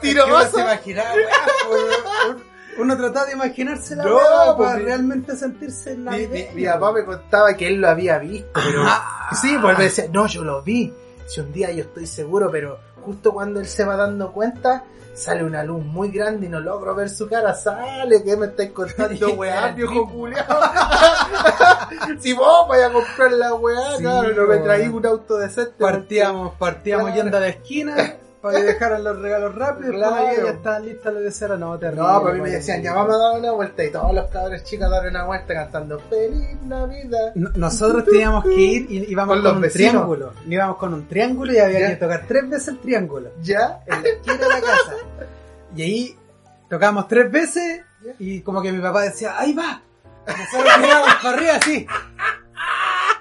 tiroso. 0.00 0.56
se 0.56 0.60
imaginaba, 0.62 1.14
weá, 1.14 1.26
po, 1.68 2.82
uno- 2.82 2.96
trataba 2.96 3.26
de 3.26 3.32
imaginarse 3.32 3.96
la 3.96 4.04
No, 4.04 4.16
weá 4.16 4.56
pues, 4.56 4.68
para 4.68 4.78
mi- 4.78 4.84
realmente 4.84 5.36
sentirse 5.36 5.92
en 5.92 6.04
la 6.04 6.12
Mi, 6.12 6.26
mi- 6.26 6.46
mi 6.54 6.64
papá 6.64 6.92
me 6.92 7.04
contaba 7.04 7.54
que 7.54 7.68
él 7.68 7.80
lo 7.80 7.88
había 7.88 8.18
visto, 8.18 8.48
pero 8.54 8.82
Ah. 8.84 9.28
sí, 9.40 9.56
pues 9.60 9.76
me 9.78 9.84
decía, 9.84 10.04
no, 10.12 10.26
yo 10.26 10.42
lo 10.44 10.62
vi. 10.62 10.92
Si 11.26 11.40
un 11.40 11.52
día 11.52 11.70
yo 11.72 11.82
estoy 11.82 12.06
seguro, 12.06 12.50
pero 12.50 12.78
justo 13.08 13.32
cuando 13.32 13.60
él 13.60 13.66
se 13.66 13.84
va 13.84 13.96
dando 13.96 14.32
cuenta, 14.32 14.84
sale 15.14 15.42
una 15.42 15.64
luz 15.64 15.84
muy 15.84 16.10
grande 16.10 16.46
y 16.46 16.48
no 16.48 16.60
logro 16.60 16.94
ver 16.94 17.08
su 17.10 17.28
cara, 17.28 17.54
sale, 17.54 18.22
que 18.22 18.36
me 18.36 18.46
estáis 18.46 18.70
contando 18.70 19.32
weá, 19.36 19.68
viejo 19.72 20.08
culiao. 20.08 20.46
si 22.20 22.32
vos 22.34 22.68
vais 22.68 22.84
a 22.84 22.92
comprar 22.92 23.32
la 23.32 23.54
weá, 23.54 23.96
Sí, 23.96 24.02
claro, 24.02 24.34
no 24.34 24.46
me 24.46 24.58
traí 24.58 24.86
un 24.88 25.06
auto 25.06 25.36
decente. 25.38 25.72
Partíamos, 25.78 26.54
partíamos 26.56 27.06
Claro. 27.06 27.22
yendo 27.22 27.36
a 27.36 27.40
la 27.40 27.48
esquina 27.48 27.94
para 28.40 28.58
que 28.58 28.64
dejaran 28.64 29.02
los 29.04 29.18
regalos 29.20 29.54
rápido. 29.54 29.92
Claro. 29.92 30.16
Claro. 30.16 30.44
ya 30.46 30.50
estaban 30.52 30.86
listas 30.86 31.12
lo 31.14 31.20
que 31.20 31.30
sea, 31.32 31.48
no, 31.48 31.78
terrible. 31.78 32.02
No, 32.02 32.20
pues 32.22 32.32
a 32.32 32.36
mí 32.36 32.42
me 32.42 32.50
decían, 32.50 32.82
ya 32.82 32.94
vamos 32.94 33.14
a 33.14 33.18
dar 33.18 33.38
una 33.40 33.52
vuelta 33.52 33.84
y 33.84 33.90
todos 33.90 34.14
los 34.14 34.26
cabros 34.30 34.64
chicos 34.64 34.90
daban 34.90 35.08
una 35.10 35.24
vuelta 35.24 35.54
cantando 35.54 35.98
Feliz 36.08 36.62
Navidad. 36.62 37.32
No- 37.34 37.50
Nosotros 37.56 38.04
teníamos 38.04 38.44
que 38.44 38.54
ir 38.54 38.86
y 38.90 39.10
íbamos 39.10 39.36
Con 39.36 39.44
con, 39.44 39.54
un 39.56 39.60
vecinos. 39.62 39.90
triángulo. 39.92 40.32
Íbamos 40.46 40.76
con 40.76 40.94
un 40.94 41.08
triángulo 41.08 41.52
y 41.52 41.58
había 41.58 41.80
Ya. 41.80 41.88
que 41.90 41.96
tocar 41.96 42.24
tres 42.28 42.48
veces 42.48 42.68
el 42.68 42.78
triángulo. 42.78 43.30
¿Ya? 43.42 43.80
En 43.86 44.02
la 44.02 44.08
esquina 44.08 44.36
de 44.36 44.48
la 44.48 44.60
casa. 44.60 44.92
Y 45.76 45.82
ahí 45.82 46.16
tocamos 46.70 47.08
tres 47.08 47.30
veces 47.30 47.82
y 48.18 48.40
como 48.42 48.62
que 48.62 48.70
mi 48.72 48.80
papá 48.80 49.02
decía, 49.02 49.34
ahí 49.38 49.52
va. 49.54 49.82
Y 50.26 50.30
Nosotros 50.30 50.78
mirábamos 50.80 51.14
para 51.22 51.36
arriba 51.36 51.52
así. 51.56 51.86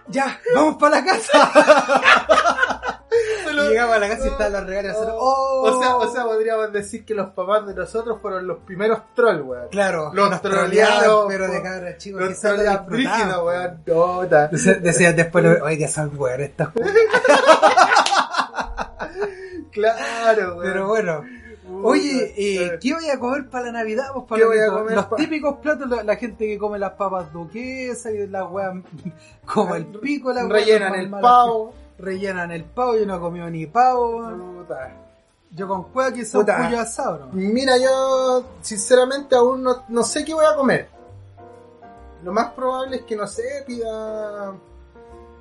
Ya, 0.10 0.40
vamos 0.56 0.76
para 0.78 1.02
la 1.02 1.06
casa. 1.06 2.97
Y 3.10 3.70
llegamos 3.70 3.96
a 3.96 4.00
la 4.00 4.10
casa 4.10 4.26
y 4.26 4.30
estaban 4.30 4.54
los 4.54 4.66
regalos. 4.66 4.96
¡Oh! 5.00 5.62
O 5.64 5.82
sea, 5.82 5.96
o 5.96 6.12
sea, 6.12 6.24
podríamos 6.26 6.72
decir 6.74 7.06
que 7.06 7.14
los 7.16 7.30
papás 7.30 7.66
de 7.66 7.74
nosotros 7.74 8.20
fueron 8.22 8.46
los 8.46 8.60
primeros 8.60 9.00
trolls, 9.16 9.42
weón. 9.46 9.68
claro, 9.70 10.12
los 10.14 10.30
nos 10.30 10.42
troleados, 10.42 10.70
troleaban, 11.04 11.28
pero 11.30 11.48
de 11.48 11.62
cabros 11.62 11.98
chicos. 11.98 12.22
Los 12.22 12.86
brígidos, 12.88 13.36
po. 13.38 13.46
weón. 13.46 13.82
Decía- 14.52 14.74
Decían 14.76 15.16
después, 15.16 15.62
oye, 15.62 15.88
son 15.88 16.12
weón 16.18 16.42
estas 16.42 16.70
Claro, 19.72 20.56
weón. 20.58 20.64
Pero 20.64 20.88
bueno. 20.88 21.24
Oye, 21.84 22.34
eh, 22.38 22.80
¿qué 22.82 22.94
voy 22.94 23.10
a 23.10 23.20
comer 23.20 23.50
para 23.50 23.66
la 23.68 23.72
Navidad? 23.74 24.06
Pues, 24.28 24.40
¿Qué 24.42 24.46
voy 24.48 24.58
a 24.58 24.68
Palomito? 24.68 24.80
comer 24.80 24.96
Los 24.96 25.16
típicos 25.18 25.58
platos, 25.62 25.90
la, 25.90 26.02
la 26.04 26.16
gente 26.16 26.48
que 26.48 26.58
come 26.58 26.80
las 26.80 26.94
papas 26.94 27.32
duquesas 27.34 28.14
y 28.14 28.26
las 28.28 28.50
weas 28.50 28.74
como 29.46 29.76
el 29.76 29.86
pico, 29.86 30.32
la 30.34 30.48
rellenan 30.48 30.96
el 30.96 31.10
pavo. 31.10 31.74
Rellenan 32.00 32.52
el 32.52 32.64
pavo, 32.66 32.96
yo 32.98 33.06
no 33.06 33.16
he 33.16 33.20
comido 33.20 33.50
ni 33.50 33.66
pavo. 33.66 34.22
Puta. 34.60 34.92
Yo 35.52 35.68
con 35.68 35.84
cueva 35.92 36.12
quizá 36.14 36.40
un 36.40 36.46
Puta. 36.46 36.58
pollo 36.58 36.80
asado, 36.80 37.18
¿no? 37.20 37.28
Mira, 37.32 37.78
yo 37.78 38.44
sinceramente 38.62 39.36
aún 39.36 39.64
no, 39.64 39.84
no 39.88 40.04
sé 40.04 40.24
qué 40.26 40.34
voy 40.34 40.46
a 40.46 40.56
comer. 40.56 40.90
Lo 42.24 42.34
más 42.34 42.52
probable 42.52 42.98
es 42.98 43.02
que 43.04 43.16
no 43.16 43.26
sé, 43.28 43.64
pida. 43.66 44.54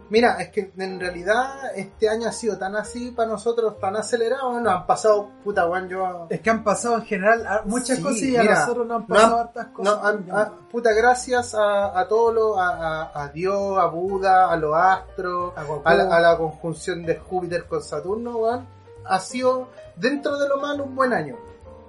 Mira, 0.09 0.41
es 0.41 0.51
que 0.51 0.73
en 0.79 1.01
realidad 1.01 1.73
este 1.75 2.09
año 2.09 2.29
ha 2.29 2.33
sido 2.33 2.57
tan 2.57 2.77
así 2.77 3.11
para 3.11 3.29
nosotros, 3.31 3.81
tan 3.81 3.97
acelerado. 3.97 4.61
Nos 4.61 4.73
han 4.73 4.87
pasado, 4.87 5.31
puta, 5.43 5.67
weón, 5.69 5.89
yo. 5.89 6.27
Es 6.31 6.41
que 6.41 6.49
han 6.51 6.63
pasado 6.63 6.95
en 6.99 7.03
general 7.07 7.63
muchas 7.65 7.97
Sí, 7.99 8.03
cosas 8.05 8.23
y 8.23 8.37
a 8.37 8.43
mira, 8.43 8.61
nosotros 8.61 8.87
nos 8.87 8.97
han 8.97 9.03
no 9.03 9.15
pasado 9.15 9.35
han- 9.35 9.41
hartas 9.49 9.67
cosas. 9.69 10.01
No, 10.29 10.35
a- 10.37 10.43
a- 10.43 10.53
puta, 10.71 10.93
gracias 10.93 11.55
a, 11.57 11.99
a 11.99 12.07
todo 12.07 12.33
lo, 12.33 12.61
a, 12.61 13.11
a- 13.21 13.29
Dios, 13.31 13.79
a 13.79 13.87
Buda, 13.87 14.49
a 14.51 14.57
los 14.57 14.77
astros, 14.77 15.53
A 15.85 15.95
la, 15.95 16.17
a 16.17 16.21
la 16.21 16.37
conjunción 16.39 17.03
de 17.05 17.17
Júpiter 17.19 17.67
con 17.67 17.83
Saturno, 17.83 18.37
weón, 18.37 18.65
ha 19.05 19.19
sido 19.19 19.69
dentro 19.97 20.39
de 20.39 20.49
lo 20.49 20.59
malo 20.59 20.85
un 20.85 20.95
buen 20.95 21.13
año. 21.13 21.37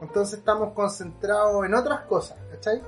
Entonces 0.01 0.39
estamos 0.39 0.73
concentrados 0.73 1.63
en 1.65 1.73
otras 1.75 2.01
cosas, 2.01 2.37
¿cachai? 2.51 2.81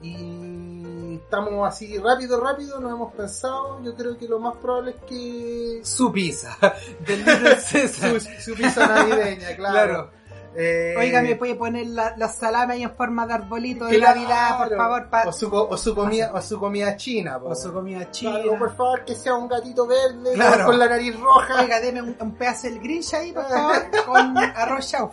Y 0.00 0.81
estamos 1.16 1.66
así 1.68 1.98
rápido, 1.98 2.40
rápido, 2.40 2.80
nos 2.80 2.92
hemos 2.92 3.12
pensado, 3.14 3.82
yo 3.82 3.94
creo 3.94 4.16
que 4.16 4.26
lo 4.28 4.38
más 4.38 4.56
probable 4.56 4.92
es 4.92 4.96
que 5.08 5.80
Su 5.84 6.12
pizza. 6.12 6.56
Del 7.06 7.24
su, 7.60 8.20
su 8.40 8.54
pizza 8.54 8.86
navideña, 8.86 9.48
claro. 9.56 9.72
Claro. 9.72 10.22
Eh, 10.54 10.94
Oiga, 10.98 11.22
¿me 11.22 11.34
puede 11.36 11.54
poner 11.54 11.86
la, 11.86 12.14
la 12.18 12.28
salame 12.28 12.74
ahí 12.74 12.82
en 12.82 12.94
forma 12.94 13.26
de 13.26 13.32
arbolito 13.32 13.86
de 13.86 13.96
claro. 13.96 14.20
Navidad, 14.20 14.58
por 14.68 14.76
favor? 14.76 15.08
pa- 15.08 15.24
o, 15.26 15.32
su, 15.32 15.48
co- 15.48 15.66
o 15.70 15.78
su 15.78 15.94
comida, 15.94 16.30
o 16.34 16.42
su 16.42 16.60
comida 16.60 16.94
china, 16.94 17.40
po. 17.40 17.48
O 17.48 17.54
su 17.54 17.72
comida 17.72 18.10
china. 18.10 18.32
Claro, 18.42 18.58
por 18.58 18.76
favor, 18.76 19.02
que 19.06 19.14
sea 19.14 19.34
un 19.34 19.48
gatito 19.48 19.86
verde 19.86 20.34
Claro. 20.34 20.66
con 20.66 20.78
la 20.78 20.90
nariz 20.90 21.18
roja. 21.18 21.62
Oiga, 21.62 21.80
deme 21.80 22.02
un, 22.02 22.14
un 22.20 22.34
pedazo 22.34 22.66
del 22.66 22.80
Grinch 22.80 23.14
ahí, 23.14 23.32
por 23.32 23.48
favor, 23.48 23.76
con 24.04 24.36
arroz 24.36 24.90
chau. 24.90 25.10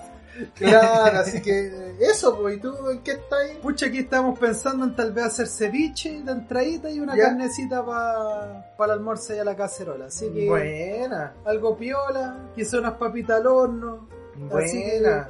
Claro, 0.55 1.19
así 1.19 1.41
que 1.41 1.95
eso, 1.99 2.37
pues, 2.39 2.57
¿y 2.57 2.59
tú 2.59 2.73
en 2.89 3.01
qué 3.03 3.11
estás? 3.11 3.39
Pucha, 3.61 3.87
aquí 3.87 3.99
estamos 3.99 4.37
pensando 4.39 4.85
en 4.85 4.95
tal 4.95 5.11
vez 5.11 5.25
hacer 5.25 5.47
ceviche 5.47 6.21
de 6.21 6.31
entradita 6.31 6.89
y 6.89 6.99
una 6.99 7.15
Ya. 7.15 7.23
carnecita 7.25 7.85
para 7.85 8.75
el 8.85 8.91
almuerzo 8.91 9.33
y 9.35 9.39
a 9.39 9.43
la 9.43 9.55
cacerola. 9.55 10.05
Así 10.05 10.29
que 10.31 10.47
Buena, 10.47 11.33
algo 11.45 11.75
piola, 11.77 12.51
quizá 12.55 12.79
unas 12.79 12.93
papitas 12.93 13.37
al 13.41 13.47
horno. 13.47 14.07
Así 14.55 14.81
que, 14.81 14.99
buena. 15.01 15.29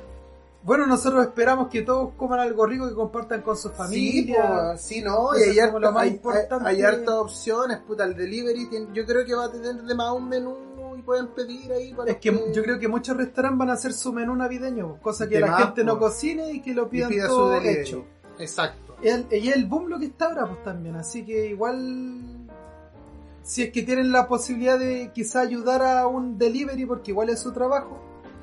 bueno, 0.63 0.85
nosotros 0.85 1.25
esperamos 1.25 1.69
que 1.69 1.81
todos 1.81 2.13
coman 2.15 2.41
algo 2.41 2.65
rico 2.67 2.87
que 2.87 2.93
compartan 2.93 3.41
con 3.41 3.57
su 3.57 3.69
Sí, 3.69 3.73
familia. 3.75 4.47
pues, 4.69 4.81
sí, 4.81 5.01
no, 5.01 5.33
Eso 5.33 5.51
y 5.51 5.59
hay, 5.59 5.67
como 5.67 5.79
lo 5.79 5.91
más 5.91 6.03
hay, 6.03 6.09
importante. 6.09 6.67
hay- 6.69 6.75
hay 6.75 6.83
hartas 6.83 7.15
opciones, 7.15 7.79
puta, 7.79 8.03
el 8.03 8.15
delivery, 8.15 8.69
tiene- 8.69 8.87
yo 8.93 9.03
creo 9.05 9.25
que 9.25 9.33
va 9.33 9.45
a 9.45 9.51
tener 9.51 9.75
de 9.81 9.95
más 9.95 10.11
un 10.13 10.29
menú 10.29 10.55
pueden 11.09 11.27
pedir 11.29 11.71
ahí 11.71 11.91
para 11.91 12.11
Es 12.11 12.17
que 12.17 12.31
yo 12.53 12.61
creo 12.61 12.77
que 12.77 12.87
muchos 12.87 13.17
restaurantes 13.17 13.57
van 13.57 13.69
a 13.71 13.73
hacer 13.73 13.93
su 13.93 14.13
menú 14.13 14.35
navideño, 14.35 14.99
cosa 15.01 15.27
que 15.27 15.39
la 15.39 15.57
gente 15.57 15.83
no 15.83 15.97
cocine 15.97 16.51
y 16.53 16.61
que 16.61 16.71
lo 16.75 16.83
y 16.83 16.89
pidan 16.89 17.09
pida 17.09 17.23
su 17.27 17.29
todo 17.35 17.49
delivery. 17.53 17.81
hecho. 17.81 18.05
Exacto. 18.37 18.95
El- 19.01 19.25
y 19.31 19.49
es 19.49 19.55
el 19.55 19.65
boom 19.65 19.87
lo 19.89 19.97
que 19.97 20.05
está 20.05 20.27
ahora 20.27 20.45
pues 20.45 20.63
también, 20.63 20.95
así 20.97 21.25
que 21.25 21.47
igual 21.47 22.47
si 23.41 23.63
es 23.63 23.71
que 23.71 23.81
tienen 23.81 24.11
la 24.11 24.27
posibilidad 24.27 24.77
de 24.77 25.09
quizá 25.11 25.39
ayudar 25.41 25.81
a 25.81 26.05
un 26.05 26.37
delivery 26.37 26.85
porque 26.85 27.09
igual 27.09 27.29
es 27.29 27.39
su 27.39 27.51
trabajo, 27.53 27.97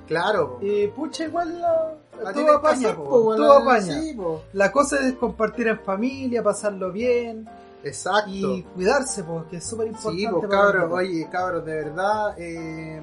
Claro. 0.09 0.59
eh, 0.61 0.93
pucha 0.97 1.25
igual 1.27 1.61
la- 1.61 1.95
La 2.21 2.33
todo 2.33 2.51
apaña, 2.57 2.97
po, 2.97 3.05
po, 3.05 3.37
todo 3.37 3.53
apaña. 3.59 4.01
Sí, 4.01 4.15
po. 4.15 4.43
La 4.55 4.73
cosa 4.73 4.99
es 5.07 5.13
compartir 5.15 5.69
en 5.69 5.79
familia, 5.79 6.43
pasarlo 6.43 6.91
bien 6.91 7.47
Exacto. 7.85 8.31
y 8.31 8.63
cuidarse, 8.75 9.23
porque 9.25 9.59
es 9.59 9.65
súper 9.65 9.87
importante. 9.89 10.21
Sí, 10.21 10.29
pues 10.29 10.49
cabros, 10.51 10.93
oye, 10.93 11.29
cabros, 11.31 11.65
de 11.65 11.75
verdad, 11.75 12.35
eh, 12.39 13.01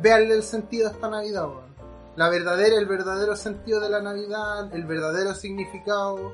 véanle 0.00 0.34
el 0.34 0.42
sentido 0.42 0.88
a 0.88 0.92
esta 0.92 1.08
Navidad, 1.08 1.44
weón. 1.48 1.70
La 2.16 2.28
verdadera, 2.28 2.76
el 2.76 2.86
verdadero 2.86 3.34
sentido 3.36 3.80
de 3.80 3.88
la 3.88 4.00
Navidad, 4.02 4.72
el 4.74 4.84
verdadero 4.84 5.34
significado. 5.34 6.32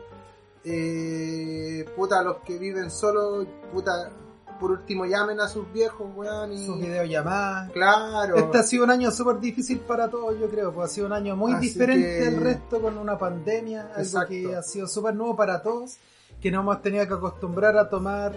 Eh, 0.65 1.85
puta, 1.97 2.23
los 2.23 2.39
que 2.39 2.59
viven 2.59 2.91
solos, 2.91 3.47
puta, 3.73 4.11
por 4.59 4.73
último 4.73 5.05
llamen 5.07 5.39
a 5.41 5.49
sus 5.49 5.71
viejos, 5.73 6.09
weón. 6.17 6.53
Y, 6.53 6.67
Sus 6.67 6.81
videollamadas. 6.81 7.71
Claro. 7.73 8.37
Este 8.37 8.59
ha 8.59 8.63
sido 8.63 8.85
un 8.85 8.91
año 8.91 9.11
súper 9.11 9.39
difícil 9.39 9.81
para 9.81 10.09
todos, 10.11 10.39
yo 10.41 10.49
creo, 10.51 10.73
pues 10.73 10.91
ha 10.91 10.95
sido 10.95 11.07
un 11.07 11.13
año 11.13 11.37
muy 11.37 11.53
Así 11.53 11.69
diferente 11.69 12.07
que- 12.19 12.25
del 12.31 12.41
resto 12.41 12.81
con 12.81 12.99
una 12.99 13.17
pandemia, 13.19 13.83
algo 13.91 13.99
Exacto. 14.03 14.29
que 14.29 14.57
ha 14.57 14.63
sido 14.63 14.89
súper 14.89 15.15
nuevo 15.15 15.37
para 15.37 15.63
todos, 15.63 15.99
que 16.41 16.51
nos 16.51 16.63
hemos 16.63 16.83
tenido 16.83 17.07
que 17.07 17.15
acostumbrar 17.15 17.77
a 17.77 17.89
tomar, 17.89 18.33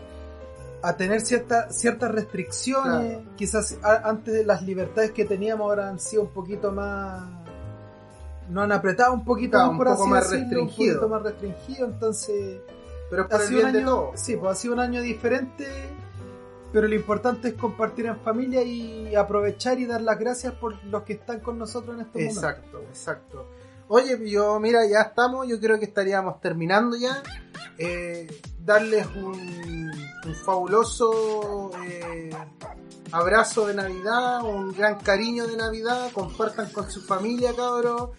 a 0.82 0.96
tener 0.96 1.22
cierta, 1.22 1.70
ciertas 1.72 2.12
restricciones, 2.12 3.18
Claro. 3.18 3.36
quizás 3.36 3.78
a- 3.84 4.08
antes 4.10 4.34
de 4.34 4.46
las 4.46 4.62
libertades 4.62 5.12
que 5.12 5.26
teníamos 5.26 5.66
ahora 5.66 5.90
han 5.90 6.00
sido 6.00 6.24
un 6.24 6.30
poquito 6.30 6.72
más... 6.72 7.24
Nos 8.50 8.64
han 8.64 8.72
apretado 8.72 9.14
un 9.14 9.24
poquito 9.24 9.52
Claro, 9.58 9.66
más, 9.68 9.72
un 9.74 9.78
por 9.78 9.88
poco 9.88 10.02
así 10.04 10.10
más 10.12 10.24
decirlo, 10.32 10.48
restringido. 10.66 10.94
un 10.94 11.00
poquito 11.00 11.10
más 11.10 11.24
restringido, 11.24 11.86
entonces 11.88 12.62
Pero 13.12 13.28
ha 13.30 13.40
sido 13.40 13.66
un 13.66 13.72
de 13.74 13.80
año, 13.80 14.12
sí, 14.16 14.38
pues 14.38 14.52
ha 14.52 14.56
sido 14.56 14.74
un 14.74 14.80
año 14.80 15.02
diferente, 15.04 15.68
pero 16.74 16.88
lo 16.88 16.96
importante 16.96 17.50
es 17.50 17.54
compartir 17.56 18.08
en 18.08 18.18
familia 18.22 18.64
y 18.64 19.14
aprovechar 19.16 19.80
y 19.80 19.86
dar 19.86 20.02
las 20.02 20.18
gracias 20.18 20.54
por 20.54 20.84
los 20.86 21.04
que 21.04 21.14
están 21.14 21.42
con 21.42 21.60
nosotros 21.60 21.94
en 21.96 22.02
estos 22.02 22.16
momentos. 22.16 22.38
Exacto, 22.44 22.80
exacto. 22.90 23.46
Oye, 23.92 24.20
yo, 24.30 24.60
mira, 24.60 24.86
ya 24.86 25.02
estamos, 25.02 25.48
yo 25.48 25.60
creo 25.60 25.80
que 25.80 25.86
estaríamos 25.86 26.40
terminando 26.40 26.96
ya. 26.96 27.24
Eh, 27.76 28.28
darles 28.64 29.08
un, 29.16 29.92
un 30.26 30.36
fabuloso 30.46 31.72
eh, 31.84 32.30
abrazo 33.12 33.66
de 33.66 33.74
Navidad, 33.74 34.44
un 34.44 34.74
gran 34.74 35.00
cariño 35.00 35.48
de 35.48 35.58
Navidad, 35.58 36.12
compartan 36.14 36.70
con 36.70 36.92
su 36.92 37.02
familia, 37.02 37.56
cabros. 37.56 38.12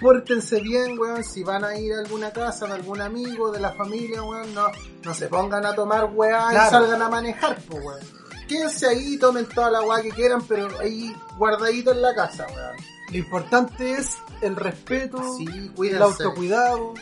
Pórtense 0.00 0.62
bien, 0.62 0.98
weón, 0.98 1.22
si 1.22 1.44
van 1.44 1.62
a 1.62 1.76
ir 1.76 1.92
a 1.92 1.98
alguna 1.98 2.30
casa 2.30 2.66
de 2.66 2.72
algún 2.72 3.02
amigo, 3.02 3.50
de 3.50 3.60
la 3.60 3.72
familia, 3.72 4.22
weón, 4.22 4.54
no, 4.54 4.68
no 5.04 5.12
se 5.12 5.26
pongan 5.26 5.66
a 5.66 5.74
tomar 5.74 6.06
weá 6.06 6.52
y 6.52 6.70
salgan 6.70 7.02
a 7.02 7.08
manejar, 7.10 7.58
pues, 7.68 7.84
weón. 7.84 8.00
Quédense 8.48 8.86
ahí, 8.86 9.18
tomen 9.18 9.44
toda 9.44 9.70
la 9.72 9.82
weá 9.82 10.00
que 10.00 10.08
quieran, 10.08 10.40
pero 10.48 10.68
ahí 10.78 11.14
guardadito 11.36 11.92
en 11.92 12.00
la 12.00 12.14
casa, 12.14 12.46
weón. 12.46 12.97
Lo 13.10 13.16
importante 13.16 13.92
es 13.92 14.18
el 14.42 14.56
respeto, 14.56 15.22
Sí, 15.36 15.46
el 15.82 16.02
autocuidado 16.02 16.94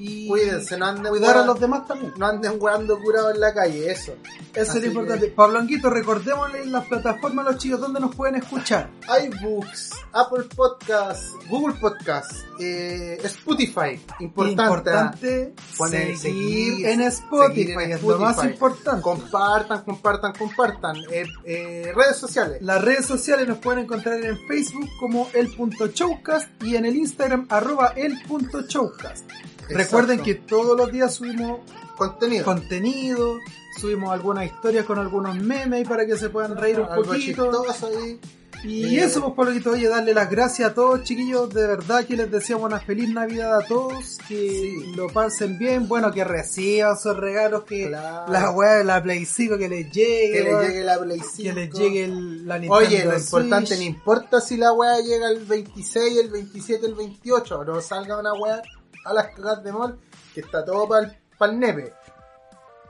y 0.00 0.28
Cuídense, 0.28 0.78
no 0.78 0.86
anden 0.86 1.04
cuidar 1.12 1.36
a 1.36 1.44
los 1.44 1.60
demás 1.60 1.86
también. 1.86 2.12
no 2.16 2.26
anden 2.26 2.58
jugando 2.58 2.98
curado 2.98 3.30
en 3.30 3.38
la 3.40 3.52
calle, 3.52 3.90
eso. 3.92 4.14
Eso 4.54 4.72
es 4.78 4.80
lo 4.82 4.86
importante. 4.86 5.26
que- 5.26 5.32
Pablo 5.32 5.58
Anguito, 5.58 5.90
recordémosle 5.90 6.62
en 6.62 6.72
las 6.72 6.86
plataformas 6.86 7.46
a 7.46 7.50
los 7.50 7.58
chicos 7.60 7.80
donde 7.80 8.00
nos 8.00 8.14
pueden 8.14 8.36
escuchar. 8.36 8.90
iBooks, 9.24 9.90
Apple 10.12 10.44
Podcasts, 10.56 11.34
Google 11.48 11.74
Podcasts, 11.78 12.44
eh, 12.58 13.18
Spotify, 13.24 14.00
importante. 14.20 14.62
importante 14.62 15.54
Poner 15.76 16.16
seguir, 16.16 16.18
seguir, 16.18 16.86
en 16.86 17.00
Spotify, 17.02 17.54
seguir 17.64 17.80
en 17.80 17.92
es 17.92 18.02
lo 18.02 18.18
más 18.18 18.30
Spotify. 18.36 18.52
importante. 18.54 19.02
Compartan, 19.02 19.84
compartan, 19.84 20.32
compartan. 20.32 20.96
Eh, 21.12 21.24
eh, 21.44 21.92
redes 21.94 22.16
sociales. 22.16 22.62
Las 22.62 22.82
redes 22.82 23.04
sociales 23.06 23.46
nos 23.46 23.58
pueden 23.58 23.84
encontrar 23.84 24.24
en 24.24 24.38
Facebook 24.48 24.88
como 24.98 25.28
el.showcast 25.34 26.48
y 26.62 26.76
en 26.76 26.86
el 26.86 26.96
Instagram 26.96 27.46
arroba 27.50 27.92
el.showcast. 27.96 29.30
Recuerden 29.74 30.20
que 30.20 30.34
todos 30.34 30.76
los 30.76 30.90
días 30.92 31.14
subimos 31.14 31.60
contenido. 31.96 32.44
contenido, 32.44 33.38
subimos 33.80 34.12
algunas 34.12 34.46
historias 34.46 34.84
con 34.86 34.98
algunos 34.98 35.36
memes 35.36 35.86
para 35.88 36.06
que 36.06 36.16
se 36.16 36.28
puedan 36.30 36.56
reír 36.56 36.80
un 36.80 36.86
algo 36.86 37.04
poquito. 37.04 37.50
ahí. 37.98 38.20
Y 38.62 38.98
Eh, 38.98 39.04
eso, 39.04 39.22
pues, 39.22 39.32
Pablito, 39.46 39.70
oye, 39.70 39.88
darle 39.88 40.12
las 40.12 40.28
gracias 40.30 40.70
a 40.70 40.74
todos, 40.74 41.02
chiquillos. 41.02 41.48
De 41.48 41.66
verdad 41.66 42.04
que 42.04 42.14
les 42.14 42.30
deseamos 42.30 42.66
una 42.66 42.78
feliz 42.78 43.08
Navidad 43.08 43.56
a 43.56 43.66
todos. 43.66 44.18
Que 44.28 44.50
Sí. 44.50 44.92
lo 44.96 45.06
pasen 45.08 45.56
bien. 45.56 45.88
Bueno, 45.88 46.12
que 46.12 46.24
reciban 46.24 46.94
esos 46.94 47.16
regalos. 47.16 47.64
Que 47.64 47.88
Claro. 47.88 48.30
la 48.30 48.50
weá 48.50 48.74
de 48.74 48.84
la 48.84 49.02
Play 49.02 49.24
5 49.24 49.56
que 49.56 49.66
les 49.66 49.90
llegue. 49.90 50.32
Que 50.32 50.42
les 50.44 50.60
llegue 50.68 50.84
la 50.84 50.98
Play 50.98 51.20
5. 51.20 51.42
que 51.42 51.52
les 51.54 51.72
llegue 51.72 52.04
el- 52.04 52.46
la 52.46 52.58
Nintendo 52.58 52.86
Oye, 52.86 53.04
lo 53.06 53.16
importante, 53.18 53.76
no 53.76 53.82
importa 53.82 54.40
si 54.42 54.58
la 54.58 54.74
weá 54.74 55.00
llega 55.00 55.30
el 55.30 55.42
26, 55.46 56.18
el 56.18 56.28
27, 56.28 56.84
el 56.84 56.94
28, 56.94 57.64
no 57.64 57.80
salga 57.80 58.18
una 58.20 58.34
weá 58.34 58.60
a 59.04 59.12
las 59.12 59.28
cagas 59.34 59.62
de 59.62 59.72
mall, 59.72 59.98
que 60.34 60.40
está 60.40 60.64
todo 60.64 60.88
para 60.88 61.52
el 61.52 61.58
nepe. 61.58 61.94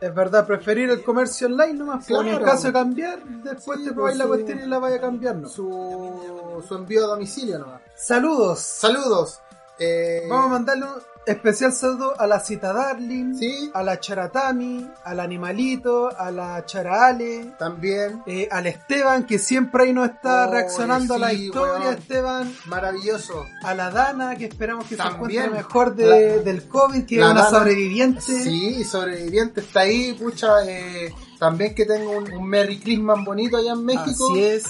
Es 0.00 0.14
verdad, 0.14 0.46
preferir 0.46 0.88
el 0.88 1.02
comercio 1.02 1.46
online 1.46 1.74
nomás. 1.74 2.06
Claro. 2.06 2.22
Claro. 2.22 2.38
En 2.38 2.44
caso 2.44 2.66
de 2.68 2.72
cambiar, 2.72 3.22
después 3.22 3.78
Sí, 3.78 3.84
te 3.84 3.90
pues, 3.90 3.94
probáis 3.94 4.16
la 4.16 4.26
cuestión 4.26 4.60
y 4.60 4.66
la 4.66 4.78
vaya 4.78 4.96
a 4.96 5.00
cambiar, 5.00 5.36
¿no? 5.36 5.48
Su, 5.48 6.64
su 6.66 6.74
envío 6.74 7.04
a 7.04 7.08
domicilio 7.08 7.58
nomás. 7.58 7.82
Saludos. 7.96 8.60
Saludos. 8.60 9.40
Eh, 9.78 10.26
Vamos 10.28 10.46
a 10.46 10.48
mandarle 10.48 10.86
especial 11.26 11.72
saludo 11.72 12.18
a 12.20 12.26
la 12.26 12.40
Cita 12.40 12.72
Darling, 12.72 13.34
Sí. 13.36 13.70
a 13.74 13.82
la 13.82 14.00
Charatami, 14.00 14.86
al 15.04 15.20
Animalito, 15.20 16.08
a 16.18 16.30
la 16.30 16.64
Charaale, 16.66 17.52
También, 17.58 18.22
eh, 18.26 18.48
al 18.50 18.66
Esteban, 18.66 19.24
que 19.26 19.38
siempre 19.38 19.84
ahí 19.84 19.92
nos 19.92 20.08
está 20.10 20.46
reaccionando 20.48 21.14
a 21.14 21.18
la 21.18 21.32
historia. 21.32 21.90
Esteban, 21.92 22.52
maravilloso. 22.66 23.44
a 23.62 23.74
la 23.74 23.90
Dana, 23.90 24.34
que 24.36 24.46
esperamos 24.46 24.86
que 24.86 24.96
También. 24.96 25.42
se 25.42 25.46
encuentre 25.46 25.56
mejor 25.64 25.94
de- 25.94 26.06
La- 26.36 26.42
del 26.42 26.66
COVID, 26.68 27.04
que 27.04 27.16
es 27.16 27.20
una 27.22 27.34
Dana- 27.34 27.50
sobreviviente. 27.50 28.20
Sí, 28.22 28.82
sobreviviente 28.84 29.60
está 29.60 29.80
ahí, 29.80 30.14
pucha. 30.14 30.48
Eh, 30.66 31.12
también 31.38 31.74
que 31.74 31.84
tengo 31.86 32.10
un, 32.12 32.32
un 32.32 32.48
Merry 32.48 32.78
Christmas 32.80 33.24
bonito 33.24 33.56
allá 33.56 33.72
en 33.72 33.84
México. 33.84 34.30
Así 34.32 34.42
es. 34.42 34.64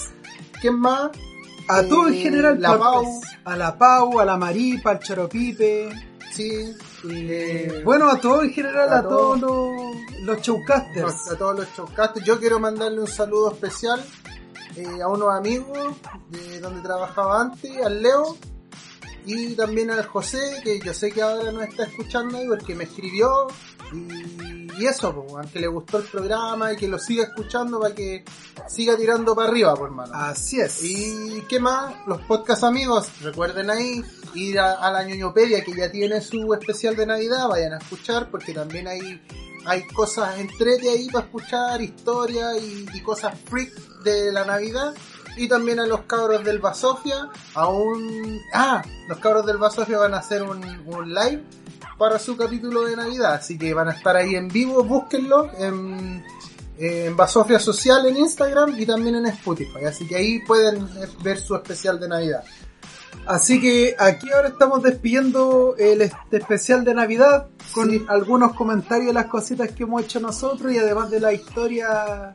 ¿Quién 0.60 0.78
más? 0.78 1.10
A 1.68 1.80
Eh, 1.80 1.84
todo 1.88 2.08
en 2.08 2.14
general, 2.14 2.60
la 2.60 2.68
pues, 2.70 2.80
Pau. 2.80 3.20
a 3.44 3.56
la 3.56 3.78
Pau, 3.78 4.18
a 4.20 4.24
la 4.24 4.36
Maripa, 4.36 4.90
al 4.90 4.98
Choropipe, 5.00 5.88
Sí. 6.40 7.10
eh, 7.10 7.68
Eh, 7.72 7.82
bueno, 7.84 8.10
a 8.10 8.20
todo 8.20 8.42
en 8.42 8.50
general, 8.52 8.92
a 8.92 8.98
a, 8.98 9.02
todos 9.02 9.40
los, 9.40 9.70
los 10.22 10.40
showcasters. 10.40 11.30
a 11.30 11.36
todos 11.36 11.56
los 11.60 11.68
showcasters. 11.76 12.24
Yo 12.26 12.38
quiero 12.38 12.58
mandarle 12.58 13.00
un 13.00 13.06
saludo 13.06 13.52
especial 13.52 14.02
eh, 14.76 15.02
a 15.02 15.08
unos 15.08 15.34
amigos 15.34 15.96
de 16.30 16.60
donde 16.60 16.80
trabajaba 16.82 17.40
antes, 17.40 17.84
al 17.84 18.02
Leo 18.02 18.36
y 19.26 19.54
también 19.54 19.90
al 19.90 20.04
José, 20.06 20.60
que 20.62 20.80
yo 20.80 20.94
sé 20.94 21.10
que 21.12 21.22
ahora 21.22 21.52
nos 21.52 21.64
está 21.64 21.84
escuchando 21.84 22.38
ahí 22.38 22.46
porque 22.48 22.74
me 22.74 22.84
escribió 22.84 23.48
y, 23.92 24.59
y 24.80 24.86
eso, 24.86 25.14
pues, 25.14 25.34
aunque 25.36 25.60
le 25.60 25.66
gustó 25.66 25.98
el 25.98 26.04
programa 26.04 26.72
y 26.72 26.76
que 26.76 26.88
lo 26.88 26.98
siga 26.98 27.24
escuchando 27.24 27.78
para 27.78 27.94
que 27.94 28.24
siga 28.66 28.96
tirando 28.96 29.34
para 29.34 29.50
arriba, 29.50 29.74
por 29.74 29.88
hermano. 29.88 30.12
Así 30.14 30.58
es. 30.58 30.82
Y 30.82 31.44
qué 31.50 31.60
más, 31.60 31.94
los 32.06 32.22
podcast 32.22 32.64
amigos, 32.64 33.08
recuerden 33.20 33.68
ahí 33.68 34.02
ir 34.34 34.58
a, 34.58 34.72
a 34.72 34.90
la 34.90 35.04
ñoñopedia 35.04 35.62
que 35.62 35.74
ya 35.74 35.90
tiene 35.90 36.22
su 36.22 36.54
especial 36.54 36.96
de 36.96 37.04
Navidad, 37.04 37.48
vayan 37.48 37.74
a 37.74 37.78
escuchar 37.78 38.30
porque 38.30 38.54
también 38.54 38.88
hay, 38.88 39.20
hay 39.66 39.86
cosas 39.88 40.38
entrete 40.38 40.88
ahí 40.88 41.08
para 41.10 41.26
escuchar, 41.26 41.82
historia 41.82 42.56
y, 42.56 42.86
y 42.94 43.00
cosas 43.02 43.34
freak 43.50 43.74
de 44.02 44.32
la 44.32 44.46
Navidad. 44.46 44.94
Y 45.36 45.46
también 45.46 45.78
a 45.78 45.86
los 45.86 46.02
cabros 46.02 46.42
del 46.42 46.58
Basofia, 46.58 47.28
a 47.54 47.68
un... 47.68 48.40
Ah, 48.52 48.82
los 49.08 49.18
cabros 49.18 49.46
del 49.46 49.58
Basofia 49.58 49.98
van 49.98 50.14
a 50.14 50.18
hacer 50.18 50.42
un, 50.42 50.62
un 50.86 51.14
live 51.14 51.44
para 52.00 52.18
su 52.18 52.34
capítulo 52.34 52.84
de 52.84 52.96
Navidad, 52.96 53.34
así 53.34 53.58
que 53.58 53.74
van 53.74 53.90
a 53.90 53.92
estar 53.92 54.16
ahí 54.16 54.34
en 54.34 54.48
vivo, 54.48 54.82
búsquenlo 54.82 55.50
en, 55.58 56.24
en 56.78 57.14
Basofia 57.14 57.58
Social 57.58 58.06
en 58.06 58.16
Instagram 58.16 58.74
y 58.80 58.86
también 58.86 59.16
en 59.16 59.26
Spotify, 59.26 59.84
así 59.86 60.08
que 60.08 60.16
ahí 60.16 60.38
pueden 60.46 60.88
ver 61.22 61.38
su 61.38 61.54
especial 61.54 62.00
de 62.00 62.08
Navidad. 62.08 62.42
Así 63.26 63.60
que 63.60 63.94
aquí 63.98 64.30
ahora 64.32 64.48
estamos 64.48 64.82
despidiendo 64.82 65.74
el 65.78 66.00
este 66.00 66.38
especial 66.38 66.84
de 66.84 66.94
Navidad 66.94 67.48
con 67.74 67.90
Sí. 67.90 68.02
algunos 68.08 68.54
comentarios 68.54 69.08
de 69.08 69.12
las 69.12 69.26
cositas 69.26 69.70
que 69.72 69.82
hemos 69.82 70.02
hecho 70.02 70.20
nosotros 70.20 70.72
y 70.72 70.78
además 70.78 71.10
de 71.10 71.20
la 71.20 71.34
historia 71.34 72.34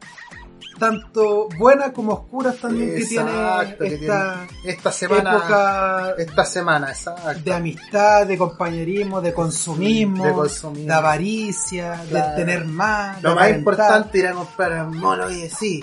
tanto 0.77 1.47
buena 1.57 1.93
como 1.93 2.13
oscuras 2.13 2.57
también 2.57 2.95
que 2.95 3.05
tiene 3.05 3.31
que 3.77 3.85
esta 3.95 4.45
tiene 4.47 4.71
esta 4.71 4.91
semana, 4.91 5.35
época 5.37 6.13
esta 6.17 6.45
semana, 6.45 6.89
exacto. 6.89 7.33
de 7.43 7.53
amistad, 7.53 8.27
de 8.27 8.37
compañerismo, 8.37 9.21
de 9.21 9.33
consumismo, 9.33 10.25
De 10.25 10.33
consumismo. 10.33 10.87
de 10.87 10.93
avaricia, 10.93 12.01
Claro. 12.09 12.29
de 12.31 12.35
tener 12.35 12.65
más. 12.65 13.21
Lo 13.23 13.29
de 13.29 13.35
más 13.35 13.49
importante 13.51 14.19
era 14.19 14.33
comprar 14.33 14.87
mono 14.87 15.29
y 15.29 15.49
sí. 15.49 15.81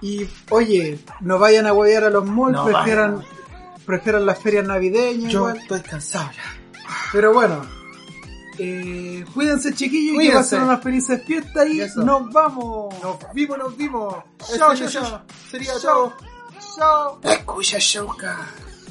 Y 0.00 0.28
oye, 0.50 0.98
no 1.20 1.38
vayan 1.38 1.66
a 1.66 1.72
huevear 1.72 2.04
a 2.04 2.10
los 2.10 2.24
malls, 2.24 2.54
No 2.56 2.64
prefieran, 2.64 3.16
vayan. 3.16 3.28
prefieran 3.86 4.26
las 4.26 4.38
ferias 4.38 4.66
navideñas. 4.66 5.32
Yo 5.32 5.40
igual. 5.40 5.56
estoy 5.58 5.80
cansado 5.80 6.30
ya. 6.32 6.42
Pero 7.12 7.32
bueno, 7.32 7.64
eh, 8.58 9.24
cuídense 9.34 9.74
chiquillos 9.74 10.22
y 10.22 10.28
que 10.28 10.34
pasen 10.34 10.62
unas 10.62 10.82
felices 10.82 11.22
fiestas 11.24 11.68
y 11.68 11.80
eso. 11.80 12.02
nos 12.02 12.30
vamos. 12.32 12.94
Nos 13.02 13.16
vimos, 13.34 13.58
nos 13.58 13.76
vimos. 13.76 14.14
Chao, 14.56 14.74
chao, 14.74 14.88
chao. 14.88 15.22
Sería 15.50 15.78
Chao. 15.80 16.12
todo. 16.78 17.20
Escucha, 17.22 17.78
Shouka. 17.78 18.38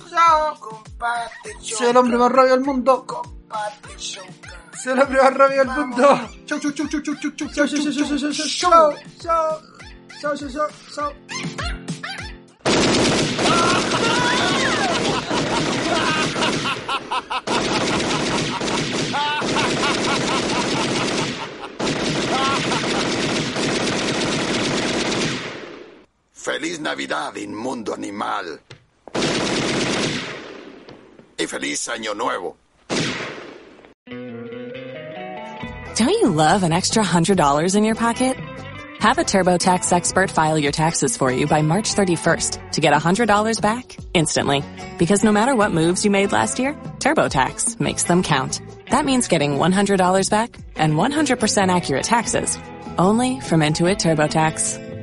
Chao. 0.10 0.60
Comparte, 0.60 1.56
Soy 1.62 1.88
el 1.88 1.98
hombre 1.98 2.18
más 2.18 2.32
rabio 2.32 2.52
del 2.52 2.62
mundo. 2.62 3.06
Comparte, 3.06 3.90
Shouka. 3.98 4.52
Soy 4.82 4.94
el 4.94 5.00
hombre 5.00 5.22
más 5.22 5.34
rabio 5.34 5.58
del 5.66 5.68
mundo. 5.70 6.20
Chau, 6.46 6.60
chau, 6.60 6.72
chau, 6.72 6.88
Chao, 6.90 7.02
chau, 7.02 7.16
chao, 7.16 7.32
chao, 7.32 7.68
chao, 7.68 7.78
chao, 7.78 8.18
chao, 8.18 8.32
chau. 8.32 8.94
chao. 9.20 9.62
Chao, 10.22 10.36
chao, 10.36 10.50
chao, 10.50 10.68
chao. 10.94 11.91
Feliz 26.42 26.80
Navidad, 26.80 27.38
inmundo 27.38 27.94
animal. 27.94 28.58
Y 31.38 31.46
feliz 31.46 31.88
Año 31.88 32.18
Nuevo. 32.18 32.58
Don't 35.96 36.10
you 36.10 36.30
love 36.30 36.64
an 36.64 36.74
extra 36.74 37.04
$100 37.04 37.76
in 37.76 37.84
your 37.84 37.94
pocket? 37.94 38.38
Have 39.00 39.20
a 39.20 39.24
TurboTax 39.24 39.94
expert 39.94 40.32
file 40.32 40.58
your 40.58 40.72
taxes 40.72 41.16
for 41.16 41.32
you 41.32 41.46
by 41.46 41.62
March 41.62 41.94
31st 41.94 42.72
to 42.72 42.82
get 42.82 42.94
$100 42.94 43.62
back 43.62 43.96
instantly. 44.16 44.64
Because 44.98 45.24
no 45.24 45.32
matter 45.32 45.54
what 45.56 45.72
moves 45.72 46.04
you 46.04 46.10
made 46.10 46.32
last 46.32 46.58
year, 46.58 46.74
TurboTax 46.74 47.80
makes 47.80 48.06
them 48.06 48.24
count. 48.24 48.62
That 48.90 49.06
means 49.06 49.28
getting 49.28 49.60
$100 49.60 50.30
back 50.32 50.58
and 50.76 50.94
100% 50.94 51.76
accurate 51.76 52.04
taxes. 52.06 52.58
Only 52.98 53.40
from 53.42 53.62
Intuit 53.62 54.00
TurboTax. 54.00 54.91